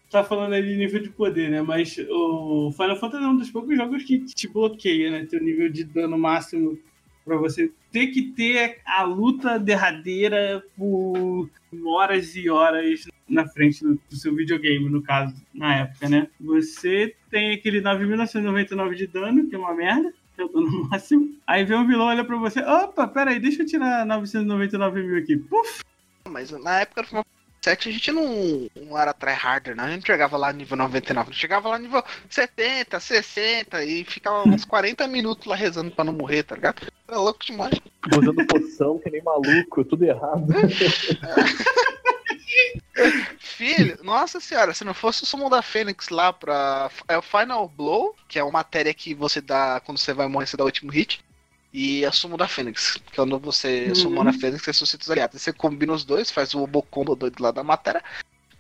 tá 0.10 0.24
falando 0.24 0.54
aí 0.54 0.62
de 0.62 0.76
nível 0.76 1.02
de 1.02 1.10
poder, 1.10 1.50
né? 1.50 1.62
Mas 1.62 1.98
o 2.10 2.72
Final 2.76 2.98
Fantasy 2.98 3.24
é 3.24 3.28
um 3.28 3.38
dos 3.38 3.50
poucos 3.50 3.78
jogos 3.78 4.04
que 4.04 4.20
te 4.26 4.48
bloqueia, 4.48 5.10
né? 5.10 5.26
Teu 5.30 5.42
nível 5.42 5.70
de 5.70 5.84
dano 5.86 6.18
máximo 6.18 6.78
pra 7.26 7.38
você 7.38 7.72
ter 7.92 8.08
que 8.08 8.22
ter 8.22 8.80
a 8.86 9.04
luta 9.04 9.60
derradeira 9.60 10.64
por 10.78 11.50
horas 11.86 12.36
e 12.36 12.50
horas 12.50 13.08
na 13.28 13.48
frente 13.48 13.84
do, 13.84 14.00
do 14.10 14.16
seu 14.16 14.34
videogame, 14.36 14.90
no 14.90 15.02
caso, 15.02 15.36
na 15.54 15.76
época, 15.78 16.10
né? 16.10 16.28
Você 16.40 17.16
tem 17.30 17.54
aquele 17.54 17.82
9.999 17.82 18.96
de 18.96 19.08
dano, 19.08 19.48
que 19.48 19.56
é 19.56 19.60
uma 19.60 19.74
merda, 19.74 20.12
que 20.36 20.42
é 20.42 20.46
o 20.46 20.50
dano 20.50 20.86
máximo. 20.90 21.36
Aí 21.46 21.64
vem 21.64 21.78
um 21.78 21.88
vilão, 21.88 22.08
olha 22.08 22.26
pra 22.26 22.38
você, 22.38 22.60
opa, 22.62 23.08
pera 23.08 23.32
aí, 23.32 23.40
deixa 23.40 23.62
eu 23.62 23.68
tirar 23.68 24.06
999 24.06 25.04
mil 25.04 25.18
aqui. 25.18 25.38
Puf! 25.38 25.84
Mas 26.28 26.52
na 26.52 26.82
época 26.82 27.04
do 27.04 27.08
Final 27.08 27.26
7 27.62 27.90
a 27.90 27.92
gente 27.92 28.12
não, 28.12 28.70
não 28.76 28.98
era 28.98 29.14
tryharder, 29.14 29.76
não. 29.76 29.84
A 29.84 29.92
gente 29.92 30.06
chegava 30.06 30.38
lá 30.38 30.52
nível 30.54 30.78
99. 30.78 31.30
A 31.30 31.32
gente 31.32 31.42
chegava 31.42 31.70
lá 31.70 31.78
nível 31.78 32.04
70, 32.30 33.00
60 33.00 33.84
e 33.84 34.04
ficava 34.06 34.48
uns 34.48 34.64
40 34.66 35.08
minutos 35.08 35.46
lá 35.46 35.56
rezando 35.56 35.92
pra 35.92 36.06
não 36.06 36.14
morrer, 36.14 36.44
tá 36.44 36.56
ligado? 36.56 36.88
É 37.08 37.16
louco 37.16 37.46
demais. 37.46 37.80
Usando 38.12 38.48
poção, 38.48 39.00
que 39.00 39.10
nem 39.10 39.22
maluco, 39.22 39.84
tudo 39.84 40.04
errado. 40.04 40.46
Filho, 43.40 43.98
nossa 44.04 44.40
senhora, 44.40 44.74
se 44.74 44.84
não 44.84 44.94
fosse 44.94 45.24
o 45.24 45.26
sumo 45.26 45.50
da 45.50 45.62
Fênix 45.62 46.10
lá 46.10 46.32
pra. 46.32 46.90
É 47.08 47.18
o 47.18 47.22
Final 47.22 47.68
Blow, 47.68 48.16
que 48.28 48.40
é 48.40 48.44
uma 48.44 48.52
matéria 48.52 48.94
que 48.94 49.14
você 49.14 49.42
dá 49.42 49.82
quando 49.86 49.98
você 49.98 50.14
vai 50.14 50.28
morrer, 50.28 50.48
você 50.48 50.58
dá 50.58 50.64
o 50.64 50.68
último 50.68 50.92
hit. 50.92 51.24
E 51.72 52.04
a 52.06 52.12
sumo 52.12 52.36
da 52.36 52.48
Fênix, 52.48 52.94
que 53.06 53.16
quando 53.16 53.40
você 53.40 53.90
Uhum. 53.90 53.96
sumou 53.96 54.28
a 54.28 54.34
Fênix, 54.34 54.64
você 54.64 54.72
ressuscita 54.72 55.04
os 55.04 55.12
aliados. 55.12 55.42
Você 55.42 55.54
combina 55.54 55.94
os 55.94 56.04
dois, 56.04 56.32
faz 56.32 56.54
o 56.54 56.64
Obocombo 56.64 57.16
doido 57.16 57.42
lá 57.42 57.52
da 57.52 57.64
matéria. 57.64 58.04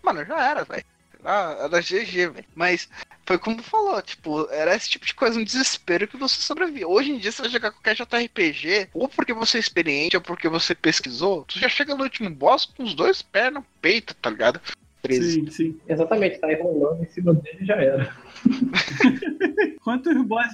Mano, 0.03 0.24
já 0.26 0.43
era, 0.43 0.64
velho. 0.64 0.84
Era, 1.24 1.57
era 1.64 1.82
GG, 1.82 2.28
velho. 2.30 2.45
Mas 2.55 2.88
foi 3.26 3.38
como 3.38 3.62
falou, 3.62 4.01
tipo, 4.01 4.47
era 4.51 4.76
esse 4.76 4.89
tipo 4.89 5.05
de 5.05 5.14
coisa, 5.14 5.39
um 5.39 5.43
desespero 5.43 6.07
que 6.07 6.18
você 6.18 6.41
sobrevivia. 6.41 6.88
Hoje 6.88 7.12
em 7.12 7.18
dia, 7.18 7.32
você 7.32 7.41
vai 7.41 7.51
jogar 7.51 7.72
qualquer 7.72 7.95
JRPG, 7.95 8.89
ou 8.93 9.10
porque 9.10 9.34
você 9.34 9.57
é 9.57 9.60
experiente, 9.60 10.16
ou 10.16 10.22
porque 10.22 10.47
você 10.47 10.74
pesquisou, 10.74 11.45
tu 11.45 11.60
já 11.60 11.68
chega 11.68 11.95
no 11.95 12.03
último 12.03 12.30
boss 12.30 12.66
com 12.66 12.84
os 12.84 12.93
dois 12.93 13.22
pés 13.22 13.51
no 13.53 13.64
peito, 13.82 14.14
tá 14.16 14.30
ligado? 14.30 14.62
13. 15.02 15.32
Sim, 15.32 15.47
sim. 15.50 15.80
Exatamente, 15.88 16.39
tá 16.39 16.52
enrolando 16.52 17.02
em 17.04 17.08
cima 17.08 17.34
dele 17.34 17.66
já 17.66 17.76
era. 17.76 18.14
Quantos 19.84 20.22
bosses 20.24 20.54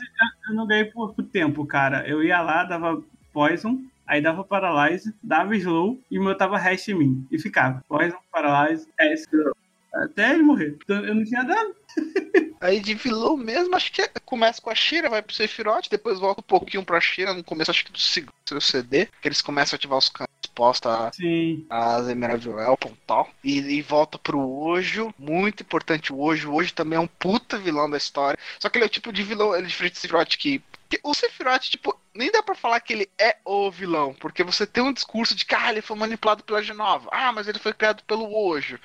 eu- 0.50 0.56
não 0.56 0.68
ganhei 0.68 0.86
por, 0.86 1.14
tempo, 1.24 1.66
cara? 1.66 2.08
Eu 2.08 2.24
ia 2.24 2.41
lá, 2.41 2.64
dava 2.64 3.02
poison, 3.34 3.80
aí 4.08 4.22
dava 4.22 4.43
paralyze, 4.43 5.14
dava 5.22 5.56
slow 5.56 6.00
e 6.10 6.20
meu 6.20 6.36
tava 6.36 6.58
rest 6.58 6.88
em 6.88 6.93
mim. 6.93 7.28
E 7.32 7.39
ficava. 7.39 7.84
Poison, 7.88 8.18
paralyze, 8.32 8.88
rest, 9.00 9.28
slow. 9.32 9.56
Até 9.93 10.34
ele 10.34 10.43
morrer. 10.43 10.78
Então, 10.84 11.06
eu 11.06 11.16
não 11.16 11.24
tinha 11.24 11.43
dano. 11.43 11.74
Aí 12.66 12.80
de 12.80 12.95
vilão 12.95 13.38
mesmo, 13.38 13.76
acho 13.76 13.91
que 13.91 14.01
é- 14.01 14.11
começa 14.26 14.59
com 14.59 14.72
a 14.72 14.76
Shira, 14.76 15.07
vai 15.09 15.22
pro 15.22 15.36
Sephiroth, 15.36 15.88
depois 15.89 16.20
volta 16.20 16.41
um 16.41 16.43
pouquinho 16.43 16.84
pra 16.84 16.99
Shira, 16.99 17.32
no 17.34 17.43
começo 17.43 17.70
acho 17.70 17.86
que 17.86 17.91
do 17.91 17.99
segundo 17.99 18.34
CD, 18.59 19.05
que 19.22 19.28
eles 19.28 19.39
começam 19.41 19.76
a 19.76 19.78
ativar 19.78 19.99
os 19.99 20.09
canos 20.09 20.32
expostos 20.43 20.91
a- 20.91 21.11
Sim. 21.11 21.66
as 21.70 22.07
Emerald 22.07 22.47
Welcome 22.49 22.95
e 22.95 23.05
tal. 23.05 23.30
E, 23.43 23.59
e 23.59 23.82
volta 23.84 24.18
pro 24.18 24.39
Ojo, 24.39 25.13
muito 25.20 25.61
importante 25.61 26.11
o 26.11 26.20
Ojo. 26.20 26.49
O 26.51 26.55
Ojo 26.55 26.74
também 26.74 26.97
é 26.97 26.99
um 26.99 27.05
puta 27.07 27.57
vilão 27.59 27.88
da 27.89 27.97
história. 27.97 28.39
Só 28.59 28.68
que 28.68 28.78
ele 28.80 28.86
é 28.86 28.88
o 28.88 28.89
tipo 28.89 29.13
de 29.13 29.22
vilão, 29.22 29.53
ele 29.55 29.66
é 29.66 29.68
diferente 29.68 29.93
do 29.93 29.99
Sephiroth 29.99 30.36
que. 30.38 30.59
que 30.89 30.99
o 31.03 31.13
Sephiroth, 31.13 31.63
tipo, 31.70 31.95
nem 32.16 32.32
dá 32.32 32.41
pra 32.41 32.55
falar 32.55 32.80
que 32.80 32.93
ele 32.93 33.09
é 33.20 33.38
o 33.45 33.70
vilão, 33.70 34.13
porque 34.16 34.43
você 34.43 34.66
tem 34.66 34.84
um 34.84 34.93
discurso 34.93 35.36
de 35.36 35.45
que 35.45 35.53
ah, 35.53 35.70
ele 35.72 35.82
foi 35.82 35.95
manipulado 35.97 36.43
pela 36.43 36.63
Genova. 36.63 37.09
Ah, 37.11 37.32
mas 37.32 37.47
ele 37.47 37.59
foi 37.59 37.74
criado 37.74 38.01
pelo 38.05 38.34
Ojo. 38.36 38.80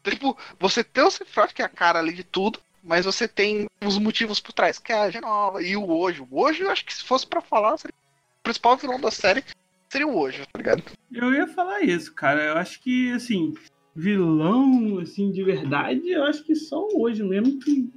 Então, 0.00 0.12
tipo, 0.12 0.36
você 0.58 0.82
tem 0.82 1.04
o 1.04 1.10
Sephiroth, 1.10 1.52
que 1.52 1.62
é 1.62 1.64
a 1.64 1.68
cara 1.68 2.00
ali 2.00 2.12
de 2.12 2.24
tudo, 2.24 2.58
mas 2.82 3.04
você 3.04 3.28
tem 3.28 3.66
os 3.84 3.98
motivos 3.98 4.40
por 4.40 4.52
trás, 4.52 4.78
que 4.78 4.92
é 4.92 4.98
a 4.98 5.10
Genova 5.10 5.62
e 5.62 5.76
o 5.76 5.88
Ojo. 5.88 6.26
O 6.30 6.40
Ojo, 6.42 6.64
eu 6.64 6.70
acho 6.70 6.84
que 6.84 6.94
se 6.94 7.04
fosse 7.04 7.26
pra 7.26 7.40
falar, 7.40 7.76
seria 7.78 7.94
o 7.94 8.42
principal 8.42 8.76
vilão 8.76 9.00
da 9.00 9.10
série 9.10 9.44
seria 9.92 10.08
o 10.08 10.16
Ojo, 10.16 10.42
tá 10.46 10.58
ligado? 10.58 10.82
Eu 11.12 11.34
ia 11.34 11.46
falar 11.46 11.82
isso, 11.82 12.14
cara. 12.14 12.42
Eu 12.42 12.56
acho 12.56 12.80
que, 12.80 13.12
assim, 13.12 13.52
vilão, 13.94 14.98
assim, 14.98 15.30
de 15.30 15.44
verdade, 15.44 16.10
eu 16.10 16.24
acho 16.24 16.42
que 16.44 16.54
só 16.54 16.88
hoje 16.94 17.22
mesmo 17.22 17.58
que. 17.58 17.92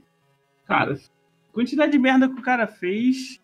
Cara, 0.66 1.00
quantidade 1.54 1.94
de 1.94 2.00
merda 2.00 2.28
que 2.28 2.40
o 2.40 2.44
cara 2.44 2.68
fez 2.68 3.42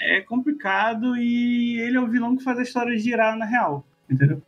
é 0.00 0.20
complicado 0.20 1.16
e 1.16 1.78
ele 1.78 1.96
é 1.96 2.00
o 2.00 2.08
vilão 2.08 2.36
que 2.36 2.42
faz 2.42 2.58
a 2.58 2.62
história 2.62 2.98
girar 2.98 3.36
na 3.38 3.44
real, 3.44 3.86
entendeu? 4.10 4.42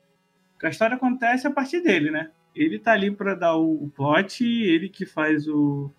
Porque 0.52 0.66
a 0.66 0.70
história 0.70 0.96
acontece 0.96 1.46
a 1.46 1.50
partir 1.50 1.80
dele, 1.80 2.10
né? 2.10 2.30
Ele 2.54 2.78
tá 2.78 2.92
ali 2.92 3.10
pra 3.10 3.34
dar 3.34 3.56
o 3.56 3.84
o 3.84 3.90
plot, 3.90 4.44
ele 4.44 4.88
que 4.88 5.06
faz 5.06 5.46
o 5.46 5.90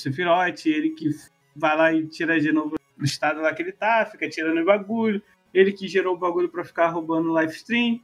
Sephiroth, 0.00 0.66
ele 0.66 0.90
que 0.90 1.10
vai 1.56 1.76
lá 1.76 1.92
e 1.92 2.06
tira 2.06 2.40
de 2.40 2.52
novo 2.52 2.76
do 2.96 3.04
estado 3.04 3.40
lá 3.40 3.52
que 3.54 3.62
ele 3.62 3.72
tá, 3.72 4.06
fica 4.10 4.28
tirando 4.28 4.60
o 4.60 4.64
bagulho. 4.64 5.22
Ele 5.52 5.72
que 5.72 5.88
gerou 5.88 6.14
o 6.14 6.18
bagulho 6.18 6.48
pra 6.48 6.64
ficar 6.64 6.88
roubando 6.88 7.32
live 7.32 7.52
stream. 7.52 8.00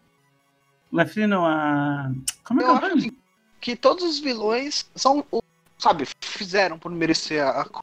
Live 0.92 1.10
stream 1.10 1.28
não, 1.28 1.44
a. 1.44 2.10
Como 2.44 2.60
é 2.60 2.64
que 2.64 2.70
Eu 2.70 2.74
é 2.74 2.78
o 2.78 2.88
nome? 2.88 3.18
que 3.60 3.74
todos 3.76 4.04
os 4.04 4.18
vilões 4.18 4.88
são, 4.94 5.24
o- 5.30 5.42
sabe, 5.78 6.04
fizeram 6.20 6.78
por 6.78 6.90
merecer 6.90 7.42
a, 7.42 7.62
a- 7.62 7.82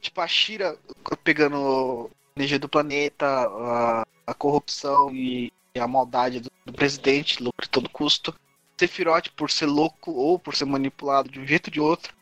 tipo 0.00 0.20
a 0.20 0.26
Shira 0.26 0.76
pegando 1.22 2.10
energia 2.36 2.58
do 2.58 2.68
planeta, 2.68 3.26
a, 3.26 4.06
a 4.26 4.34
corrupção 4.34 5.10
e, 5.14 5.52
e 5.74 5.78
a 5.80 5.86
maldade 5.86 6.40
do, 6.40 6.50
do 6.66 6.72
presidente, 6.72 7.42
lucro 7.42 7.64
a 7.66 7.68
todo 7.70 7.88
custo. 7.88 8.34
Sephiroth 8.78 9.28
por 9.36 9.50
ser 9.50 9.66
louco 9.66 10.10
ou 10.12 10.38
por 10.38 10.56
ser 10.56 10.64
manipulado 10.64 11.30
de 11.30 11.38
um 11.38 11.46
jeito 11.46 11.68
ou 11.68 11.72
de 11.72 11.80
outro. 11.80 12.12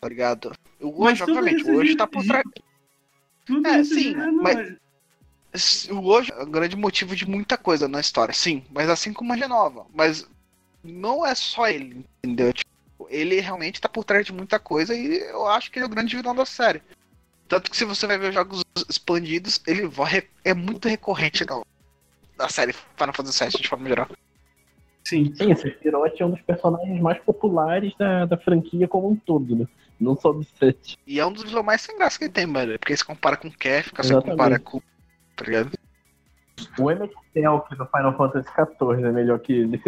Tá 0.00 0.08
ligado? 0.08 0.52
O 0.80 1.04
Mas 1.04 1.20
hoje, 1.20 1.26
tudo 1.26 1.38
obviamente, 1.38 1.70
o 1.70 1.74
hoje 1.76 1.96
tá 1.96 2.06
por 2.06 2.24
trás. 2.24 2.44
Tudo 3.44 3.68
É, 3.68 3.84
sim, 3.84 4.14
mas-. 4.14 5.88
O 5.90 6.00
hoje 6.06 6.32
é 6.32 6.42
um 6.42 6.50
grande 6.50 6.76
motivo 6.76 7.14
de 7.14 7.28
muita 7.28 7.58
coisa 7.58 7.86
na 7.86 8.00
história, 8.00 8.32
sim. 8.32 8.64
Mas 8.70 8.88
assim 8.88 9.12
como 9.12 9.32
a 9.32 9.36
Genova. 9.36 9.84
Mas 9.92 10.28
não 10.82 11.26
é 11.26 11.34
só 11.34 11.68
ele, 11.68 12.04
entendeu? 12.24 12.52
Tipo, 12.52 12.70
ele 13.10 13.40
realmente 13.40 13.80
tá 13.80 13.88
por 13.88 14.04
trás 14.04 14.24
de 14.24 14.32
muita 14.32 14.58
coisa 14.58 14.94
e 14.94 15.18
eu 15.30 15.46
acho 15.48 15.70
que 15.70 15.78
ele 15.78 15.84
é 15.84 15.86
o 15.86 15.90
grande 15.90 16.16
vilão 16.16 16.34
da 16.34 16.46
série. 16.46 16.82
Tanto 17.48 17.70
que 17.70 17.76
se 17.76 17.84
você 17.84 18.06
vai 18.06 18.16
ver 18.16 18.28
os 18.28 18.34
jogos 18.34 18.62
expandidos, 18.88 19.60
ele 19.66 19.86
vai- 19.86 20.26
é 20.44 20.54
muito 20.54 20.88
recorrente 20.88 21.44
na, 21.44 21.60
na 22.38 22.48
série 22.48 22.72
Final 22.72 23.12
Fantasy 23.12 23.44
VII 23.44 23.60
de 23.60 23.68
forma 23.68 23.88
geral. 23.88 24.08
Sim. 25.04 25.34
Sim, 25.34 25.50
esse 25.50 25.62
Sephiroth 25.62 26.20
é 26.20 26.24
um 26.24 26.30
dos 26.30 26.40
personagens 26.42 27.00
mais 27.00 27.18
populares 27.24 27.92
da, 27.98 28.24
da 28.26 28.38
franquia 28.38 28.86
como 28.86 29.10
um 29.10 29.16
todo, 29.16 29.56
né? 29.56 29.66
Não 30.00 30.14
do 30.14 30.46
set. 30.58 30.98
E 31.06 31.20
é 31.20 31.26
um 31.26 31.32
dos 31.32 31.44
vilões 31.44 31.66
mais 31.66 31.80
sem 31.82 31.98
graça 31.98 32.18
que 32.18 32.24
ele 32.24 32.32
tem, 32.32 32.46
mano. 32.46 32.78
Porque 32.78 32.96
se 32.96 33.04
compara 33.04 33.36
com 33.36 33.48
o 33.48 33.52
Kefka, 33.52 34.02
se 34.02 34.14
compara 34.14 34.58
com. 34.58 34.80
Tá 35.36 35.44
ligado? 35.44 35.78
O 36.78 36.90
Emmett 36.90 37.14
Selk 37.32 37.76
do 37.76 37.86
Final 37.86 38.16
Fantasy 38.16 38.48
XIV 38.48 39.06
é 39.06 39.12
melhor 39.12 39.38
que 39.40 39.52
ele. 39.52 39.82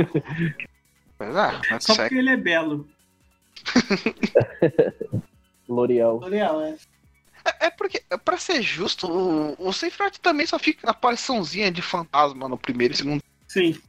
Pois 1.19 1.37
é, 1.37 1.61
mas 1.71 1.85
Só 1.85 1.95
porque 1.95 2.15
ele 2.15 2.31
é 2.31 2.37
belo. 2.37 2.89
L'Oreal. 5.69 6.19
Leal, 6.21 6.63
é. 6.63 6.77
É 7.61 7.71
porque, 7.71 8.03
pra 8.25 8.37
ser 8.37 8.63
justo, 8.63 9.11
o, 9.11 9.69
o 9.69 9.73
Sephiroth 9.73 10.19
também 10.19 10.47
só 10.47 10.59
fica 10.59 10.81
na 10.85 10.93
apariçãozinha 10.93 11.71
de 11.71 11.83
fantasma 11.83 12.49
no 12.49 12.59
primeiro 12.59 12.95
e 12.95 12.97
segundo 12.97 13.23
Sim. 13.49 13.81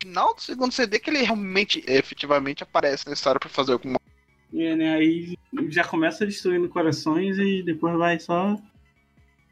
final 0.00 0.34
do 0.34 0.40
segundo 0.40 0.72
CD 0.72 0.98
que 0.98 1.10
ele 1.10 1.22
realmente, 1.22 1.84
efetivamente, 1.86 2.62
aparece 2.62 3.06
na 3.06 3.12
história 3.12 3.38
pra 3.38 3.50
fazer 3.50 3.72
alguma 3.72 3.98
E, 4.56 4.74
né, 4.74 4.94
aí 4.94 5.36
já 5.68 5.84
começa 5.84 6.24
destruindo 6.24 6.66
corações 6.70 7.36
e 7.38 7.62
depois 7.62 7.94
vai 7.98 8.18
só 8.18 8.58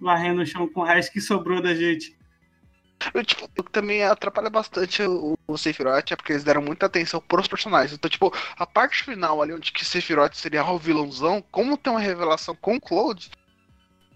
varrendo 0.00 0.40
o 0.40 0.46
chão 0.46 0.66
com 0.66 0.80
o 0.80 0.84
resto 0.84 1.12
que 1.12 1.20
sobrou 1.20 1.60
da 1.60 1.74
gente. 1.74 2.16
Eu, 3.12 3.22
tipo, 3.22 3.44
o 3.44 3.62
também 3.64 4.02
atrapalha 4.02 4.48
bastante 4.48 5.02
o, 5.02 5.38
o 5.46 5.58
Sephiroth 5.58 6.10
é 6.10 6.16
porque 6.16 6.32
eles 6.32 6.42
deram 6.42 6.62
muita 6.62 6.86
atenção 6.86 7.20
pros 7.20 7.46
personagens. 7.46 7.92
Então, 7.92 8.10
tipo, 8.10 8.32
a 8.56 8.66
parte 8.66 9.04
final 9.04 9.42
ali, 9.42 9.52
onde 9.52 9.72
que 9.72 9.84
Sephiroth 9.84 10.32
seria 10.32 10.64
o 10.64 10.78
vilãozão, 10.78 11.44
como 11.50 11.76
tem 11.76 11.92
uma 11.92 12.00
revelação 12.00 12.56
com 12.56 12.76
o 12.76 12.80
Cloud, 12.80 13.30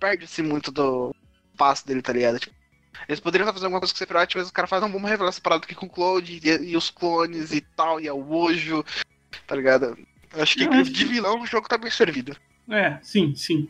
perde-se 0.01 0.43
muito 0.43 0.73
do 0.73 1.15
passo 1.55 1.87
dele, 1.87 2.01
tá 2.01 2.15
ligado? 2.15 2.39
Tipo, 2.39 2.57
eles 3.07 3.21
poderiam 3.21 3.45
estar 3.45 3.53
fazendo 3.53 3.67
alguma 3.67 3.81
coisa 3.81 3.93
com 3.93 3.97
o 3.97 3.99
Sephiroth, 3.99 4.35
mas 4.37 4.47
os 4.47 4.53
caras 4.53 4.71
fazem, 4.71 4.89
não, 4.89 4.93
vamos 4.95 5.11
revelar 5.11 5.29
essa 5.29 5.41
parada 5.43 5.67
aqui 5.67 5.75
com 5.75 5.85
o 5.85 5.91
Cloud 5.91 6.41
e, 6.43 6.71
e 6.71 6.75
os 6.79 6.89
clones 6.89 7.53
e 7.53 7.61
tal, 7.61 8.01
e 8.01 8.09
é 8.09 8.13
o 8.13 8.33
Ojo, 8.33 8.83
tá 9.47 9.55
ligado? 9.55 9.99
Acho 10.35 10.57
que 10.57 10.65
acho 10.65 10.93
de 10.93 11.05
vilão 11.05 11.41
o 11.41 11.47
jogo 11.47 11.69
tá 11.69 11.79
bem 11.79 11.91
servido. 11.91 12.37
É, 12.71 12.99
sim, 13.03 13.35
sim. 13.35 13.69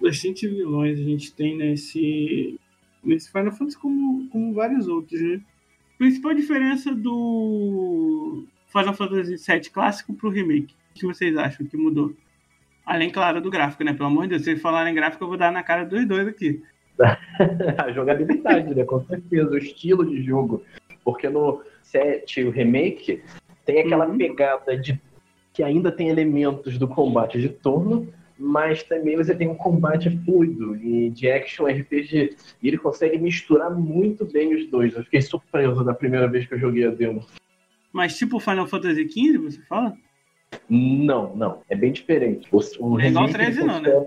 Bastante 0.00 0.48
vilões 0.48 0.98
a 0.98 1.02
gente 1.02 1.32
tem 1.32 1.56
nesse, 1.56 2.58
nesse 3.04 3.30
Final 3.30 3.52
Fantasy 3.52 3.78
como, 3.78 4.28
como 4.30 4.52
vários 4.54 4.88
outros, 4.88 5.20
né? 5.20 5.40
A 5.94 5.98
principal 5.98 6.34
diferença 6.34 6.92
do 6.94 8.44
Final 8.68 8.94
Fantasy 8.94 9.36
VII 9.36 9.70
clássico 9.70 10.14
pro 10.14 10.30
remake. 10.30 10.74
O 10.90 10.94
que 10.98 11.06
vocês 11.06 11.36
acham 11.36 11.66
que 11.66 11.76
mudou? 11.76 12.12
Além, 12.84 13.10
claro, 13.10 13.40
do 13.40 13.50
gráfico, 13.50 13.84
né? 13.84 13.92
Pelo 13.92 14.06
amor 14.08 14.22
de 14.24 14.30
Deus, 14.30 14.42
se 14.42 14.46
vocês 14.46 14.60
falarem 14.62 14.94
gráfico, 14.94 15.22
eu 15.22 15.28
vou 15.28 15.36
dar 15.36 15.52
na 15.52 15.62
cara 15.62 15.84
dos 15.84 16.04
dois 16.06 16.26
aqui. 16.26 16.62
A 17.78 17.92
jogabilidade, 17.92 18.74
né? 18.74 18.84
Com 18.84 19.04
certeza. 19.06 19.50
O 19.50 19.56
estilo 19.58 20.04
de 20.04 20.22
jogo. 20.22 20.64
Porque 21.04 21.28
no 21.28 21.62
7, 21.82 22.44
o 22.44 22.50
remake, 22.50 23.22
tem 23.64 23.80
aquela 23.80 24.06
Uhum. 24.08 24.18
pegada 24.18 24.76
de 24.76 25.00
que 25.52 25.62
ainda 25.62 25.92
tem 25.92 26.08
elementos 26.08 26.78
do 26.78 26.88
combate 26.88 27.40
de 27.40 27.48
turno, 27.48 28.08
mas 28.38 28.82
também 28.82 29.16
você 29.16 29.34
tem 29.34 29.48
um 29.48 29.54
combate 29.54 30.10
fluido 30.24 30.74
e 30.76 31.10
de 31.10 31.30
action 31.30 31.66
RPG. 31.66 32.36
E 32.62 32.68
ele 32.68 32.78
consegue 32.78 33.18
misturar 33.18 33.70
muito 33.70 34.24
bem 34.24 34.54
os 34.54 34.66
dois. 34.68 34.94
Eu 34.94 35.04
fiquei 35.04 35.20
surpreso 35.20 35.84
da 35.84 35.94
primeira 35.94 36.26
vez 36.28 36.46
que 36.46 36.54
eu 36.54 36.58
joguei 36.58 36.86
a 36.86 36.90
demo. 36.90 37.24
Mas 37.92 38.16
tipo 38.16 38.40
Final 38.40 38.66
Fantasy 38.66 39.06
XV, 39.08 39.38
você 39.38 39.60
fala? 39.62 39.94
Não, 40.68 41.36
não. 41.36 41.62
É 41.68 41.76
bem 41.76 41.92
diferente. 41.92 42.48
O, 42.50 42.58
o 42.80 43.00
É 43.00 43.08
igual 43.08 43.26
remake, 43.26 43.44
ele 43.44 43.54
13 43.54 43.58
não, 43.60 43.66
né? 43.66 43.74
funciona- 43.90 44.06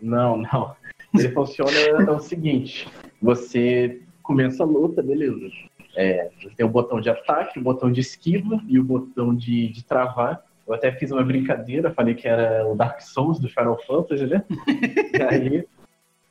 Não, 0.00 0.36
não. 0.36 0.76
Ele 1.14 1.28
funciona 1.30 1.70
é 2.06 2.10
o 2.10 2.18
seguinte: 2.20 2.88
você 3.22 4.00
começa 4.22 4.62
a 4.62 4.66
luta, 4.66 5.02
beleza. 5.02 5.48
É, 5.96 6.30
tem 6.56 6.66
o 6.66 6.68
botão 6.68 7.00
de 7.00 7.08
ataque, 7.08 7.58
o 7.58 7.62
botão 7.62 7.90
de 7.90 8.00
esquiva 8.00 8.60
e 8.68 8.78
o 8.78 8.84
botão 8.84 9.34
de, 9.34 9.68
de 9.68 9.84
travar. 9.84 10.42
Eu 10.66 10.74
até 10.74 10.90
fiz 10.92 11.10
uma 11.10 11.22
brincadeira, 11.22 11.92
falei 11.92 12.14
que 12.14 12.26
era 12.26 12.66
o 12.66 12.74
Dark 12.74 13.00
Souls 13.00 13.38
do 13.38 13.48
Final 13.48 13.78
Fantasy, 13.86 14.26
né? 14.26 14.44
e, 15.12 15.22
aí, 15.22 15.64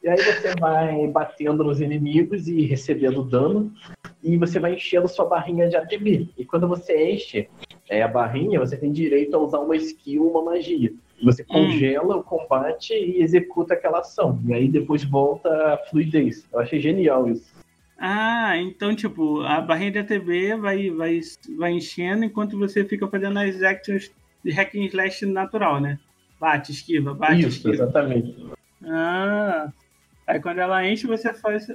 e 0.02 0.10
aí 0.10 0.18
você 0.18 0.54
vai 0.60 1.08
batendo 1.08 1.64
nos 1.64 1.80
inimigos 1.80 2.48
e 2.48 2.66
recebendo 2.66 3.24
dano, 3.24 3.72
e 4.24 4.38
você 4.38 4.60
vai 4.60 4.74
enchendo 4.74 5.08
sua 5.08 5.26
barrinha 5.26 5.70
de 5.70 5.76
ATB. 5.76 6.30
E 6.38 6.46
quando 6.46 6.68
você 6.68 7.12
enche 7.12 7.48
é, 7.90 8.02
a 8.02 8.08
barrinha, 8.08 8.60
você 8.60 8.76
tem 8.76 8.92
direito 8.92 9.36
a 9.36 9.40
usar 9.40 9.60
uma 9.60 9.76
skill, 9.76 10.30
uma 10.30 10.44
magia. 10.44 10.94
Você 11.24 11.44
congela 11.44 12.16
hum. 12.16 12.20
o 12.20 12.24
combate 12.24 12.94
e 12.94 13.22
executa 13.22 13.76
aquela 13.76 14.00
ação. 14.00 14.42
E 14.46 14.54
aí 14.54 14.68
depois 14.68 15.04
volta 15.04 15.50
a 15.74 15.78
fluidez. 15.90 16.48
Eu 16.52 16.60
achei 16.60 16.80
genial 16.80 17.30
isso. 17.30 17.54
Ah, 18.06 18.58
então, 18.58 18.94
tipo, 18.94 19.44
a 19.44 19.62
barrinha 19.62 19.92
de 19.92 20.00
ATB 20.00 20.58
vai, 20.58 20.90
vai, 20.90 21.22
vai 21.58 21.72
enchendo 21.72 22.26
enquanto 22.26 22.60
você 22.60 22.84
fica 22.84 23.08
fazendo 23.08 23.40
as 23.40 23.64
actions 23.64 24.12
de 24.44 24.52
hack 24.52 24.76
and 24.76 24.88
slash 24.88 25.26
natural, 25.26 25.80
né? 25.80 25.98
Bate, 26.38 26.74
esquiva, 26.74 27.14
bate, 27.14 27.40
Isso, 27.40 27.48
esquiva. 27.48 27.76
exatamente. 27.76 28.36
Ah, 28.86 29.72
aí 30.28 30.38
quando 30.42 30.60
ela 30.60 30.86
enche, 30.86 31.08
você 31.08 31.34
faz... 31.34 31.66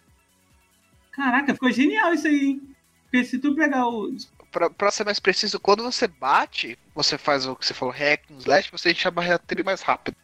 Caraca, 1.13 1.55
ficou 1.55 1.73
genial 1.73 2.13
isso 2.13 2.27
aí, 2.27 2.45
hein? 2.45 2.63
Porque 3.05 3.25
se 3.25 3.39
tu 3.39 3.55
pegar 3.55 3.89
o... 3.89 4.15
Pra, 4.53 4.69
pra 4.69 4.91
ser 4.91 5.05
mais 5.05 5.19
preciso, 5.19 5.59
quando 5.59 5.83
você 5.83 6.07
bate, 6.07 6.79
você 6.95 7.17
faz 7.17 7.47
o 7.47 7.57
que 7.57 7.65
você 7.65 7.73
falou, 7.73 7.95
hack 7.95 8.31
and 8.31 8.37
slash, 8.41 8.71
você 8.71 8.91
enche 8.91 9.09
a 9.09 9.11
barreira 9.11 9.41
dele 9.49 9.63
mais 9.63 9.81
rápido. 9.81 10.15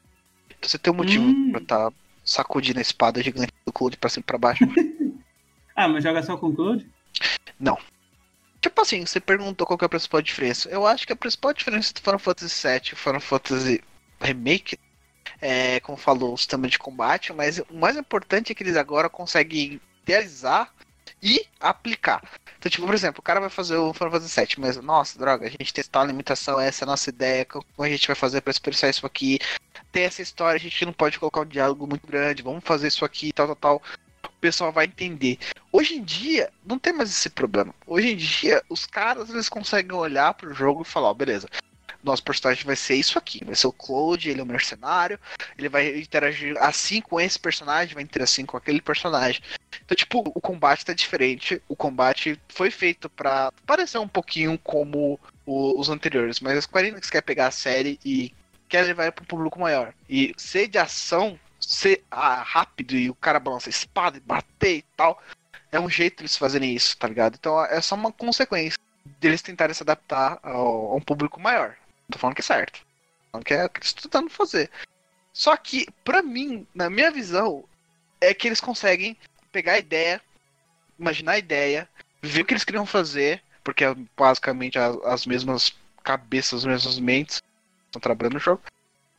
Então 0.50 0.68
você 0.68 0.76
tem 0.76 0.92
um 0.92 0.96
motivo 0.96 1.24
hum. 1.24 1.50
pra 1.50 1.62
estar 1.62 1.90
tá 1.90 1.96
sacudindo 2.22 2.78
a 2.78 2.82
espada 2.82 3.22
gigante 3.22 3.55
do 3.64 3.72
Cloud 3.72 3.96
pra 3.96 4.11
cima 4.11 4.20
e 4.20 4.26
pra 4.26 4.36
baixo. 4.36 4.64
ah, 5.74 5.88
mas 5.88 6.04
joga 6.04 6.22
só 6.22 6.36
com 6.36 6.54
Cloud? 6.54 6.88
Não. 7.58 7.78
Tipo 8.60 8.80
assim, 8.80 9.04
você 9.04 9.20
perguntou 9.20 9.66
qual 9.66 9.78
é 9.80 9.84
a 9.84 9.88
principal 9.88 10.22
diferença. 10.22 10.68
Eu 10.68 10.86
acho 10.86 11.06
que 11.06 11.12
a 11.12 11.16
principal 11.16 11.52
diferença 11.52 11.92
do 11.92 12.00
Final 12.00 12.18
Fantasy 12.18 12.66
VII 12.66 12.92
e 12.92 12.96
Final 12.96 13.20
Fantasy 13.20 13.84
Remake 14.20 14.78
é, 15.40 15.80
como 15.80 15.98
falou, 15.98 16.34
o 16.34 16.38
sistema 16.38 16.66
de 16.68 16.78
combate, 16.78 17.32
mas 17.32 17.58
o 17.58 17.74
mais 17.74 17.96
importante 17.96 18.50
é 18.50 18.54
que 18.54 18.62
eles 18.62 18.76
agora 18.76 19.08
conseguem 19.08 19.80
idealizar 20.02 20.72
e 21.22 21.46
aplicar. 21.60 22.22
Então, 22.58 22.70
tipo, 22.70 22.86
por 22.86 22.94
exemplo, 22.94 23.20
o 23.20 23.22
cara 23.22 23.40
vai 23.40 23.50
fazer 23.50 23.76
o 23.76 23.92
Final 23.92 24.12
Fantasy 24.12 24.40
VII, 24.40 24.56
mas, 24.58 24.76
nossa, 24.78 25.18
droga, 25.18 25.46
a 25.46 25.50
gente 25.50 25.72
testou 25.72 26.00
a 26.00 26.06
limitação, 26.06 26.60
essa 26.60 26.84
é 26.84 26.86
a 26.86 26.86
nossa 26.86 27.10
ideia, 27.10 27.44
como 27.44 27.64
a 27.78 27.88
gente 27.88 28.06
vai 28.06 28.16
fazer 28.16 28.40
para 28.40 28.50
expressar 28.50 28.88
isso 28.88 29.06
aqui. 29.06 29.38
Tem 29.92 30.04
essa 30.04 30.22
história, 30.22 30.56
a 30.56 30.60
gente 30.60 30.84
não 30.84 30.92
pode 30.92 31.18
colocar 31.18 31.42
um 31.42 31.46
diálogo 31.46 31.86
muito 31.86 32.06
grande, 32.06 32.42
vamos 32.42 32.64
fazer 32.64 32.88
isso 32.88 33.04
aqui, 33.04 33.32
tal, 33.32 33.48
tal, 33.48 33.56
tal 33.56 33.82
pessoal 34.45 34.70
vai 34.70 34.84
entender. 34.84 35.38
Hoje 35.72 35.95
em 35.95 36.03
dia, 36.03 36.51
não 36.66 36.78
tem 36.78 36.92
mais 36.92 37.09
esse 37.09 37.30
problema. 37.30 37.74
Hoje 37.86 38.12
em 38.12 38.16
dia, 38.16 38.62
os 38.68 38.84
caras 38.84 39.30
eles 39.30 39.49
conseguem 39.49 39.97
olhar 39.97 40.34
pro 40.34 40.53
jogo 40.53 40.82
e 40.82 40.84
falar: 40.84 41.09
ó, 41.09 41.14
beleza, 41.14 41.49
nosso 42.03 42.22
personagem 42.22 42.62
vai 42.62 42.76
ser 42.76 42.95
isso 42.95 43.18
aqui. 43.18 43.42
Vai 43.42 43.55
ser 43.55 43.66
o 43.66 43.72
Claude, 43.72 44.28
ele 44.28 44.40
é 44.40 44.42
um 44.42 44.47
mercenário, 44.47 45.18
ele 45.57 45.70
vai 45.70 45.99
interagir 45.99 46.55
assim 46.59 47.01
com 47.01 47.18
esse 47.18 47.38
personagem, 47.38 47.95
vai 47.95 48.03
interagir 48.03 48.34
assim 48.34 48.45
com 48.45 48.59
aquele 48.59 48.82
personagem. 48.82 49.40
Então, 49.82 49.97
tipo, 49.97 50.22
o 50.34 50.40
combate 50.42 50.84
tá 50.84 50.92
diferente. 50.92 51.62
O 51.66 51.74
combate 51.74 52.38
foi 52.51 52.70
feito 52.70 53.09
para 53.09 53.51
parecer 53.64 53.97
um 53.97 54.09
pouquinho 54.09 54.59
como 54.59 55.18
o, 55.47 55.80
os 55.80 55.88
anteriores, 55.88 56.38
mas 56.40 56.59
a 56.59 56.61
Square 56.61 56.88
Enix 56.88 57.09
quer 57.09 57.22
pegar 57.22 57.47
a 57.47 57.51
série 57.51 57.99
e 58.05 58.30
quer 58.68 58.82
levar 58.82 59.11
para 59.11 59.22
um 59.22 59.26
público 59.26 59.59
maior. 59.59 59.95
E 60.07 60.34
ser 60.36 60.68
de 60.68 60.76
ação 60.76 61.40
ser 61.66 62.04
ah, 62.10 62.42
rápido 62.42 62.94
e 62.94 63.10
o 63.10 63.14
cara 63.14 63.40
balançar 63.40 63.70
espada 63.70 64.16
e 64.16 64.20
bater 64.20 64.78
e 64.78 64.84
tal. 64.96 65.22
É 65.72 65.80
um 65.80 65.90
jeito 65.90 66.22
eles 66.22 66.36
fazerem 66.36 66.74
isso, 66.74 66.96
tá 66.96 67.08
ligado? 67.08 67.34
Então 67.34 67.62
é 67.64 67.80
só 67.80 67.94
uma 67.94 68.12
consequência 68.12 68.78
deles 69.18 69.42
tentarem 69.42 69.74
se 69.74 69.82
adaptar 69.82 70.38
ao, 70.42 70.92
a 70.92 70.94
um 70.94 71.00
público 71.00 71.40
maior. 71.40 71.76
Não 72.02 72.12
tô 72.12 72.18
falando 72.18 72.36
que 72.36 72.42
é 72.42 72.44
certo. 72.44 72.80
Não 73.32 73.40
que 73.40 73.54
é 73.54 73.64
o 73.64 73.68
que 73.68 73.78
eles 73.78 73.88
estão 73.88 74.02
tentando 74.02 74.30
fazer. 74.30 74.70
Só 75.32 75.56
que, 75.56 75.88
pra 76.04 76.22
mim, 76.22 76.66
na 76.72 76.88
minha 76.88 77.10
visão, 77.10 77.64
é 78.20 78.32
que 78.32 78.46
eles 78.46 78.60
conseguem 78.60 79.16
pegar 79.50 79.72
a 79.72 79.78
ideia, 79.78 80.20
imaginar 80.98 81.32
a 81.32 81.38
ideia, 81.38 81.88
ver 82.22 82.42
o 82.42 82.44
que 82.44 82.54
eles 82.54 82.64
queriam 82.64 82.86
fazer, 82.86 83.42
porque 83.64 83.84
é 83.84 83.94
basicamente 84.16 84.78
as, 84.78 84.96
as 85.04 85.26
mesmas 85.26 85.74
cabeças, 86.04 86.60
as 86.60 86.64
mesmas 86.64 86.98
mentes 87.00 87.42
estão 87.86 88.00
trabalhando 88.00 88.34
no 88.34 88.38
jogo, 88.38 88.62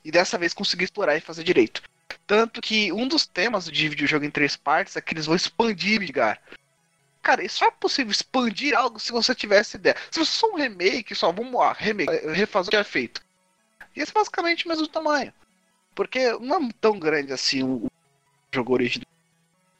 e 0.04 0.12
dessa 0.12 0.38
vez 0.38 0.54
conseguir 0.54 0.86
explorar 0.86 1.18
e 1.18 1.22
fazer 1.22 1.44
direito. 1.44 1.82
Tanto 2.28 2.62
que 2.62 2.92
um 2.92 3.08
dos 3.08 3.26
temas 3.26 3.66
de 3.66 3.90
videojogo 3.90 4.26
em 4.26 4.32
três 4.32 4.56
partes 4.56 4.96
é 4.96 5.02
que 5.02 5.14
eles 5.14 5.26
vão 5.26 5.36
expandir 5.36 6.00
Midgar. 6.00 6.42
Cara, 7.22 7.44
isso 7.44 7.64
é 7.64 7.72
possível 7.72 8.12
expandir 8.12 8.78
algo 8.78 9.00
se 9.00 9.12
você 9.12 9.34
tivesse 9.34 9.78
ideia. 9.78 9.96
Se 10.12 10.20
você 10.20 10.32
só 10.32 10.52
um 10.52 10.56
remake, 10.56 11.16
só 11.16 11.32
vamos 11.32 11.54
lá, 11.54 11.74
remake, 11.74 12.12
refazer 12.28 12.68
o 12.68 12.72
que 12.72 12.78
é 12.78 12.84
feito. 12.84 13.22
E 13.96 14.02
esse 14.02 14.12
é 14.12 14.14
basicamente 14.14 14.66
o 14.66 14.70
mesmo 14.70 14.88
tamanho. 14.88 15.34
Porque 15.96 16.34
não 16.40 16.68
é 16.68 16.70
tão 16.80 17.00
grande 17.00 17.32
assim 17.34 17.64
o 17.64 17.90
jogo 18.54 18.74
original 18.74 19.06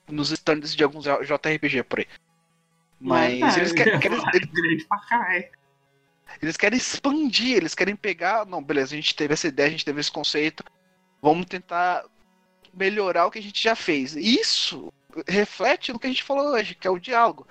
nos 0.08 0.32
stands 0.32 0.76
de 0.76 0.84
alguns 0.84 1.06
JRPG 1.06 1.84
por 1.84 2.00
aí. 2.00 2.08
Mas 3.00 3.44
ah, 3.44 3.60
eles 3.60 3.74
querem. 3.74 4.00
querem 4.00 4.18
eles, 4.34 5.50
eles 6.42 6.58
querem 6.58 6.78
expandir, 6.78 7.58
eles 7.58 7.76
querem 7.76 7.96
pegar. 7.96 8.46
Não, 8.46 8.64
beleza, 8.64 8.94
a 8.94 8.98
gente 8.98 9.16
teve 9.16 9.34
essa 9.34 9.48
ideia, 9.48 9.68
a 9.68 9.72
gente 9.72 9.86
teve 9.86 10.00
esse 10.00 10.12
conceito. 10.12 10.64
Vamos 11.22 11.46
tentar 11.46 12.06
melhorar 12.76 13.26
o 13.26 13.32
que 13.32 13.40
a 13.40 13.42
gente 13.42 13.62
já 13.62 13.76
fez. 13.76 14.16
Isso 14.16 14.92
reflete 15.28 15.94
no 15.94 16.00
que 16.00 16.08
a 16.08 16.10
gente 16.10 16.24
falou 16.24 16.54
hoje, 16.54 16.76
que 16.76 16.88
é 16.88 16.92
o 16.92 17.00
diálogo. 17.00 17.48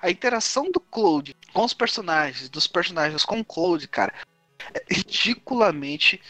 A 0.00 0.10
interação 0.10 0.70
do 0.70 0.78
Cloud 0.78 1.34
com 1.52 1.64
os 1.64 1.74
personagens, 1.74 2.48
dos 2.48 2.66
personagens 2.66 3.24
com 3.24 3.40
o 3.40 3.44
Cloud, 3.44 3.86
cara, 3.88 4.12
é 4.72 4.94
ridiculamente 4.94 6.20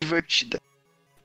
divertida. 0.00 0.60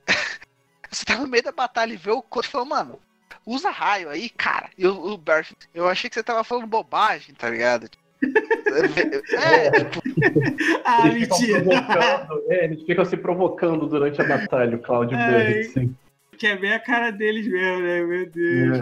Você 0.89 1.05
tá 1.05 1.17
no 1.17 1.27
meio 1.27 1.43
da 1.43 1.51
batalha 1.51 1.93
e 1.93 1.97
vê 1.97 2.11
o 2.11 2.21
Cloud 2.21 2.47
falando, 2.47 2.69
mano, 2.69 2.99
usa 3.45 3.69
raio 3.69 4.09
aí, 4.09 4.29
cara. 4.29 4.69
E 4.77 4.85
o, 4.85 5.13
o 5.13 5.17
Bert, 5.17 5.51
eu 5.73 5.87
achei 5.87 6.09
que 6.09 6.13
você 6.13 6.23
tava 6.23 6.43
falando 6.43 6.67
bobagem, 6.67 7.33
tá 7.33 7.49
ligado? 7.49 7.89
É, 8.21 9.67
é, 9.71 9.71
tipo... 9.71 10.01
ah, 10.83 11.07
eles 11.07 11.29
mentira. 11.29 11.59
Ficam 11.59 12.43
é, 12.49 12.65
eles 12.65 12.83
ficam 12.83 13.05
se 13.05 13.17
provocando 13.17 13.87
durante 13.87 14.21
a 14.21 14.27
batalha, 14.27 14.75
o 14.75 14.81
Claudio 14.81 15.17
é, 15.17 15.31
Bert, 15.31 15.73
sim 15.73 15.95
que 16.41 16.47
é 16.47 16.57
bem 16.57 16.73
a 16.73 16.79
cara 16.79 17.11
deles 17.11 17.47
mesmo, 17.47 17.83
né? 17.83 18.01
Meu 18.01 18.27
Deus. 18.27 18.79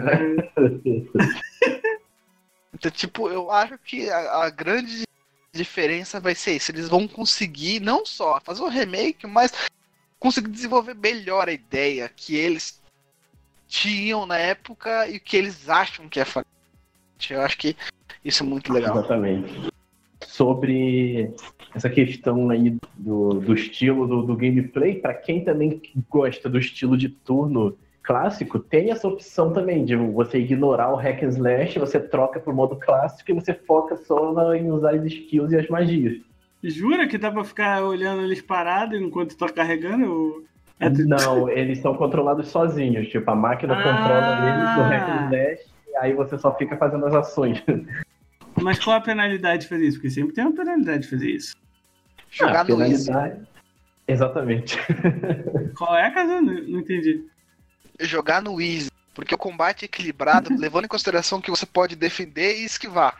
então, 2.72 2.90
tipo, 2.90 3.28
eu 3.28 3.50
acho 3.50 3.76
que 3.76 4.08
a, 4.08 4.44
a, 4.44 4.48
grande 4.48 5.02
diferença 5.52 6.18
vai 6.18 6.34
ser 6.34 6.56
isso. 6.56 6.70
Eles 6.70 6.88
vão 6.88 7.06
conseguir 7.06 7.78
não 7.78 8.06
só 8.06 8.40
fazer 8.40 8.62
um 8.62 8.68
remake, 8.68 9.26
mas 9.26 9.52
conseguir 10.18 10.48
desenvolver 10.48 10.94
melhor 10.94 11.50
a 11.50 11.52
ideia 11.52 12.08
que 12.08 12.34
eles 12.34 12.80
tinham 13.68 14.24
na 14.24 14.38
época 14.38 15.06
e 15.08 15.18
o 15.18 15.20
que 15.20 15.36
eles 15.36 15.68
acham 15.68 16.08
que 16.08 16.18
é 16.18 16.24
fazer. 16.24 16.46
Eu 17.28 17.42
acho 17.42 17.58
que 17.58 17.76
isso 18.24 18.42
é 18.42 18.46
muito 18.46 18.72
legal. 18.72 18.96
Exatamente. 18.96 19.70
Sobre 20.40 21.34
essa 21.74 21.90
questão 21.90 22.48
aí 22.48 22.74
do, 22.96 23.34
do 23.34 23.52
estilo 23.52 24.06
do, 24.06 24.22
do 24.22 24.34
gameplay, 24.34 24.94
para 24.94 25.12
quem 25.12 25.44
também 25.44 25.82
gosta 26.08 26.48
do 26.48 26.58
estilo 26.58 26.96
de 26.96 27.10
turno 27.10 27.76
clássico, 28.02 28.58
tem 28.58 28.90
essa 28.90 29.06
opção 29.06 29.52
também 29.52 29.84
de 29.84 29.94
você 29.94 30.38
ignorar 30.38 30.94
o 30.94 30.96
hack 30.96 31.22
and 31.22 31.28
slash, 31.28 31.78
você 31.78 32.00
troca 32.00 32.40
pro 32.40 32.54
modo 32.54 32.74
clássico 32.76 33.30
e 33.30 33.34
você 33.34 33.52
foca 33.52 33.98
só 33.98 34.54
em 34.54 34.72
usar 34.72 34.94
as 34.94 35.04
skills 35.04 35.52
e 35.52 35.58
as 35.58 35.68
magias. 35.68 36.22
Jura 36.64 37.06
que 37.06 37.18
dá 37.18 37.30
pra 37.30 37.44
ficar 37.44 37.84
olhando 37.84 38.22
eles 38.22 38.40
parados 38.40 38.98
enquanto 38.98 39.36
tá 39.36 39.46
carregando? 39.46 40.42
É 40.80 40.88
Não, 40.88 41.50
eles 41.50 41.80
são 41.80 41.94
controlados 41.94 42.48
sozinhos. 42.48 43.08
Tipo, 43.08 43.30
a 43.30 43.36
máquina 43.36 43.74
ah. 43.74 43.82
controla 43.82 44.48
eles 44.48 44.74
do 44.74 44.82
hack 44.88 45.10
and 45.10 45.26
slash 45.26 45.70
e 45.86 45.96
aí 45.98 46.14
você 46.14 46.38
só 46.38 46.56
fica 46.56 46.78
fazendo 46.78 47.04
as 47.04 47.14
ações. 47.14 47.62
Mas 48.62 48.78
qual 48.78 48.96
a 48.96 49.00
penalidade 49.00 49.62
de 49.62 49.68
fazer 49.68 49.86
isso? 49.86 49.96
Porque 49.98 50.10
sempre 50.10 50.34
tem 50.34 50.44
uma 50.44 50.54
penalidade 50.54 51.02
de 51.02 51.08
fazer 51.08 51.30
isso. 51.30 51.54
Jogar 52.30 52.60
ah, 52.60 52.64
no 52.64 52.82
Easy. 52.82 53.10
Exatamente. 54.06 54.76
Qual 55.76 55.96
é, 55.96 56.10
Caso? 56.10 56.40
Não, 56.40 56.42
não 56.42 56.80
entendi. 56.80 57.24
Jogar 58.00 58.42
no 58.42 58.60
Easy. 58.60 58.90
Porque 59.14 59.34
o 59.34 59.38
combate 59.38 59.82
é 59.82 59.86
equilibrado, 59.86 60.50
levando 60.58 60.84
em 60.84 60.88
consideração 60.88 61.40
que 61.40 61.50
você 61.50 61.66
pode 61.66 61.96
defender 61.96 62.56
e 62.56 62.64
esquivar. 62.64 63.18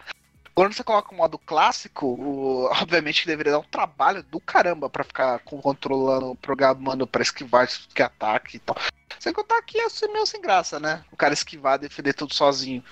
Quando 0.54 0.74
você 0.74 0.82
coloca 0.82 1.12
o 1.12 1.16
modo 1.16 1.38
clássico, 1.38 2.06
o, 2.06 2.64
obviamente 2.82 3.26
deveria 3.26 3.52
dar 3.52 3.60
um 3.60 3.70
trabalho 3.70 4.22
do 4.22 4.40
caramba 4.40 4.90
para 4.90 5.04
ficar 5.04 5.38
controlando, 5.40 6.34
programando 6.36 7.06
para 7.06 7.22
esquivar 7.22 7.68
que 7.94 8.02
ataque 8.02 8.56
e 8.56 8.60
tal. 8.60 8.76
Sem 9.18 9.32
contar 9.32 9.62
que 9.62 9.78
ia 9.78 9.88
ser 9.88 10.08
meio 10.08 10.26
sem 10.26 10.40
graça, 10.40 10.80
né? 10.80 11.04
O 11.12 11.16
cara 11.16 11.34
esquivar, 11.34 11.78
defender 11.78 12.14
tudo 12.14 12.34
sozinho. 12.34 12.82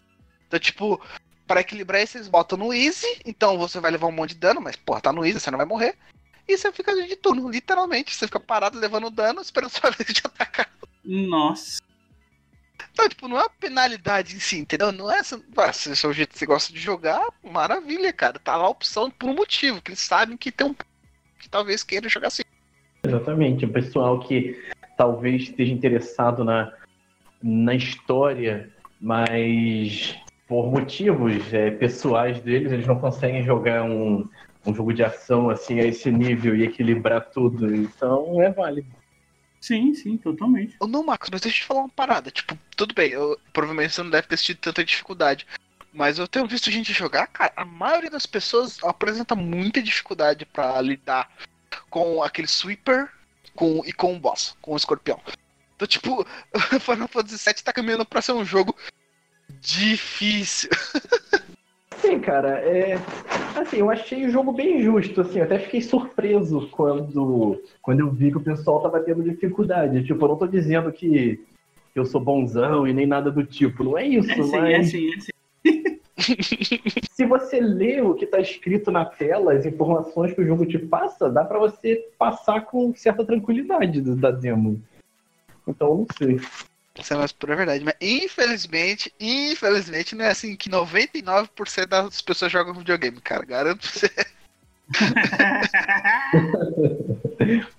Então, 0.46 0.59
tipo, 0.59 1.01
para 1.49 1.62
equilibrar 1.62 2.03
isso, 2.03 2.18
eles 2.18 2.28
botam 2.28 2.59
no 2.59 2.72
easy, 2.72 3.07
então 3.24 3.57
você 3.57 3.80
vai 3.80 3.90
levar 3.90 4.07
um 4.07 4.12
monte 4.12 4.34
de 4.34 4.40
dano, 4.40 4.61
mas 4.61 4.76
porra, 4.76 5.01
tá 5.01 5.12
no 5.12 5.24
easy, 5.24 5.40
você 5.40 5.51
não 5.51 5.57
vai 5.57 5.66
morrer. 5.66 5.96
E 6.46 6.57
você 6.57 6.70
fica 6.70 6.94
de 6.94 7.16
turno, 7.16 7.51
literalmente. 7.51 8.14
Você 8.14 8.26
fica 8.26 8.40
parado 8.40 8.78
levando 8.78 9.11
dano, 9.11 9.40
esperando 9.40 9.68
sua 9.72 9.90
vez 9.90 10.12
de 10.12 10.22
atacar. 10.24 10.70
Nossa. 11.05 11.80
Então, 12.92 13.09
tipo, 13.09 13.28
não 13.28 13.38
é 13.38 13.42
uma 13.42 13.51
penalidade 13.51 14.34
em 14.34 14.40
si, 14.40 14.59
entendeu? 14.59 14.90
Não 14.90 15.11
é 15.12 15.18
essa. 15.18 15.40
Ah, 15.57 15.72
se 15.72 15.90
esse 15.90 16.07
é 16.07 16.09
o 16.09 16.12
jeito 16.12 16.32
que 16.32 16.38
você 16.38 16.46
gosta 16.46 16.72
de 16.72 16.80
jogar, 16.80 17.20
maravilha, 17.42 18.12
cara. 18.12 18.38
Tá 18.38 18.57
lá 18.57 18.64
a 18.64 18.70
opção 18.70 19.11
por 19.11 19.28
um 19.28 19.34
motivo, 19.34 19.82
que 19.82 19.90
eles 19.90 20.01
sabem 20.01 20.36
que 20.36 20.51
tem 20.51 20.66
um. 20.66 20.74
que 21.38 21.49
talvez 21.51 21.82
queira 21.82 22.09
jogar 22.09 22.28
assim. 22.28 22.42
Exatamente. 23.05 23.66
O 23.66 23.72
pessoal 23.72 24.18
que 24.20 24.59
talvez 24.96 25.42
esteja 25.42 25.72
interessado 25.72 26.44
na, 26.44 26.72
na 27.42 27.74
história, 27.74 28.72
mas 29.01 30.16
por 30.49 30.70
motivos 30.72 31.53
é, 31.53 31.70
pessoais 31.70 32.40
deles, 32.40 32.72
eles 32.72 32.86
não 32.86 32.99
conseguem 32.99 33.44
jogar 33.44 33.84
um, 33.84 34.26
um 34.66 34.74
jogo 34.74 34.94
de 34.94 35.05
ação 35.05 35.51
assim 35.51 35.78
a 35.78 35.84
esse 35.84 36.11
nível 36.11 36.57
e 36.57 36.64
equilibrar 36.64 37.28
tudo. 37.30 37.72
Então 37.74 38.42
é 38.42 38.51
válido. 38.51 38.88
Sim, 39.61 39.92
sim, 39.92 40.16
totalmente. 40.16 40.76
Não, 40.80 41.05
Marcos, 41.05 41.28
mas 41.30 41.42
deixa 41.42 41.59
eu 41.59 41.62
te 41.62 41.66
falar 41.66 41.80
uma 41.80 41.88
parada. 41.88 42.30
Tipo, 42.30 42.59
tudo 42.74 42.94
bem, 42.94 43.11
eu, 43.11 43.38
provavelmente 43.53 43.92
você 43.92 44.03
não 44.03 44.11
deve 44.11 44.26
ter 44.26 44.38
tido 44.38 44.59
tanta 44.59 44.82
dificuldade. 44.82 45.46
Mas 45.92 46.18
eu 46.18 46.28
tenho 46.28 46.46
visto 46.46 46.70
gente 46.70 46.92
jogar, 46.92 47.26
cara, 47.26 47.53
a 47.57 47.64
maioria 47.64 48.11
das 48.11 48.24
pessoas 48.24 48.78
apresenta 48.84 49.34
muita 49.34 49.82
dificuldade 49.82 50.46
para 50.46 50.80
lidar 50.80 51.30
com 51.90 52.22
aquele 52.22 52.46
sweeper 52.46 53.11
com, 53.55 53.82
e 53.84 53.92
com 53.92 54.14
o 54.14 54.18
boss, 54.18 54.57
com 54.62 54.72
o 54.72 54.76
escorpião. 54.76 55.20
Então, 55.74 55.88
tipo, 55.88 56.26
Final 56.80 57.09
Fantasy 57.09 57.44
VII 57.44 57.62
tá 57.64 57.72
caminhando 57.72 58.05
pra 58.05 58.22
ser 58.22 58.32
um 58.32 58.44
jogo 58.44 58.76
difícil. 59.61 60.70
Sim, 61.98 62.20
cara, 62.20 62.61
é. 62.61 62.94
Assim, 63.56 63.78
eu 63.78 63.90
achei 63.90 64.24
o 64.24 64.30
jogo 64.30 64.52
bem 64.52 64.80
justo, 64.82 65.20
assim, 65.20 65.38
eu 65.38 65.44
até 65.44 65.59
fiquei 65.59 65.80
surpreso 65.80 66.68
quando, 66.70 67.61
quando 67.82 68.00
eu 68.00 68.11
vi 68.11 68.30
que 68.30 68.36
o 68.36 68.42
pessoal 68.42 68.80
tava 68.80 69.00
tendo 69.00 69.22
dificuldade. 69.22 70.04
Tipo, 70.04 70.24
eu 70.24 70.28
não 70.28 70.36
tô 70.36 70.46
dizendo 70.46 70.92
que, 70.92 71.44
que 71.92 71.98
eu 71.98 72.04
sou 72.04 72.20
bonzão 72.20 72.86
e 72.86 72.92
nem 72.92 73.06
nada 73.06 73.30
do 73.30 73.44
tipo, 73.44 73.82
não 73.82 73.98
é 73.98 74.06
isso, 74.06 74.30
É 74.30 74.42
sim, 74.42 74.50
mas. 74.50 74.74
é 74.74 74.82
sim, 74.84 75.11
é 75.12 75.20
sim. 75.20 75.30
Se 77.12 77.26
você 77.26 77.61
lê 77.61 78.00
o 78.00 78.14
que 78.14 78.26
tá 78.26 78.40
escrito 78.40 78.90
na 78.92 79.04
tela, 79.04 79.52
as 79.52 79.66
informações 79.66 80.32
que 80.32 80.40
o 80.40 80.46
jogo 80.46 80.64
te 80.64 80.78
passa, 80.78 81.28
dá 81.28 81.44
pra 81.44 81.59
você 81.59 82.09
passar 82.16 82.64
com 82.64 82.94
certa 82.94 83.24
tranquilidade 83.24 84.00
da 84.00 84.30
demo. 84.30 84.80
Então, 85.66 85.88
eu 85.88 85.96
não 85.98 86.06
sei. 86.16 86.40
Essa 86.99 87.14
é 87.14 87.16
mais 87.16 87.32
pura 87.32 87.57
verdade. 87.57 87.84
Mas 87.84 87.94
infelizmente, 88.01 89.12
infelizmente, 89.20 90.14
não 90.14 90.24
é 90.24 90.30
assim 90.30 90.57
que 90.57 90.68
99% 90.68 91.86
das 91.86 92.20
pessoas 92.20 92.51
jogam 92.51 92.74
videogame, 92.74 93.20
cara. 93.20 93.46
Garanto 93.46 93.88
pra 93.88 93.90
você. 93.90 94.11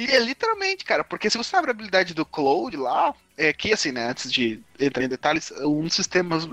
E 0.00 0.06
é 0.06 0.18
literalmente, 0.18 0.82
cara, 0.82 1.04
porque 1.04 1.28
se 1.28 1.36
você 1.36 1.54
abre 1.54 1.70
a 1.70 1.72
habilidade 1.72 2.14
do 2.14 2.24
Cloud 2.24 2.74
lá, 2.74 3.14
é 3.36 3.52
que 3.52 3.70
assim, 3.70 3.92
né, 3.92 4.08
antes 4.08 4.32
de 4.32 4.58
entrar 4.78 5.04
em 5.04 5.08
detalhes, 5.08 5.50
um 5.60 5.82
dos 5.82 5.92
sistemas 5.92 6.48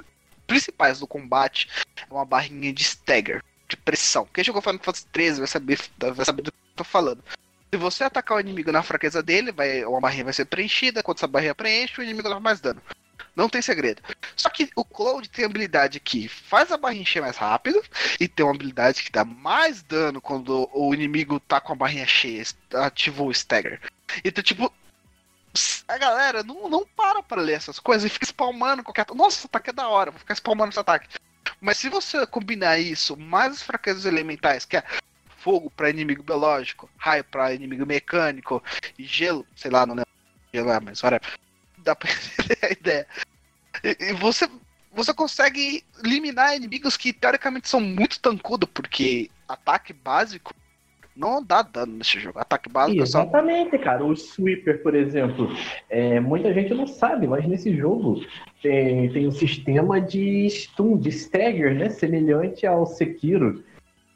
principais 0.45 0.99
do 0.99 1.07
combate 1.07 1.69
é 1.95 2.13
uma 2.13 2.25
barrinha 2.25 2.73
de 2.73 2.83
stagger, 2.83 3.41
de 3.69 3.77
pressão. 3.77 4.27
Quem 4.33 4.43
jogou 4.43 4.61
Final 4.61 4.79
Fantasy 4.79 5.05
13 5.13 5.39
vai 5.39 5.47
saber, 5.47 5.79
vai 5.97 6.25
saber 6.25 6.41
do 6.41 6.51
que 6.51 6.57
eu 6.57 6.75
tô 6.75 6.83
falando. 6.83 7.23
Se 7.71 7.77
você 7.77 8.03
atacar 8.03 8.37
o 8.37 8.39
inimigo 8.39 8.71
na 8.71 8.81
fraqueza 8.81 9.21
dele, 9.21 9.51
vai, 9.51 9.83
uma 9.83 9.99
barrinha 9.99 10.23
vai 10.23 10.33
ser 10.33 10.45
preenchida, 10.45 11.03
quando 11.03 11.17
essa 11.17 11.27
barrinha 11.27 11.53
preenche, 11.53 11.99
o 11.99 12.03
inimigo 12.03 12.27
leva 12.27 12.39
mais 12.39 12.61
dano. 12.61 12.81
Não 13.35 13.47
tem 13.47 13.61
segredo. 13.61 14.01
Só 14.35 14.49
que 14.49 14.69
o 14.75 14.83
Cloud 14.83 15.29
tem 15.29 15.45
habilidade 15.45 15.99
que 15.99 16.27
faz 16.27 16.71
a 16.71 16.77
barrinha 16.77 17.03
encher 17.03 17.21
mais 17.21 17.37
rápido 17.37 17.83
e 18.19 18.27
tem 18.27 18.45
uma 18.45 18.55
habilidade 18.55 19.03
que 19.03 19.11
dá 19.11 19.23
mais 19.23 19.83
dano 19.83 20.19
quando 20.19 20.67
o 20.73 20.93
inimigo 20.93 21.39
tá 21.39 21.61
com 21.61 21.73
a 21.73 21.75
barrinha 21.75 22.07
cheia, 22.07 22.43
ativou 22.73 23.27
o 23.27 23.31
stagger. 23.31 23.79
Então, 24.23 24.43
tipo, 24.43 24.73
a 25.87 25.97
galera 25.97 26.43
não, 26.43 26.69
não 26.69 26.85
para 26.85 27.21
pra 27.21 27.41
ler 27.41 27.53
essas 27.53 27.79
coisas 27.79 28.09
e 28.09 28.13
fica 28.13 28.25
spalmando 28.25 28.83
qualquer. 28.83 29.05
Nossa, 29.13 29.37
esse 29.37 29.45
ataque 29.45 29.69
é 29.69 29.73
da 29.73 29.87
hora, 29.87 30.11
vou 30.11 30.19
ficar 30.19 30.33
spalmando 30.33 30.69
esse 30.69 30.79
ataque. 30.79 31.07
Mas 31.61 31.77
se 31.77 31.89
você 31.89 32.25
combinar 32.25 32.79
isso 32.79 33.17
mais 33.17 33.53
as 33.53 33.61
fraquezas 33.61 34.05
elementais, 34.05 34.65
que 34.65 34.77
é 34.77 34.83
fogo 35.37 35.69
pra 35.69 35.89
inimigo 35.89 36.23
biológico, 36.23 36.89
raio 36.97 37.23
pra 37.23 37.53
inimigo 37.53 37.85
mecânico 37.85 38.61
gelo, 38.97 39.45
sei 39.55 39.71
lá, 39.71 39.85
não 39.85 39.95
lembro 39.95 40.09
gelo 40.53 40.69
é, 40.69 40.79
mas 40.79 41.01
whatever. 41.01 41.27
Dá 41.77 41.95
pra 41.95 42.09
entender 42.39 42.57
a 42.61 42.71
ideia. 42.71 43.07
E, 43.83 43.97
e 44.09 44.13
você, 44.13 44.49
você 44.91 45.13
consegue 45.13 45.83
eliminar 46.03 46.55
inimigos 46.55 46.97
que 46.97 47.13
teoricamente 47.13 47.69
são 47.69 47.79
muito 47.79 48.19
tancudos, 48.19 48.69
porque 48.73 49.29
ataque 49.47 49.93
básico 49.93 50.53
não 51.17 51.43
dá 51.43 51.61
dano 51.61 51.97
nesse 51.97 52.19
jogo. 52.19 52.39
Ataque 52.39 52.69
básico 52.69 53.01
é 53.01 53.05
só 53.05 53.21
Exatamente, 53.21 53.77
cara. 53.79 54.05
O 54.05 54.13
Sweeper, 54.13 54.81
por 54.83 54.95
exemplo, 54.95 55.49
é, 55.89 56.19
muita 56.19 56.53
gente 56.53 56.73
não 56.73 56.85
sabe, 56.85 57.27
mas 57.27 57.45
nesse 57.47 57.75
jogo 57.75 58.23
tem, 58.61 59.11
tem 59.11 59.27
um 59.27 59.31
sistema 59.31 59.99
de 59.99 60.47
stun, 60.47 60.97
de 60.97 61.09
stagger, 61.09 61.73
né? 61.73 61.89
Semelhante 61.89 62.67
ao 62.67 62.85
Sekiro, 62.85 63.63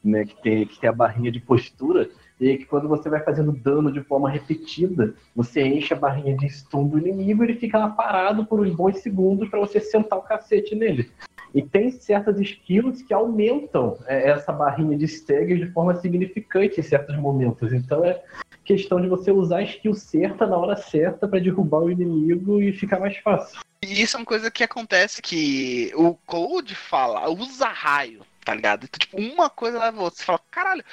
né? 0.04 0.24
Que 0.24 0.42
tem, 0.42 0.66
que 0.66 0.78
tem 0.78 0.90
a 0.90 0.92
barrinha 0.92 1.30
de 1.30 1.40
postura. 1.40 2.08
E 2.40 2.58
que 2.58 2.64
quando 2.64 2.88
você 2.88 3.08
vai 3.08 3.22
fazendo 3.22 3.52
dano 3.52 3.92
de 3.92 4.00
forma 4.02 4.28
repetida, 4.28 5.14
você 5.34 5.62
enche 5.62 5.94
a 5.94 5.96
barrinha 5.96 6.36
de 6.36 6.48
stun 6.48 6.88
do 6.88 6.98
inimigo 6.98 7.44
e 7.44 7.46
ele 7.46 7.58
fica 7.58 7.78
lá 7.78 7.88
parado 7.88 8.44
por 8.44 8.60
uns 8.60 8.74
bons 8.74 8.98
segundos 8.98 9.48
para 9.48 9.60
você 9.60 9.78
sentar 9.78 10.18
o 10.18 10.22
cacete 10.22 10.74
nele. 10.74 11.08
E 11.54 11.62
tem 11.62 11.90
certas 11.90 12.40
skills 12.40 13.02
que 13.02 13.12
aumentam 13.12 13.98
é, 14.06 14.30
essa 14.30 14.52
barrinha 14.52 14.96
de 14.96 15.04
stagger 15.04 15.58
de 15.58 15.70
forma 15.70 15.94
significante 15.96 16.80
em 16.80 16.82
certos 16.82 17.16
momentos. 17.16 17.72
Então 17.72 18.04
é 18.04 18.20
questão 18.64 19.00
de 19.00 19.08
você 19.08 19.30
usar 19.30 19.58
a 19.58 19.62
skill 19.62 19.94
certa 19.94 20.46
na 20.46 20.56
hora 20.56 20.76
certa 20.76 21.28
para 21.28 21.40
derrubar 21.40 21.82
o 21.82 21.90
inimigo 21.90 22.60
e 22.60 22.72
ficar 22.72 22.98
mais 22.98 23.16
fácil. 23.18 23.60
E 23.82 24.00
isso 24.00 24.16
é 24.16 24.20
uma 24.20 24.26
coisa 24.26 24.50
que 24.50 24.64
acontece 24.64 25.20
que 25.20 25.92
o 25.94 26.14
Code 26.26 26.74
fala, 26.74 27.28
usa 27.28 27.66
raio, 27.66 28.20
tá 28.44 28.54
ligado? 28.54 28.84
Então, 28.84 28.98
tipo, 28.98 29.18
uma 29.18 29.48
coisa 29.48 29.78
leva 29.78 30.00
a 30.00 30.02
outra. 30.04 30.18
Você 30.18 30.24
fala, 30.24 30.40
caralho, 30.50 30.84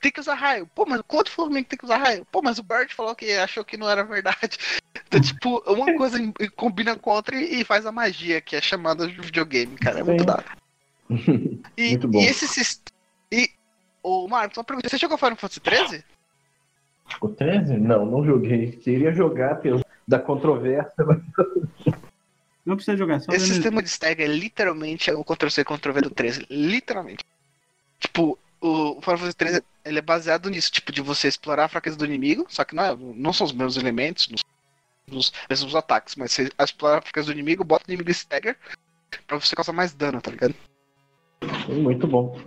tem 0.00 0.12
que 0.12 0.20
usar 0.20 0.34
raio. 0.34 0.66
Pô, 0.74 0.84
mas 0.86 1.00
o 1.00 1.04
falou 1.30 1.50
que 1.50 1.64
tem 1.64 1.78
que 1.78 1.84
usar 1.84 1.98
raio. 1.98 2.26
Pô, 2.30 2.40
mas 2.42 2.58
o 2.58 2.62
Bird 2.62 2.94
falou 2.94 3.14
que 3.14 3.32
achou 3.32 3.64
que 3.64 3.76
não 3.76 3.88
era 3.88 4.04
verdade. 4.04 4.58
Então, 5.10 5.22
tipo, 5.22 5.62
uma 5.66 5.94
coisa 5.96 6.18
combina 6.54 6.94
com 6.94 7.10
a 7.10 7.14
outra 7.14 7.34
e 7.34 7.64
faz 7.64 7.86
a 7.86 7.92
magia, 7.92 8.42
que 8.42 8.54
é 8.54 8.60
chamada 8.60 9.08
de 9.08 9.18
videogame, 9.18 9.74
cara. 9.78 10.00
É 10.00 10.02
muito 10.02 10.22
da 10.22 10.34
hora. 10.34 10.44
E, 11.78 11.90
Muito 11.90 12.08
bom. 12.08 12.20
e 12.20 12.26
esse 12.26 12.46
sistema. 12.46 12.94
E. 13.32 13.50
Ô, 14.02 14.28
Marcos, 14.28 14.58
uma 14.58 14.64
pergunta. 14.64 14.86
Você 14.86 14.98
jogou 14.98 15.16
Final 15.16 15.36
Fantasy 15.36 15.60
13? 15.60 16.04
O 17.22 17.28
13? 17.28 17.78
Não, 17.78 18.04
não 18.04 18.22
joguei. 18.22 18.72
Queria 18.72 19.10
jogar 19.10 19.54
pelo 19.62 19.82
da 20.06 20.18
controvérsia, 20.18 21.04
mas 21.06 21.18
Não 22.68 22.76
precisa 22.76 22.98
jogar, 22.98 23.18
só 23.18 23.32
Esse 23.32 23.46
sistema 23.46 23.82
de 23.82 23.88
stag 23.88 24.22
é 24.22 24.26
literalmente 24.26 25.10
o 25.10 25.24
Ctrl-C, 25.24 25.64
Ctrl-V 25.64 26.02
do 26.02 26.10
13. 26.10 26.46
Literalmente. 26.50 27.24
Tipo, 27.98 28.38
o 28.60 29.00
Final 29.00 29.16
Fantasy 29.16 29.36
13 29.36 29.62
ele 29.86 29.98
é 29.98 30.02
baseado 30.02 30.50
nisso, 30.50 30.70
tipo, 30.70 30.92
de 30.92 31.00
você 31.00 31.28
explorar 31.28 31.64
a 31.64 31.68
fraqueza 31.68 31.96
do 31.96 32.04
inimigo, 32.04 32.44
só 32.50 32.64
que 32.64 32.74
não, 32.74 32.84
é, 32.84 32.94
não 32.94 33.32
são 33.32 33.46
os 33.46 33.54
mesmos 33.54 33.78
elementos, 33.78 34.28
nos, 34.28 34.44
nos 35.10 35.32
mesmos 35.48 35.74
ataques, 35.74 36.14
mas 36.14 36.30
você 36.30 36.50
explorar 36.62 36.98
a 36.98 37.00
fraqueza 37.00 37.28
do 37.28 37.32
inimigo, 37.32 37.64
bota 37.64 37.84
o 37.88 37.90
inimigo 37.90 38.10
em 38.10 38.12
stagger 38.12 38.54
pra 39.26 39.40
você 39.40 39.56
causar 39.56 39.72
mais 39.72 39.94
dano, 39.94 40.20
tá 40.20 40.30
ligado? 40.30 40.54
muito 41.68 42.06
bom. 42.06 42.38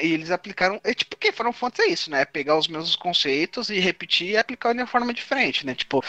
E 0.00 0.12
eles 0.12 0.30
aplicaram. 0.30 0.80
É 0.84 0.94
tipo 0.94 1.16
que 1.16 1.32
Final 1.32 1.52
Fantasy 1.52 1.88
é 1.88 1.92
isso, 1.92 2.10
né? 2.12 2.20
É 2.20 2.24
pegar 2.24 2.56
os 2.56 2.68
mesmos 2.68 2.94
conceitos 2.94 3.70
e 3.70 3.80
repetir 3.80 4.30
e 4.30 4.36
aplicar 4.36 4.72
de 4.72 4.80
uma 4.80 4.86
forma 4.86 5.12
diferente, 5.12 5.66
né? 5.66 5.74
Tipo, 5.74 6.04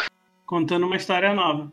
Contando 0.46 0.86
uma 0.86 0.98
história 0.98 1.34
nova. 1.34 1.72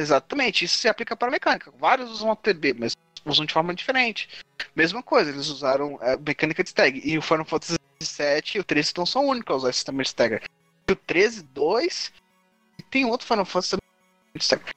Exatamente, 0.00 0.64
isso 0.64 0.78
se 0.78 0.88
aplica 0.88 1.14
para 1.14 1.28
a 1.28 1.30
mecânica. 1.30 1.70
Vários 1.78 2.10
usam 2.10 2.32
ATB, 2.32 2.74
mas 2.78 2.96
usam 3.24 3.44
de 3.44 3.52
forma 3.52 3.74
diferente. 3.74 4.28
Mesma 4.74 5.02
coisa, 5.02 5.30
eles 5.30 5.48
usaram 5.48 5.98
a 6.00 6.16
mecânica 6.16 6.62
de 6.62 6.70
stag. 6.70 7.02
E 7.04 7.18
o 7.18 7.22
Final 7.22 7.44
Fantasy 7.44 7.76
VII 8.00 8.42
e 8.54 8.60
o 8.60 8.64
13 8.64 8.92
não 8.96 9.04
são 9.04 9.26
únicos 9.26 9.52
a 9.54 9.56
usar 9.58 9.70
esse 9.70 9.78
sistema 9.78 10.02
de 10.02 10.08
stagger. 10.08 10.42
E 10.88 10.92
o 10.92 10.96
13, 10.96 11.42
2 11.42 12.12
e 12.78 12.82
tem 12.84 13.04
outro 13.04 13.26
Final 13.26 13.44
Fantasy 13.44 13.76
de 14.34 14.42
stagger. 14.42 14.74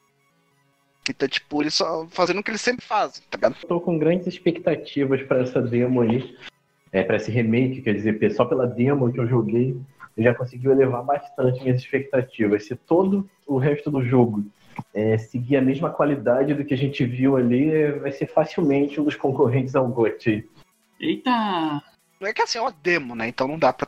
Então, 1.09 1.28
tipo, 1.28 1.61
eles 1.61 1.74
só 1.74 2.05
fazendo 2.09 2.39
o 2.39 2.43
que 2.43 2.51
eles 2.51 2.61
sempre 2.61 2.86
fazem, 2.86 3.24
tá 3.30 3.38
ligado? 3.38 3.55
Tô 3.65 3.80
com 3.80 3.97
grandes 3.97 4.28
expectativas 4.28 5.21
para 5.24 5.41
essa 5.41 5.61
demo 5.61 6.01
aí. 6.01 6.38
É, 6.91 7.01
para 7.01 7.15
esse 7.15 7.32
remake, 7.32 7.82
quer 7.82 7.95
dizer, 7.95 8.32
só 8.34 8.45
pela 8.45 8.67
demo 8.67 9.11
que 9.11 9.19
eu 9.19 9.28
joguei, 9.28 9.76
já 10.17 10.34
consegui 10.34 10.67
elevar 10.67 11.03
bastante 11.03 11.61
minhas 11.63 11.82
expectativas. 11.82 12.67
Se 12.67 12.76
todo 12.76 13.28
o 13.47 13.57
resto 13.57 13.89
do 13.89 14.03
jogo 14.03 14.45
é, 14.93 15.17
seguir 15.17 15.57
a 15.57 15.61
mesma 15.61 15.89
qualidade 15.89 16.53
do 16.53 16.63
que 16.65 16.74
a 16.74 16.78
gente 16.78 17.05
viu 17.05 17.36
ali, 17.38 17.69
é, 17.69 17.91
vai 17.93 18.11
ser 18.11 18.28
facilmente 18.28 18.99
um 18.99 19.03
dos 19.03 19.15
concorrentes 19.15 19.76
ao 19.76 19.88
GOT. 19.88 20.49
Eita! 20.99 21.82
Não 22.19 22.28
é 22.28 22.34
que 22.34 22.41
assim, 22.41 22.57
é 22.57 22.61
uma 22.61 22.71
demo, 22.84 23.15
né? 23.15 23.28
Então 23.28 23.47
não 23.47 23.59
dá 23.59 23.74
pra 23.74 23.88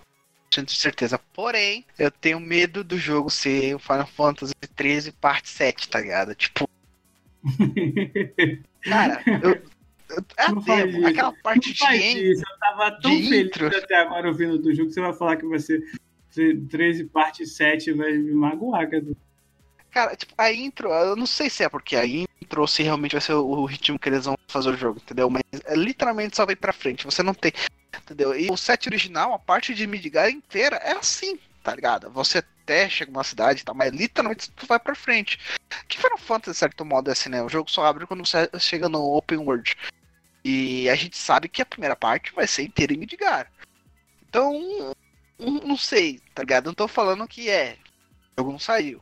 ter 0.52 0.70
certeza. 0.70 1.20
Porém, 1.34 1.86
eu 2.00 2.10
tenho 2.12 2.40
medo 2.40 2.84
do 2.84 2.98
jogo 2.98 3.30
ser 3.30 3.76
o 3.76 3.80
Final 3.80 4.08
Fantasy 4.08 4.54
13 4.76 5.12
parte 5.14 5.50
7, 5.50 5.90
tá 5.90 6.00
ligado? 6.00 6.36
Tipo, 6.36 6.70
cara, 8.84 9.22
eu, 9.44 9.62
é 10.38 10.52
Não 10.52 10.62
faz 10.62 10.86
demo, 10.86 10.98
isso. 11.00 11.08
aquela 11.08 11.34
parte 11.44 11.68
Não 11.68 11.74
de 11.74 11.80
faz 11.80 12.02
isso, 12.02 12.44
eu 12.50 12.60
tava 12.60 12.92
tão 13.02 13.12
feliz 13.12 13.32
intro. 13.46 13.68
até 13.68 13.96
agora 13.96 14.28
ouvindo 14.28 14.58
do 14.58 14.74
jogo 14.74 14.88
que 14.90 14.94
você 14.94 15.02
vai 15.02 15.14
falar 15.14 15.38
que 15.38 15.48
vai 15.48 15.60
ser 15.60 15.84
13 16.70 17.06
parte 17.06 17.46
7 17.46 17.94
vai 17.94 18.14
me 18.14 18.34
magoar, 18.34 18.90
cara. 18.90 19.04
Cara, 19.96 20.14
tipo, 20.14 20.34
a 20.38 20.52
intro, 20.52 20.92
eu 20.92 21.16
não 21.16 21.26
sei 21.26 21.50
se 21.50 21.64
é 21.64 21.70
porque 21.70 21.96
a 21.96 22.06
intro 22.06 22.60
ou 22.60 22.68
se 22.68 22.84
realmente 22.84 23.14
vai 23.14 23.22
ser 23.22 23.32
o 23.32 23.64
ritmo 23.64 23.98
que 23.98 24.10
eles 24.10 24.26
vão 24.26 24.38
fazer 24.46 24.72
o 24.72 24.76
jogo, 24.76 25.00
entendeu? 25.02 25.30
Mas 25.30 25.42
é 25.64 25.74
literalmente 25.74 26.36
só 26.36 26.46
vai 26.46 26.54
pra 26.54 26.74
frente. 26.74 27.06
Você 27.06 27.24
não 27.24 27.34
tem. 27.34 27.54
Entendeu? 27.98 28.38
E 28.38 28.52
o 28.52 28.58
set 28.58 28.90
original, 28.90 29.34
a 29.34 29.40
parte 29.40 29.74
de 29.74 29.88
Midgar 29.88 30.30
inteira 30.30 30.76
é 30.84 30.92
assim, 30.92 31.40
tá 31.64 31.74
ligado? 31.74 32.12
Você 32.12 32.40
até 32.40 32.90
chega 32.90 33.10
numa 33.10 33.24
cidade 33.24 33.62
e 33.62 33.64
tal, 33.64 33.74
mas 33.74 33.94
literalmente 33.94 34.52
tu 34.52 34.66
vai 34.66 34.78
pra 34.78 34.96
frente. 34.96 35.40
Que 35.88 35.96
Final 35.96 36.18
Fantasy, 36.18 36.52
de 36.52 36.58
certo 36.58 36.84
modo, 36.84 37.10
é 37.10 37.14
assim, 37.14 37.30
né? 37.30 37.42
O 37.42 37.48
jogo 37.48 37.72
só 37.72 37.86
abre 37.86 38.06
quando 38.06 38.28
você 38.28 38.50
chega 38.60 38.90
no 38.90 39.02
Open 39.16 39.38
World. 39.38 39.78
E 40.44 40.90
a 40.90 40.96
gente 40.96 41.18
sabe 41.18 41.48
que 41.48 41.62
a 41.62 41.66
primeira 41.66 41.96
parte 41.96 42.34
vai 42.36 42.46
ser 42.48 42.64
inteira 42.64 42.94
em 42.94 42.98
Midgar. 42.98 43.50
Então, 44.28 44.94
não 45.40 45.78
sei, 45.78 46.20
tá 46.34 46.42
ligado? 46.42 46.66
Não 46.66 46.74
tô 46.74 46.86
falando 46.86 47.26
que 47.26 47.50
é. 47.50 47.78
O 48.36 48.42
jogo 48.42 48.52
não 48.52 48.60
saiu. 48.60 49.02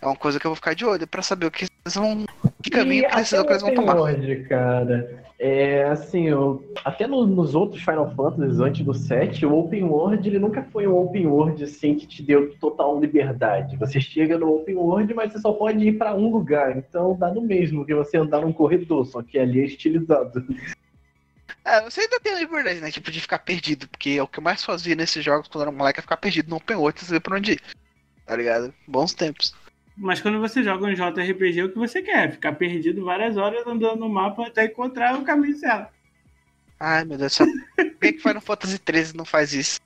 É 0.00 0.06
uma 0.06 0.16
coisa 0.16 0.40
que 0.40 0.46
eu 0.46 0.50
vou 0.50 0.56
ficar 0.56 0.74
de 0.74 0.84
olho 0.84 1.06
pra 1.06 1.22
saber 1.22 1.46
o 1.46 1.50
que 1.50 1.64
eles 1.64 1.94
vão. 1.94 2.24
Que 2.62 2.70
caminho 2.70 3.06
que 3.08 3.14
eles, 3.14 3.28
que 3.28 3.36
eles 3.36 3.62
vão 3.62 3.74
tomar. 3.74 3.96
World, 3.96 4.44
cara. 4.48 5.24
É 5.38 5.84
assim, 5.84 6.28
eu, 6.28 6.62
até 6.84 7.06
no, 7.06 7.26
nos 7.26 7.54
outros 7.54 7.82
Final 7.82 8.14
Fantasy 8.14 8.62
antes 8.62 8.84
do 8.84 8.92
7, 8.92 9.46
o 9.46 9.58
Open 9.58 9.84
World 9.84 10.28
ele 10.28 10.38
nunca 10.38 10.62
foi 10.64 10.86
um 10.86 10.94
Open 10.98 11.26
World 11.26 11.64
assim 11.64 11.94
que 11.94 12.06
te 12.06 12.22
deu 12.22 12.54
total 12.58 13.00
liberdade. 13.00 13.76
Você 13.78 14.00
chega 14.00 14.38
no 14.38 14.54
Open 14.54 14.76
World, 14.76 15.14
mas 15.14 15.32
você 15.32 15.38
só 15.38 15.52
pode 15.52 15.86
ir 15.86 15.98
para 15.98 16.14
um 16.14 16.30
lugar. 16.30 16.76
Então 16.76 17.16
dá 17.18 17.32
no 17.32 17.40
mesmo 17.40 17.86
que 17.86 17.94
você 17.94 18.18
andar 18.18 18.42
num 18.42 18.52
corredor, 18.52 19.06
só 19.06 19.22
que 19.22 19.38
ali 19.38 19.60
é 19.60 19.64
estilizado. 19.64 20.44
É, 21.64 21.82
você 21.82 22.02
ainda 22.02 22.20
tem 22.20 22.34
a 22.34 22.40
liberdade, 22.40 22.80
né? 22.80 22.90
Tipo, 22.90 23.10
de 23.10 23.20
ficar 23.20 23.38
perdido. 23.38 23.88
Porque 23.88 24.10
é 24.10 24.22
o 24.22 24.26
que 24.26 24.38
eu 24.38 24.42
mais 24.42 24.64
fazia 24.64 24.94
nesses 24.94 25.24
jogos 25.24 25.48
quando 25.48 25.62
era 25.62 25.72
moleque 25.72 26.00
é 26.00 26.02
ficar 26.02 26.16
perdido 26.16 26.50
no 26.50 26.56
Open 26.56 26.76
World 26.76 27.00
e 27.00 27.04
saber 27.04 27.20
pra 27.20 27.36
onde 27.36 27.52
ir. 27.52 27.62
Tá 28.26 28.36
ligado? 28.36 28.74
Bons 28.86 29.14
tempos. 29.14 29.54
Mas 30.00 30.18
quando 30.22 30.40
você 30.40 30.62
joga 30.62 30.86
um 30.86 30.94
JRPG, 30.94 31.60
é 31.60 31.64
o 31.64 31.68
que 31.68 31.78
você 31.78 32.00
quer? 32.00 32.32
Ficar 32.32 32.52
perdido 32.52 33.04
várias 33.04 33.36
horas 33.36 33.66
andando 33.66 34.00
no 34.00 34.08
mapa 34.08 34.46
até 34.46 34.64
encontrar 34.64 35.14
o 35.18 35.24
caminho 35.24 35.54
certo. 35.58 35.92
Ai, 36.80 37.04
meu 37.04 37.18
Deus 37.18 37.32
do 37.32 37.36
céu. 37.36 37.46
Por 37.76 37.98
que, 38.00 38.12
que 38.14 38.22
Final 38.22 38.40
Fantasy 38.40 38.80
XIII 38.90 39.14
não 39.14 39.26
faz 39.26 39.52
isso? 39.52 39.78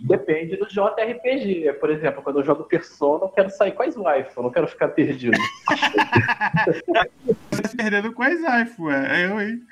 Depende 0.00 0.58
do 0.58 0.66
JRPG. 0.66 1.72
Por 1.80 1.88
exemplo, 1.90 2.22
quando 2.22 2.40
eu 2.40 2.44
jogo 2.44 2.64
Persona, 2.64 3.24
eu 3.24 3.30
quero 3.30 3.48
sair 3.48 3.72
com 3.72 3.84
as 3.84 3.96
wife, 3.96 4.36
eu 4.36 4.42
não 4.42 4.50
quero 4.50 4.68
ficar 4.68 4.88
perdido. 4.88 5.38
tá 6.92 7.66
se 7.66 7.74
perdendo 7.74 8.12
com 8.12 8.22
as 8.22 8.34
wife, 8.34 8.82
é 8.90 9.24
eu, 9.24 9.40
hein? 9.40 9.62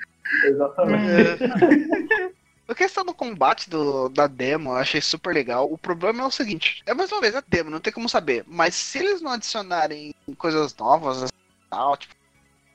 Exatamente. 0.45 2.33
A 2.73 2.75
questão 2.75 3.05
do 3.05 3.13
combate 3.13 3.69
do, 3.69 4.09
da 4.09 4.25
demo 4.25 4.71
eu 4.71 4.77
achei 4.77 4.99
super 4.99 5.31
legal. 5.31 5.71
O 5.71 5.77
problema 5.77 6.23
é 6.23 6.25
o 6.25 6.31
seguinte: 6.31 6.81
é 6.87 6.93
mais 6.95 7.11
uma 7.11 7.21
vez 7.21 7.35
a 7.35 7.43
demo, 7.47 7.69
não 7.69 7.79
tem 7.79 7.93
como 7.93 8.09
saber. 8.09 8.43
Mas 8.47 8.73
se 8.73 8.97
eles 8.97 9.21
não 9.21 9.29
adicionarem 9.29 10.11
coisas 10.39 10.75
novas, 10.75 11.27
tal, 11.69 11.95
tipo, 11.95 12.15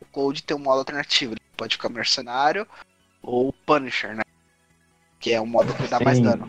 o 0.00 0.06
Code 0.06 0.44
tem 0.44 0.56
um 0.56 0.60
modo 0.60 0.78
alternativo. 0.78 1.32
Ele 1.32 1.40
pode 1.56 1.74
ficar 1.74 1.88
mercenário 1.88 2.64
ou 3.20 3.52
Punisher, 3.66 4.14
né? 4.14 4.22
Que 5.18 5.32
é 5.32 5.40
um 5.40 5.46
modo 5.46 5.74
que 5.74 5.88
dá 5.88 5.98
Sim. 5.98 6.04
mais 6.04 6.20
dano. 6.20 6.46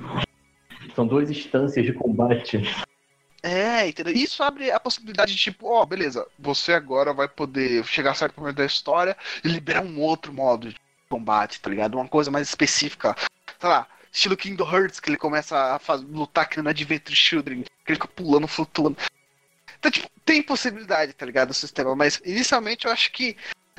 São 0.93 1.07
duas 1.07 1.31
instâncias 1.31 1.83
de 1.83 1.93
combate. 1.93 2.61
É, 3.41 3.87
entendeu? 3.87 4.13
Isso 4.13 4.43
abre 4.43 4.69
a 4.69 4.79
possibilidade 4.79 5.33
de 5.33 5.41
tipo, 5.41 5.65
ó, 5.67 5.83
beleza, 5.87 6.23
você 6.37 6.73
agora 6.73 7.13
vai 7.13 7.27
poder 7.27 7.83
chegar 7.83 8.11
a 8.11 8.15
certo 8.15 8.39
momento 8.39 8.57
da 8.57 8.65
história 8.65 9.17
e 9.43 9.47
liberar 9.47 9.83
um 9.83 9.99
outro 9.99 10.31
modo 10.31 10.69
de 10.69 10.75
combate, 11.09 11.59
tá 11.59 11.69
ligado? 11.69 11.95
Uma 11.95 12.07
coisa 12.07 12.29
mais 12.29 12.47
específica. 12.47 13.15
Sei 13.59 13.69
lá, 13.69 13.87
estilo 14.11 14.37
Kingdom 14.37 14.71
Hearts, 14.71 14.99
que 14.99 15.09
ele 15.09 15.17
começa 15.17 15.75
a 15.75 15.79
faz, 15.79 16.01
lutar 16.01 16.47
que 16.49 16.61
no 16.61 16.69
Adventure 16.69 17.15
Children, 17.15 17.63
que 17.63 17.91
ele 17.91 17.95
fica 17.95 18.07
pulando, 18.07 18.47
flutuando. 18.47 18.97
Então, 19.77 19.91
tipo, 19.91 20.09
tem 20.25 20.41
possibilidade, 20.41 21.13
tá 21.13 21.25
ligado? 21.25 21.49
No 21.49 21.53
sistema, 21.53 21.95
mas 21.95 22.21
inicialmente 22.25 22.85
eu 22.85 22.91
acho 22.91 23.11
que 23.11 23.35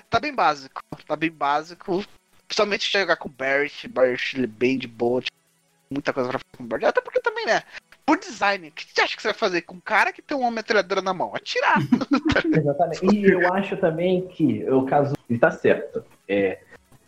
tá 0.09 0.19
bem 0.19 0.35
básico. 0.35 0.83
Tá 1.07 1.17
bem 1.17 1.31
básico. 1.31 2.05
Principalmente 2.47 2.91
jogar 2.91 3.17
com 3.17 3.29
o 3.29 3.33
Barrett. 3.33 3.87
Barrett 3.89 4.37
ele 4.37 4.45
é 4.45 4.49
bem 4.49 4.79
de 4.79 4.89
boa. 4.89 5.23
Tipo, 5.23 5.37
muita 5.91 6.13
coisa 6.13 6.29
pra 6.29 6.39
fazer 6.39 6.57
com 6.57 6.65
o 6.65 6.67
Barrett. 6.67 6.87
Até 6.87 7.01
porque 7.01 7.21
também, 7.21 7.47
né? 7.47 7.63
Por 8.05 8.19
design, 8.19 8.69
o 8.69 8.73
que 8.73 8.85
você 8.93 9.03
acha 9.03 9.15
que 9.15 9.23
você 9.23 9.29
vai 9.29 9.37
fazer 9.37 9.63
com 9.63 9.77
um 9.77 9.81
cara 9.81 10.13
que 10.13 10.21
tem 10.21 10.37
uma 10.37 10.51
metralhadora 10.51 11.01
na 11.01 11.15
mão? 11.15 11.35
Atirar. 11.35 11.79
Exatamente. 12.57 13.07
E 13.15 13.31
eu 13.31 13.53
acho 13.55 13.77
também 13.77 14.27
que 14.29 14.69
o 14.69 14.85
caso. 14.85 15.15
Ele 15.29 15.39
tá 15.39 15.51
certo. 15.51 16.05
É, 16.27 16.59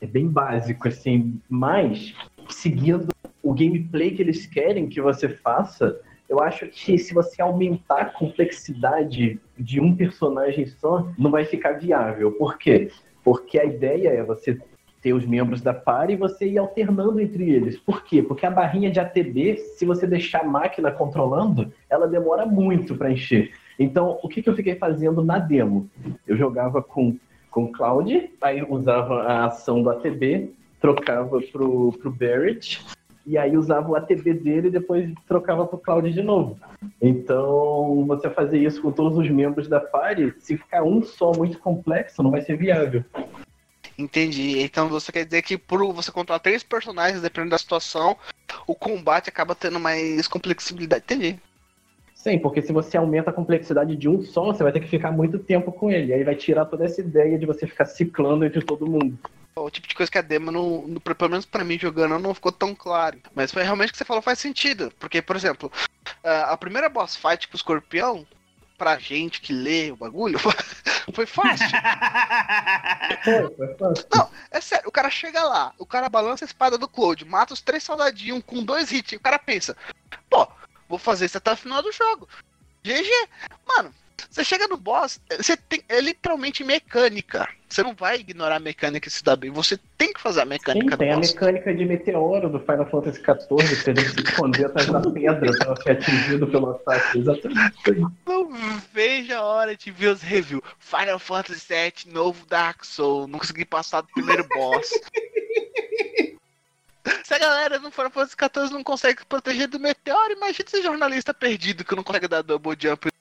é 0.00 0.06
bem 0.06 0.28
básico, 0.28 0.86
assim, 0.86 1.40
mas 1.48 2.14
seguindo 2.54 3.08
o 3.42 3.52
gameplay 3.52 4.12
que 4.12 4.22
eles 4.22 4.46
querem 4.46 4.88
que 4.88 5.00
você 5.00 5.28
faça, 5.28 6.00
eu 6.28 6.40
acho 6.40 6.66
que 6.68 6.96
se 6.98 7.12
você 7.12 7.42
aumentar 7.42 8.00
a 8.00 8.04
complexidade 8.06 9.40
de 9.58 9.80
um 9.80 9.94
personagem 9.94 10.66
só, 10.66 11.08
não 11.18 11.30
vai 11.30 11.44
ficar 11.44 11.72
viável. 11.72 12.32
Por 12.32 12.56
quê? 12.58 12.90
Porque 13.22 13.58
a 13.58 13.64
ideia 13.64 14.08
é 14.08 14.22
você 14.22 14.58
ter 15.00 15.12
os 15.12 15.26
membros 15.26 15.60
da 15.60 15.74
party 15.74 16.12
e 16.12 16.16
você 16.16 16.46
ir 16.46 16.58
alternando 16.58 17.20
entre 17.20 17.50
eles. 17.50 17.76
Por 17.76 18.04
quê? 18.04 18.22
Porque 18.22 18.46
a 18.46 18.50
barrinha 18.50 18.90
de 18.90 19.00
ATB, 19.00 19.56
se 19.56 19.84
você 19.84 20.06
deixar 20.06 20.42
a 20.42 20.48
máquina 20.48 20.92
controlando, 20.92 21.72
ela 21.90 22.06
demora 22.06 22.46
muito 22.46 22.94
para 22.96 23.10
encher. 23.10 23.52
Então, 23.78 24.18
o 24.22 24.28
que, 24.28 24.40
que 24.40 24.48
eu 24.48 24.54
fiquei 24.54 24.76
fazendo 24.76 25.24
na 25.24 25.38
demo? 25.38 25.90
Eu 26.26 26.36
jogava 26.36 26.80
com 26.80 27.16
com 27.52 27.64
o 27.64 27.68
Cloud, 27.70 28.30
aí 28.40 28.64
usava 28.68 29.22
a 29.24 29.44
ação 29.44 29.82
do 29.82 29.90
ATB, 29.90 30.54
trocava 30.82 31.40
pro, 31.40 31.92
pro 31.92 32.10
Barrett, 32.10 32.84
e 33.24 33.38
aí 33.38 33.56
usava 33.56 33.88
o 33.88 33.94
ATB 33.94 34.34
dele 34.34 34.66
e 34.66 34.72
depois 34.72 35.08
trocava 35.28 35.64
pro 35.64 35.78
Cloud 35.78 36.12
de 36.12 36.22
novo. 36.22 36.58
Então, 37.00 38.04
você 38.04 38.28
fazer 38.28 38.58
isso 38.58 38.82
com 38.82 38.90
todos 38.90 39.16
os 39.16 39.30
membros 39.30 39.68
da 39.68 39.78
party, 39.78 40.34
se 40.40 40.58
ficar 40.58 40.82
um 40.82 41.02
só 41.02 41.30
muito 41.32 41.58
complexo, 41.60 42.22
não 42.22 42.32
vai 42.32 42.42
ser 42.42 42.56
viável. 42.56 43.04
Entendi. 43.96 44.60
Então 44.60 44.88
você 44.88 45.12
quer 45.12 45.24
dizer 45.24 45.42
que 45.42 45.56
por 45.56 45.80
você 45.92 46.10
controlar 46.10 46.40
três 46.40 46.62
personagens, 46.62 47.22
dependendo 47.22 47.50
da 47.50 47.58
situação, 47.58 48.16
o 48.66 48.74
combate 48.74 49.28
acaba 49.28 49.54
tendo 49.54 49.78
mais 49.78 50.26
complexibilidade. 50.26 51.04
Entendi. 51.04 51.38
Sim, 52.14 52.38
porque 52.38 52.62
se 52.62 52.72
você 52.72 52.96
aumenta 52.96 53.30
a 53.30 53.32
complexidade 53.32 53.96
de 53.96 54.08
um 54.08 54.22
só, 54.22 54.46
você 54.46 54.62
vai 54.62 54.72
ter 54.72 54.80
que 54.80 54.88
ficar 54.88 55.12
muito 55.12 55.38
tempo 55.38 55.70
com 55.70 55.90
ele. 55.90 56.12
Aí 56.12 56.24
vai 56.24 56.34
tirar 56.34 56.64
toda 56.64 56.84
essa 56.84 57.00
ideia 57.00 57.38
de 57.38 57.44
você 57.44 57.66
ficar 57.66 57.84
ciclando 57.84 58.44
entre 58.44 58.64
todo 58.64 58.86
mundo. 58.88 59.18
O 59.54 59.70
tipo 59.70 59.86
de 59.86 59.94
coisa 59.94 60.10
que 60.10 60.18
a 60.18 60.22
demo, 60.22 60.50
não, 60.50 60.86
no, 60.88 61.00
pelo 61.00 61.30
menos 61.30 61.44
pra 61.44 61.64
mim 61.64 61.78
jogando, 61.78 62.18
não 62.18 62.34
ficou 62.34 62.50
tão 62.50 62.74
claro. 62.74 63.20
Mas 63.34 63.52
foi 63.52 63.62
realmente 63.62 63.90
o 63.90 63.92
que 63.92 63.98
você 63.98 64.04
falou 64.04 64.22
faz 64.22 64.38
sentido. 64.38 64.92
Porque, 64.98 65.20
por 65.20 65.36
exemplo, 65.36 65.70
a 66.24 66.56
primeira 66.56 66.88
boss 66.88 67.16
fight 67.16 67.48
com 67.48 67.54
o 67.54 67.56
escorpião, 67.56 68.26
pra 68.78 68.98
gente 68.98 69.40
que 69.40 69.52
lê 69.52 69.92
o 69.92 69.96
bagulho, 69.96 70.38
foi 71.14 71.26
fácil. 71.26 71.66
Foi, 73.22 73.54
foi 73.54 73.74
fácil. 73.76 74.06
Não, 74.12 74.30
é 74.50 74.60
sério, 74.60 74.88
o 74.88 74.92
cara 74.92 75.10
chega 75.10 75.42
lá, 75.44 75.72
o 75.78 75.86
cara 75.86 76.08
balança 76.08 76.44
a 76.44 76.46
espada 76.46 76.76
do 76.76 76.88
Cloud, 76.88 77.24
mata 77.24 77.54
os 77.54 77.60
três 77.60 77.84
soldadinhos 77.84 78.42
com 78.44 78.64
dois 78.64 78.90
hits, 78.90 79.12
e 79.12 79.16
o 79.16 79.20
cara 79.20 79.38
pensa, 79.38 79.76
pô, 80.28 80.48
vou 80.88 80.98
fazer 80.98 81.26
isso 81.26 81.38
até 81.38 81.52
o 81.52 81.56
final 81.56 81.80
do 81.80 81.92
jogo. 81.92 82.28
GG. 82.82 83.10
Mano, 83.66 83.94
você 84.30 84.44
chega 84.44 84.68
no 84.68 84.76
boss, 84.76 85.20
você 85.36 85.56
tem, 85.56 85.82
é 85.88 86.00
literalmente 86.00 86.64
mecânica. 86.64 87.48
Você 87.68 87.82
não 87.82 87.94
vai 87.94 88.16
ignorar 88.20 88.56
a 88.56 88.60
mecânica 88.60 89.08
e 89.08 89.10
se 89.10 89.24
dar 89.24 89.34
bem. 89.34 89.50
Você 89.50 89.78
tem 89.96 90.12
que 90.12 90.20
fazer 90.20 90.42
a 90.42 90.44
mecânica 90.44 90.84
Sim, 90.84 90.90
do 90.90 90.98
tem 90.98 91.10
a 91.12 91.16
boss. 91.16 91.32
mecânica 91.32 91.74
de 91.74 91.84
meteoro 91.86 92.50
do 92.50 92.60
Final 92.60 92.90
Fantasy 92.90 93.18
XIV, 93.20 93.36
que 93.46 93.76
você 93.76 93.94
tem 93.94 94.04
que 94.04 94.10
se 94.10 94.20
esconder 94.28 94.66
atrás 94.66 94.86
da 94.88 95.00
pedra 95.00 95.56
pra 95.56 95.76
ser 95.76 95.90
atingido 95.92 96.46
pelo 96.48 96.70
ataque. 96.70 97.18
Exatamente. 97.18 97.74
Não 98.26 98.50
vejo 98.92 99.34
a 99.34 99.42
hora 99.42 99.74
de 99.76 99.90
ver 99.90 100.08
os 100.08 100.20
reviews. 100.20 100.62
Final 100.78 101.18
Fantasy 101.18 101.66
VII, 101.66 102.12
novo 102.12 102.44
Dark 102.46 102.84
Souls. 102.84 103.28
Não 103.30 103.38
consegui 103.38 103.64
passar 103.64 104.02
do 104.02 104.08
primeiro 104.08 104.46
boss. 104.48 104.90
Se 107.24 107.34
a 107.34 107.38
galera 107.38 107.78
no 107.80 107.90
Final 107.90 108.10
Fantasy 108.10 108.36
XIV 108.38 108.72
não 108.72 108.84
consegue 108.84 109.24
proteger 109.26 109.66
do 109.66 109.80
meteoro, 109.80 110.32
imagina 110.34 110.68
esse 110.68 110.82
jornalista 110.82 111.34
perdido 111.34 111.84
que 111.84 111.96
não 111.96 112.02
consegue 112.02 112.28
dar 112.28 112.42
double 112.42 112.76
jump. 112.78 113.11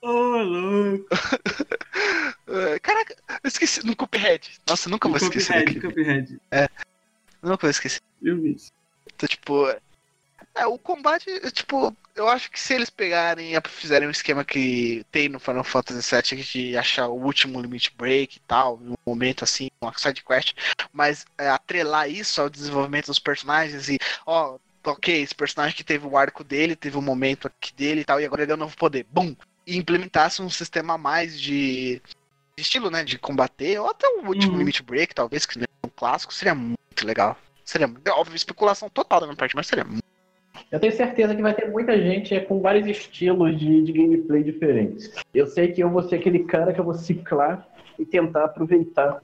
Ô, 0.00 0.42
louco. 0.42 1.06
É, 2.50 2.78
Caraca, 2.78 3.14
eu 3.28 3.48
esqueci 3.48 3.84
no 3.84 3.94
Cuphead. 3.94 4.58
Nossa, 4.66 4.88
nunca 4.88 5.06
vou 5.06 5.18
esquecer 5.18 5.66
Cuphead. 5.66 5.80
Cuphead. 5.80 6.40
Nunca 7.42 7.58
vou 7.60 7.70
esquecer. 7.70 8.00
Eu 8.22 8.40
vi 8.40 8.54
isso. 8.54 8.72
Então, 9.14 9.28
tipo. 9.28 9.68
É, 10.54 10.66
o 10.66 10.78
combate, 10.78 11.26
tipo, 11.52 11.94
eu 12.16 12.28
acho 12.28 12.50
que 12.50 12.58
se 12.58 12.74
eles 12.74 12.90
pegarem 12.90 13.54
e 13.54 13.60
fizerem 13.68 14.08
um 14.08 14.10
esquema 14.10 14.44
que 14.44 15.04
tem 15.12 15.28
no 15.28 15.38
Final 15.38 15.62
Fantasy 15.62 16.16
VII 16.16 16.42
de 16.42 16.76
achar 16.76 17.06
o 17.08 17.22
último 17.22 17.60
limit 17.60 17.94
break 17.96 18.38
e 18.38 18.40
tal, 18.40 18.76
um 18.76 18.94
momento 19.06 19.44
assim, 19.44 19.68
uma 19.80 19.92
side 19.96 20.24
quest, 20.24 20.54
mas 20.92 21.24
é, 21.36 21.48
atrelar 21.48 22.10
isso 22.10 22.40
ao 22.40 22.50
desenvolvimento 22.50 23.06
dos 23.06 23.20
personagens 23.20 23.88
e, 23.88 23.98
ó, 24.26 24.58
ok, 24.84 25.22
esse 25.22 25.34
personagem 25.34 25.76
que 25.76 25.84
teve 25.84 26.06
o 26.06 26.16
arco 26.16 26.42
dele, 26.42 26.74
teve 26.74 26.96
um 26.96 27.02
momento 27.02 27.46
aqui 27.46 27.72
dele 27.74 28.00
e 28.00 28.04
tal, 28.04 28.20
e 28.20 28.24
agora 28.24 28.42
ele 28.42 28.48
deu 28.48 28.56
um 28.56 28.60
novo 28.60 28.76
poder, 28.76 29.06
bum! 29.12 29.36
E 29.68 29.76
implementasse 29.76 30.40
um 30.40 30.48
sistema 30.48 30.94
a 30.94 30.98
mais 30.98 31.38
de, 31.38 32.00
de 32.56 32.62
estilo, 32.62 32.90
né, 32.90 33.04
de 33.04 33.18
combater, 33.18 33.78
ou 33.78 33.90
até 33.90 34.08
o 34.08 34.26
último 34.26 34.54
Uhum. 34.54 34.60
limit 34.60 34.82
break, 34.82 35.14
talvez, 35.14 35.44
que 35.44 35.58
é 35.58 35.64
um 35.86 35.90
clássico, 35.94 36.32
seria 36.32 36.54
muito 36.54 36.78
legal. 37.04 37.36
Seria, 37.66 37.86
óbvio, 38.12 38.34
especulação 38.34 38.88
total 38.88 39.20
da 39.20 39.26
minha 39.26 39.36
parte, 39.36 39.54
mas 39.54 39.66
seria 39.66 39.84
muito 39.84 39.98
Eu 40.72 40.80
tenho 40.80 40.96
certeza 40.96 41.36
que 41.36 41.42
vai 41.42 41.54
ter 41.54 41.70
muita 41.70 42.00
gente 42.00 42.34
é, 42.34 42.40
com 42.40 42.62
vários 42.62 42.86
estilos 42.86 43.58
de, 43.58 43.82
de 43.82 43.92
gameplay 43.92 44.42
diferentes. 44.42 45.12
Eu 45.34 45.46
sei 45.46 45.70
que 45.70 45.82
eu 45.82 45.90
vou 45.90 46.02
ser 46.02 46.16
aquele 46.16 46.44
cara 46.44 46.72
que 46.72 46.80
eu 46.80 46.84
vou 46.84 46.94
ciclar 46.94 47.68
e 47.98 48.06
tentar 48.06 48.46
aproveitar 48.46 49.20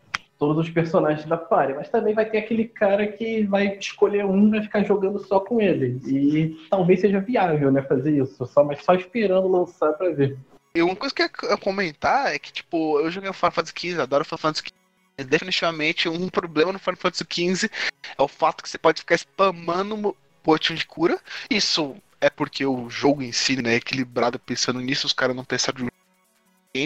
todos 0.47 0.67
os 0.67 0.71
personagens 0.71 1.27
da 1.27 1.39
party, 1.39 1.73
mas 1.73 1.89
também 1.89 2.15
vai 2.15 2.27
ter 2.27 2.39
aquele 2.39 2.67
cara 2.67 3.07
que 3.07 3.45
vai 3.45 3.79
escolher 3.79 4.27
um 4.27 4.49
e 4.49 4.51
vai 4.51 4.63
ficar 4.63 4.85
jogando 4.85 5.19
só 5.19 5.41
com 5.41 5.59
ele. 5.59 5.99
E 6.07 6.69
talvez 6.69 7.01
seja 7.01 7.19
viável, 7.21 7.73
né, 7.73 7.81
fazer 7.83 8.19
isso, 8.19 8.45
só 8.47 8.63
mas 8.63 8.85
só 8.85 8.95
esperando 8.95 9.49
lançar 9.49 9.95
para 9.95 10.11
ver. 10.11 10.37
E 10.77 10.83
uma 10.83 10.95
coisa 10.95 11.15
que 11.15 11.23
eu 11.23 11.59
comentar 11.59 12.35
é 12.35 12.39
que, 12.39 12.53
tipo, 12.53 13.01
eu 13.01 13.11
joguei 13.11 13.31
o 13.31 13.33
Final 13.33 13.53
Fantasy 13.53 13.73
XV, 13.77 14.03
adoro 14.03 14.25
Final 14.25 14.39
Fantasy 14.39 14.65
XV. 14.67 15.25
Definitivamente, 15.27 16.09
um 16.09 16.29
problema 16.29 16.73
no 16.73 16.79
Final 16.79 16.97
Fantasy 16.97 17.25
XV 17.31 17.71
é 18.19 18.23
o 18.23 18.29
fato 18.29 18.63
que 18.63 18.69
você 18.69 18.77
pode 18.77 19.01
ficar 19.01 19.15
spamando 19.15 20.15
potion 20.43 20.75
de 20.75 20.85
cura. 20.85 21.19
Isso 21.49 21.97
é 22.21 22.29
porque 22.29 22.67
o 22.67 22.91
jogo 22.91 23.23
em 23.23 23.33
si 23.33 23.63
né, 23.63 23.75
é 23.75 23.77
equilibrado 23.77 24.39
pensando 24.39 24.81
nisso, 24.81 25.07
os 25.07 25.13
caras 25.13 25.35
não 25.35 25.45
pensaram 25.45 25.79
de 25.79 25.85
um 25.85 25.89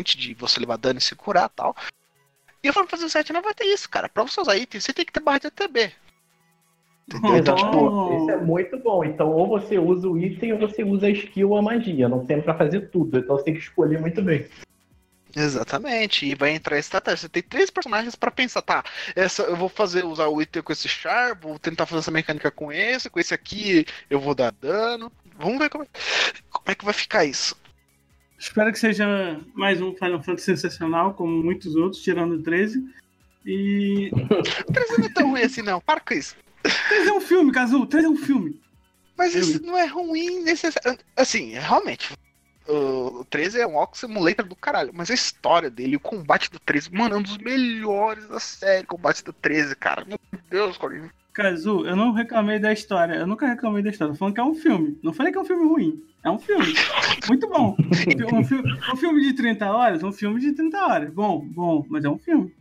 de 0.02 0.34
você 0.34 0.61
levar 0.61 0.76
dano 0.76 0.98
e 0.98 1.02
se 1.02 1.14
curar 1.14 1.48
tal. 1.48 1.74
E 2.62 2.68
o 2.68 2.72
Final 2.72 2.88
Fantasy 2.88 3.18
VII 3.18 3.32
não 3.32 3.42
vai 3.42 3.54
ter 3.54 3.64
isso, 3.64 3.88
cara. 3.88 4.09
Pra 4.09 4.22
você 4.22 4.40
usar 4.40 4.56
itens, 4.56 4.84
você 4.84 4.92
tem 4.92 5.04
que 5.04 5.12
ter 5.12 5.20
barra 5.20 5.38
de 5.38 5.46
ATB. 5.46 5.92
Entendeu? 7.09 7.36
Então, 7.38 7.54
tipo, 7.54 8.16
isso 8.16 8.30
é 8.30 8.36
muito 8.36 8.78
bom. 8.78 9.04
Então, 9.04 9.32
ou 9.32 9.48
você 9.48 9.78
usa 9.78 10.09
o 10.09 10.18
item 10.18 10.52
ou 10.52 10.59
você 10.59 10.82
usa 10.84 11.06
a 11.06 11.11
skill 11.11 11.50
ou 11.50 11.56
a 11.56 11.62
magia. 11.62 12.09
Não 12.09 12.26
tem 12.26 12.42
para 12.42 12.54
fazer 12.54 12.90
tudo. 12.90 13.18
Então, 13.18 13.36
você 13.36 13.44
tem 13.44 13.54
que 13.54 13.61
escolher 13.61 14.00
muito 14.00 14.20
bem. 14.20 14.46
Exatamente, 15.36 16.26
e 16.26 16.34
vai 16.34 16.50
entrar 16.50 16.78
estratégia. 16.78 17.18
Você 17.18 17.28
tem 17.28 17.42
três 17.42 17.70
personagens 17.70 18.14
para 18.14 18.30
pensar, 18.30 18.62
tá? 18.62 18.82
Essa 19.14 19.42
eu 19.42 19.56
vou 19.56 19.68
fazer 19.68 20.04
usar 20.04 20.26
o 20.26 20.40
item 20.40 20.62
com 20.62 20.72
esse 20.72 20.88
char, 20.88 21.34
vou 21.34 21.59
tentar 21.59 21.86
fazer 21.86 22.00
essa 22.00 22.11
mecânica 22.11 22.50
com 22.50 22.72
esse, 22.72 23.11
com 23.11 23.20
esse 23.20 23.34
aqui 23.34 23.86
eu 24.09 24.18
vou 24.18 24.34
dar 24.34 24.50
dano. 24.52 25.12
Vamos 25.38 25.59
ver 25.59 25.68
como 25.68 25.84
é, 25.84 25.88
como 26.50 26.64
é 26.66 26.74
que 26.74 26.84
vai 26.84 26.94
ficar 26.94 27.24
isso. 27.24 27.54
Espero 28.39 28.72
que 28.72 28.78
seja 28.78 29.41
mais 29.53 29.80
um 29.82 29.93
Final 29.95 30.22
Fantasy 30.22 30.45
sensacional, 30.45 31.12
como 31.14 31.43
muitos 31.43 31.74
outros, 31.74 32.01
tirando 32.03 32.36
o 32.36 32.43
13. 32.43 32.82
E. 33.45 34.11
o 34.68 34.72
13 34.72 34.99
não 34.99 35.07
é 35.07 35.09
tão 35.09 35.30
ruim 35.30 35.43
assim, 35.43 35.62
não. 35.62 35.80
Para 35.80 36.01
com 36.01 36.14
isso. 36.14 36.36
13 36.62 37.09
é 37.09 37.12
um 37.12 37.20
filme, 37.20 37.53
Kazu. 37.53 37.84
13 37.86 38.07
é 38.07 38.11
um 38.11 38.16
filme. 38.16 38.61
Mas 39.16 39.34
isso 39.34 39.61
não 39.64 39.76
é 39.76 39.86
ruim 39.86 40.45
necessariamente. 40.45 41.05
Assim, 41.16 41.51
realmente. 41.51 42.12
O 42.68 43.24
13 43.24 43.61
é 43.61 43.66
um 43.66 43.76
Ox 43.76 43.99
Simulator 43.99 44.47
do 44.47 44.55
caralho. 44.55 44.93
Mas 44.95 45.11
a 45.11 45.14
história 45.14 45.68
dele, 45.68 45.97
o 45.97 46.01
combate 46.01 46.51
do 46.51 46.61
13, 46.61 46.93
mano, 46.93 47.16
é 47.16 47.18
um 47.18 47.22
dos 47.22 47.39
melhores 47.39 48.28
da 48.28 48.39
série. 48.39 48.84
O 48.84 48.89
combate 48.89 49.24
do 49.24 49.32
13, 49.32 49.74
cara. 49.74 50.05
Meu 50.05 50.18
Deus, 50.49 50.76
Corinho. 50.76 51.11
Kazu, 51.39 51.86
eu 51.86 51.95
não 51.95 52.12
reclamei 52.12 52.59
da 52.59 52.72
história. 52.72 53.14
Eu 53.14 53.26
nunca 53.26 53.47
reclamei 53.47 53.80
da 53.80 53.91
história. 53.91 54.12
Tô 54.12 54.18
falando 54.18 54.34
que 54.34 54.41
é 54.41 54.45
um 54.45 54.57
filme. 54.57 54.99
Não 55.05 55.12
falei 55.12 55.30
que 55.30 55.39
é 55.39 55.41
um 55.41 55.45
filme 55.45 55.64
ruim. 55.64 56.03
É 56.24 56.28
um 56.28 56.39
filme. 56.39 56.74
Muito 57.28 57.49
bom. 57.49 57.76
Um 58.32 58.45
filme, 58.45 58.72
um 58.93 58.97
filme 58.97 59.22
de 59.22 59.32
30 59.34 59.70
horas, 59.70 60.03
um 60.03 60.12
filme 60.12 60.41
de 60.41 60.53
30 60.53 60.78
horas. 60.78 61.12
Bom, 61.12 61.41
bom, 61.47 61.86
mas 61.89 62.05
é 62.05 62.09
um 62.09 62.18
filme. 62.18 62.55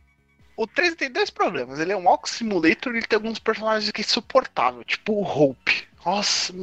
O 0.56 0.66
13 0.68 0.96
tem 0.96 1.12
dois 1.12 1.30
problemas. 1.30 1.80
Ele 1.80 1.92
é 1.92 1.98
um 1.98 2.08
Ox 2.08 2.32
Simulator 2.32 2.94
e 2.94 2.98
ele 2.98 3.08
tem 3.08 3.18
alguns 3.18 3.40
personagens 3.40 3.92
que 3.92 4.02
é 4.02 4.04
insuportável, 4.04 4.84
tipo 4.84 5.14
o 5.14 5.24
Hope. 5.24 5.88
Nossa, 6.06 6.54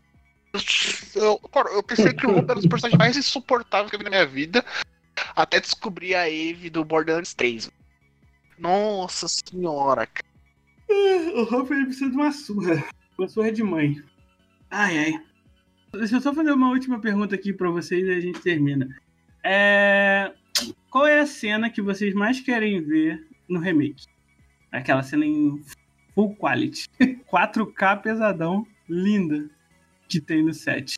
eu, 1.15 1.39
cara, 1.53 1.71
eu 1.71 1.83
pensei 1.83 2.13
que 2.13 2.27
o 2.27 2.39
Hope 2.39 2.51
era 2.51 2.59
um 2.59 2.63
dos 2.63 2.69
personagens 2.69 2.99
mais 2.99 3.17
insuportáveis 3.17 3.91
que 3.91 3.97
eu 3.97 3.99
vi 3.99 4.05
na 4.05 4.11
minha 4.11 4.27
vida. 4.27 4.65
Até 5.35 5.61
descobrir 5.61 6.15
a 6.15 6.31
Eve 6.31 6.71
do 6.71 6.85
Borderlands 6.85 7.35
3. 7.35 7.71
Nossa 8.59 9.27
senhora, 9.29 10.07
cara. 10.07 10.34
O 11.35 11.43
Hope 11.43 11.75
ele 11.75 11.87
precisa 11.87 12.09
de 12.09 12.17
uma 12.17 12.31
surra. 12.31 12.85
Uma 13.19 13.27
surra 13.27 13.51
de 13.51 13.61
mãe. 13.61 14.01
Ai, 14.71 14.99
ai. 14.99 15.25
Deixa 15.93 16.15
eu 16.15 16.21
só 16.21 16.33
fazer 16.33 16.53
uma 16.53 16.71
última 16.71 17.01
pergunta 17.01 17.35
aqui 17.35 17.53
para 17.53 17.69
vocês 17.71 18.07
e 18.07 18.11
a 18.13 18.21
gente 18.21 18.41
termina. 18.41 18.89
É... 19.43 20.33
Qual 20.89 21.05
é 21.05 21.19
a 21.19 21.27
cena 21.27 21.69
que 21.69 21.83
vocês 21.83 22.15
mais 22.15 22.39
querem 22.39 22.81
ver 22.81 23.27
no 23.49 23.59
remake? 23.59 24.07
Aquela 24.71 25.03
cena 25.03 25.27
em 25.27 25.61
full 26.15 26.37
quality. 26.37 26.89
4K 27.29 28.01
pesadão, 28.01 28.65
linda, 28.89 29.51
que 30.09 30.21
tem 30.21 30.41
no 30.41 30.55
set. 30.55 30.95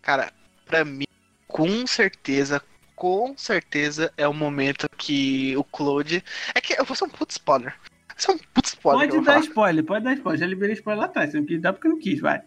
Cara, 0.00 0.32
pra 0.64 0.84
mim, 0.84 1.06
com 1.48 1.84
certeza, 1.88 2.62
com 2.94 3.36
certeza 3.36 4.12
é 4.16 4.28
o 4.28 4.32
momento 4.32 4.88
que 4.96 5.56
o 5.56 5.64
Claude. 5.64 6.22
É 6.54 6.60
que 6.60 6.78
eu 6.78 6.84
vou 6.84 6.94
ser 6.94 7.06
um 7.06 7.10
puto 7.10 7.32
spoiler. 7.32 7.74
Isso 8.16 8.30
é 8.30 8.34
um 8.34 8.38
puto 8.38 8.68
spoiler. 8.68 9.08
Pode 9.08 9.24
dar 9.24 9.32
falar. 9.32 9.44
spoiler, 9.44 9.84
pode 9.84 10.04
dar 10.04 10.14
spoiler. 10.14 10.40
Já 10.40 10.46
liberei 10.46 10.74
spoiler 10.74 11.00
lá 11.00 11.06
atrás. 11.06 11.34
Não 11.34 11.44
quis 11.44 11.60
dar 11.60 11.72
porque 11.72 11.88
não 11.88 11.98
quis, 11.98 12.20
vai. 12.20 12.42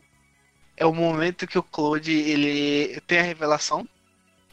É 0.76 0.86
o 0.86 0.94
momento 0.94 1.48
que 1.48 1.58
o 1.58 1.64
Claude 1.64 2.12
ele 2.12 3.00
tem 3.02 3.20
a 3.20 3.24
revelação. 3.24 3.88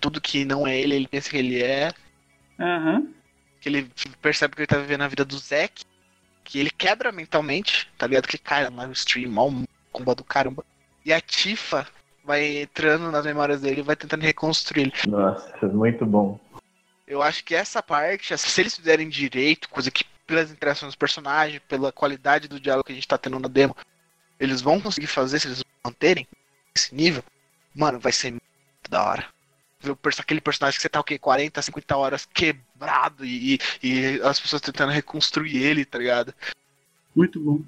Tudo 0.00 0.20
que 0.20 0.44
não 0.44 0.66
é 0.66 0.78
ele, 0.78 0.94
ele 0.96 1.08
pensa 1.08 1.30
que 1.30 1.36
ele 1.36 1.62
é. 1.62 1.92
Aham. 2.58 2.94
Uhum. 2.94 3.14
Que 3.60 3.68
ele 3.68 3.90
percebe 4.20 4.54
que 4.54 4.60
ele 4.60 4.66
tá 4.66 4.78
vivendo 4.78 5.02
a 5.02 5.08
vida 5.08 5.24
do 5.24 5.38
Zack. 5.38 5.84
Que 6.42 6.58
ele 6.58 6.70
quebra 6.70 7.10
mentalmente, 7.10 7.90
tá 7.96 8.06
ligado? 8.06 8.28
Que 8.28 8.36
cai 8.36 8.68
no 8.68 8.76
live 8.76 8.92
stream, 8.92 9.30
mal 9.30 9.50
comba 9.90 10.14
do 10.14 10.24
caramba. 10.24 10.64
E 11.04 11.12
a 11.12 11.20
Tifa 11.20 11.86
vai 12.24 12.62
entrando 12.62 13.10
nas 13.10 13.24
memórias 13.24 13.60
dele 13.60 13.80
e 13.80 13.84
vai 13.84 13.94
tentando 13.94 14.22
reconstruir 14.22 14.82
ele. 14.82 14.92
Nossa, 15.06 15.66
muito 15.68 16.04
bom. 16.04 16.40
Eu 17.06 17.22
acho 17.22 17.44
que 17.44 17.54
essa 17.54 17.82
parte, 17.82 18.36
se 18.36 18.60
eles 18.60 18.74
fizerem 18.74 19.08
direito, 19.08 19.68
coisa 19.68 19.90
que 19.90 20.04
pelas 20.26 20.50
interações 20.50 20.88
dos 20.88 20.96
personagens, 20.96 21.60
pela 21.68 21.92
qualidade 21.92 22.48
do 22.48 22.60
diálogo 22.60 22.86
que 22.86 22.92
a 22.92 22.94
gente 22.94 23.08
tá 23.08 23.18
tendo 23.18 23.38
na 23.38 23.48
demo, 23.48 23.76
eles 24.38 24.60
vão 24.60 24.80
conseguir 24.80 25.06
fazer 25.06 25.38
se 25.38 25.48
eles 25.48 25.64
manterem 25.84 26.26
esse 26.74 26.94
nível, 26.94 27.22
mano, 27.74 27.98
vai 28.00 28.12
ser 28.12 28.30
muito 28.30 28.42
da 28.88 29.04
hora. 29.04 29.26
Ver 29.80 29.96
aquele 30.18 30.40
personagem 30.40 30.76
que 30.76 30.82
você 30.82 30.88
tá 30.88 31.00
o 31.00 31.04
quê? 31.04 31.18
40, 31.18 31.60
50 31.60 31.96
horas 31.96 32.26
quebrado 32.26 33.24
e, 33.24 33.58
e 33.82 34.20
as 34.22 34.40
pessoas 34.40 34.62
tentando 34.62 34.92
reconstruir 34.92 35.62
ele, 35.62 35.84
tá 35.84 35.98
ligado? 35.98 36.34
Muito 37.14 37.38
bom. 37.38 37.60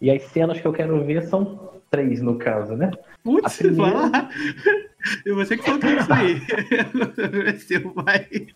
E 0.00 0.10
as 0.10 0.22
cenas 0.30 0.60
que 0.60 0.66
eu 0.66 0.72
quero 0.72 1.04
ver 1.04 1.28
são 1.28 1.80
três, 1.90 2.22
no 2.22 2.38
caso, 2.38 2.74
né? 2.74 2.90
Putz, 3.22 3.58
primeira... 3.58 4.30
Eu 5.24 5.34
vou 5.34 5.46
ter 5.46 5.56
que 5.56 5.64
faltar 5.64 5.96
isso 5.96 6.12
aí. 6.12 7.58
Seu 7.60 7.90
pai. 7.92 8.48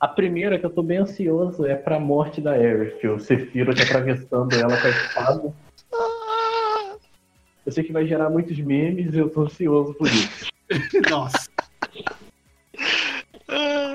A 0.00 0.06
primeira 0.06 0.58
que 0.58 0.64
eu 0.64 0.70
tô 0.70 0.80
bem 0.82 0.98
ansioso 0.98 1.66
é 1.66 1.74
pra 1.74 1.98
morte 1.98 2.40
da 2.40 2.52
Aerith, 2.52 3.04
o 3.04 3.18
Sephiroth 3.18 3.80
atravessando 3.80 4.54
ela 4.54 4.80
com 4.80 4.86
a 4.86 4.90
espada. 4.90 5.54
Eu 7.66 7.72
sei 7.72 7.82
que 7.82 7.92
vai 7.92 8.06
gerar 8.06 8.30
muitos 8.30 8.56
memes 8.60 9.12
e 9.12 9.18
eu 9.18 9.28
tô 9.28 9.42
ansioso 9.42 9.94
por 9.94 10.06
isso. 10.06 10.46
Nossa. 11.10 11.48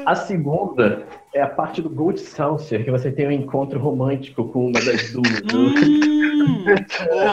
A 0.06 0.16
segunda 0.16 1.08
é 1.34 1.41
a 1.41 1.47
parte 1.47 1.82
do 1.82 1.89
Gold 1.89 2.20
Saucer, 2.20 2.84
que 2.84 2.91
você 2.91 3.10
tem 3.10 3.28
um 3.28 3.32
encontro 3.32 3.80
romântico 3.80 4.49
com 4.49 4.68
uma 4.68 4.82
das 4.82 5.12
duas. 5.12 5.41
Hum, 5.54 6.66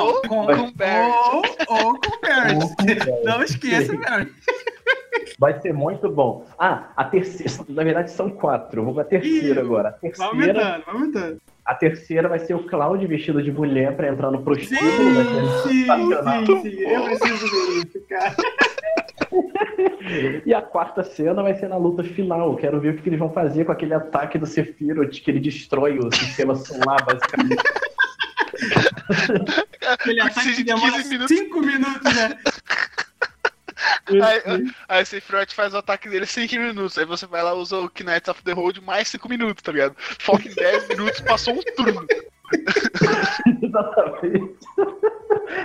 ou 0.01 0.23
com, 0.23 0.43
o 0.45 0.73
Bert. 0.73 1.13
Ou, 1.69 1.99
com 1.99 2.17
o 2.17 2.21
Bert. 2.21 3.25
Não 3.25 3.43
esqueça, 3.43 3.97
Bert. 3.97 4.31
Vai 5.39 5.61
ser 5.61 5.73
muito 5.73 6.09
bom. 6.11 6.47
Ah, 6.59 6.89
a 6.97 7.05
terceira. 7.05 7.53
Na 7.69 7.85
verdade, 7.85 8.11
são 8.11 8.31
quatro. 8.31 8.85
Vou 8.85 8.95
pra 8.95 9.05
terceira 9.05 9.61
Ih, 9.61 9.65
agora. 9.65 9.89
A 9.91 9.93
terceira. 9.93 10.33
Vai 10.33 10.41
aumentando, 10.41 10.85
vai 10.85 10.95
aumentando. 10.95 11.41
A 11.65 11.75
terceira 11.75 12.29
vai 12.29 12.39
ser 12.41 12.55
o 12.55 12.65
Cláudio 12.65 13.09
vestido 13.09 13.43
de 13.43 13.53
mulher 13.53 13.95
pra 13.95 14.09
entrar 14.09 14.31
no 14.31 14.43
prostíbulo. 14.43 14.91
Sim, 14.91 15.15
sim, 15.69 16.47
sim, 16.47 16.63
sim. 16.63 16.81
Eu 16.81 17.05
preciso 17.05 17.47
ver 17.47 17.87
isso, 17.87 18.01
cara. 18.09 18.35
e 20.45 20.53
a 20.53 20.63
quarta 20.63 21.05
cena 21.05 21.43
vai 21.43 21.55
ser 21.55 21.69
na 21.69 21.77
luta 21.77 22.03
final. 22.03 22.57
Quero 22.57 22.81
ver 22.81 22.95
o 22.95 22.97
que 22.97 23.09
eles 23.09 23.19
vão 23.19 23.31
fazer 23.31 23.65
com 23.65 23.73
aquele 23.73 23.95
ataque 23.95 24.39
do 24.39 24.47
Sephiroth, 24.47 25.11
que 25.11 25.31
ele 25.31 25.41
destrói 25.41 25.99
o 25.99 26.11
sistema 26.13 26.55
solar, 26.57 27.05
basicamente. 27.05 27.63
aquele 29.87 30.21
ataque 30.21 30.57
que 30.57 30.65
demora 30.65 31.03
5 31.03 31.61
minutos, 31.61 32.15
né? 32.17 32.39
Aí, 34.07 34.73
aí 34.89 35.05
Sephiroth 35.05 35.53
faz 35.53 35.75
o 35.75 35.79
ataque 35.79 36.09
dele 36.09 36.27
5 36.27 36.55
minutos. 36.57 36.99
Aí 36.99 37.05
você 37.05 37.27
vai 37.27 37.43
lá 37.43 37.55
usa 37.55 37.77
o 37.77 37.91
Knights 37.91 38.29
of 38.29 38.43
the 38.43 38.53
Road 38.53 38.81
mais 38.83 39.09
5 39.09 39.29
minutos, 39.29 39.63
tá 39.63 39.73
ligado? 39.73 39.95
Foca 39.99 40.49
em 40.49 40.55
10 40.55 40.89
minutos, 40.89 41.21
passou 41.21 41.55
um 41.55 41.63
turno. 41.77 42.07
Exatamente. 43.63 44.55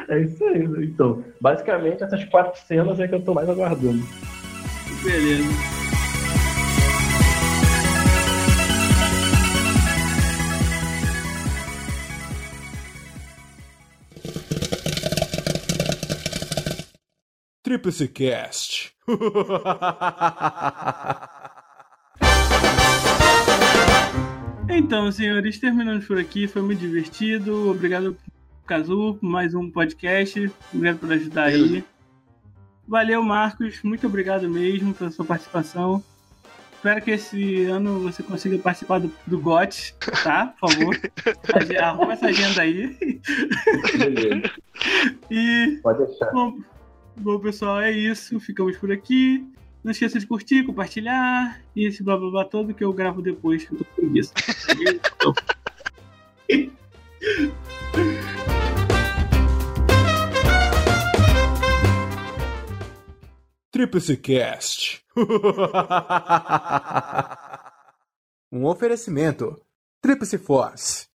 É 0.09 0.19
isso 0.19 0.43
aí? 0.45 0.63
Então, 0.84 1.23
basicamente, 1.41 2.03
essas 2.03 2.23
quatro 2.26 2.59
cenas 2.67 2.99
é 2.99 3.07
que 3.07 3.15
eu 3.15 3.21
tô 3.23 3.34
mais 3.34 3.49
aguardando. 3.49 4.03
Beleza. 5.03 5.85
Tríplice 17.66 18.07
Cast. 18.07 18.93
Então, 24.68 25.09
senhores, 25.11 25.57
terminamos 25.57 26.05
por 26.05 26.20
aqui. 26.20 26.47
Foi 26.47 26.61
muito 26.61 26.80
divertido. 26.80 27.72
Obrigado 27.72 28.18
Kazu, 28.68 29.18
por 29.20 29.26
mais 29.26 29.55
um 29.55 29.72
podcast. 29.72 30.51
Obrigado 30.74 30.99
por 30.99 31.11
ajudar 31.13 31.45
aí. 31.45 31.84
Valeu, 32.88 33.24
Marcos. 33.24 33.82
Muito 33.84 34.05
obrigado 34.05 34.49
mesmo 34.49 34.93
pela 34.93 35.09
sua 35.09 35.24
participação. 35.24 36.03
Espero 36.74 37.01
que 37.01 37.11
esse 37.11 37.63
ano 37.66 38.01
você 38.01 38.22
consiga 38.22 38.57
participar 38.59 38.99
do, 38.99 39.11
do 39.26 39.39
GOT, 39.39 39.95
tá? 40.24 40.53
Por 40.59 40.72
favor. 40.72 40.99
Arruma 41.82 42.13
essa 42.13 42.28
agenda 42.28 42.61
aí. 42.61 42.95
Beleza. 43.97 44.51
E, 45.32 45.80
Pode 45.82 46.05
deixar. 46.05 46.32
bom, 46.32 46.59
bom, 47.18 47.39
pessoal, 47.39 47.82
é 47.82 47.91
isso. 47.91 48.39
Ficamos 48.39 48.78
por 48.78 48.91
aqui. 48.91 49.45
Não 49.84 49.91
esqueça 49.91 50.20
de 50.20 50.26
curtir, 50.26 50.63
compartilhar 50.63 51.61
e 51.76 51.86
esse 51.86 52.01
blá 52.01 52.18
blá 52.18 52.32
blá 52.32 52.45
todo 52.45 52.74
que 52.74 52.84
eu 52.84 52.91
gravo 52.91 53.22
depois, 53.22 53.68
eu 53.72 53.78
tô 53.78 53.86
com 53.86 53.93
preguiça. 53.93 54.34
Tríplice 63.72 64.18
Cast. 64.18 65.05
Um 68.51 68.66
oferecimento. 68.66 69.59
Tríplice 70.01 70.38
Force. 70.38 71.07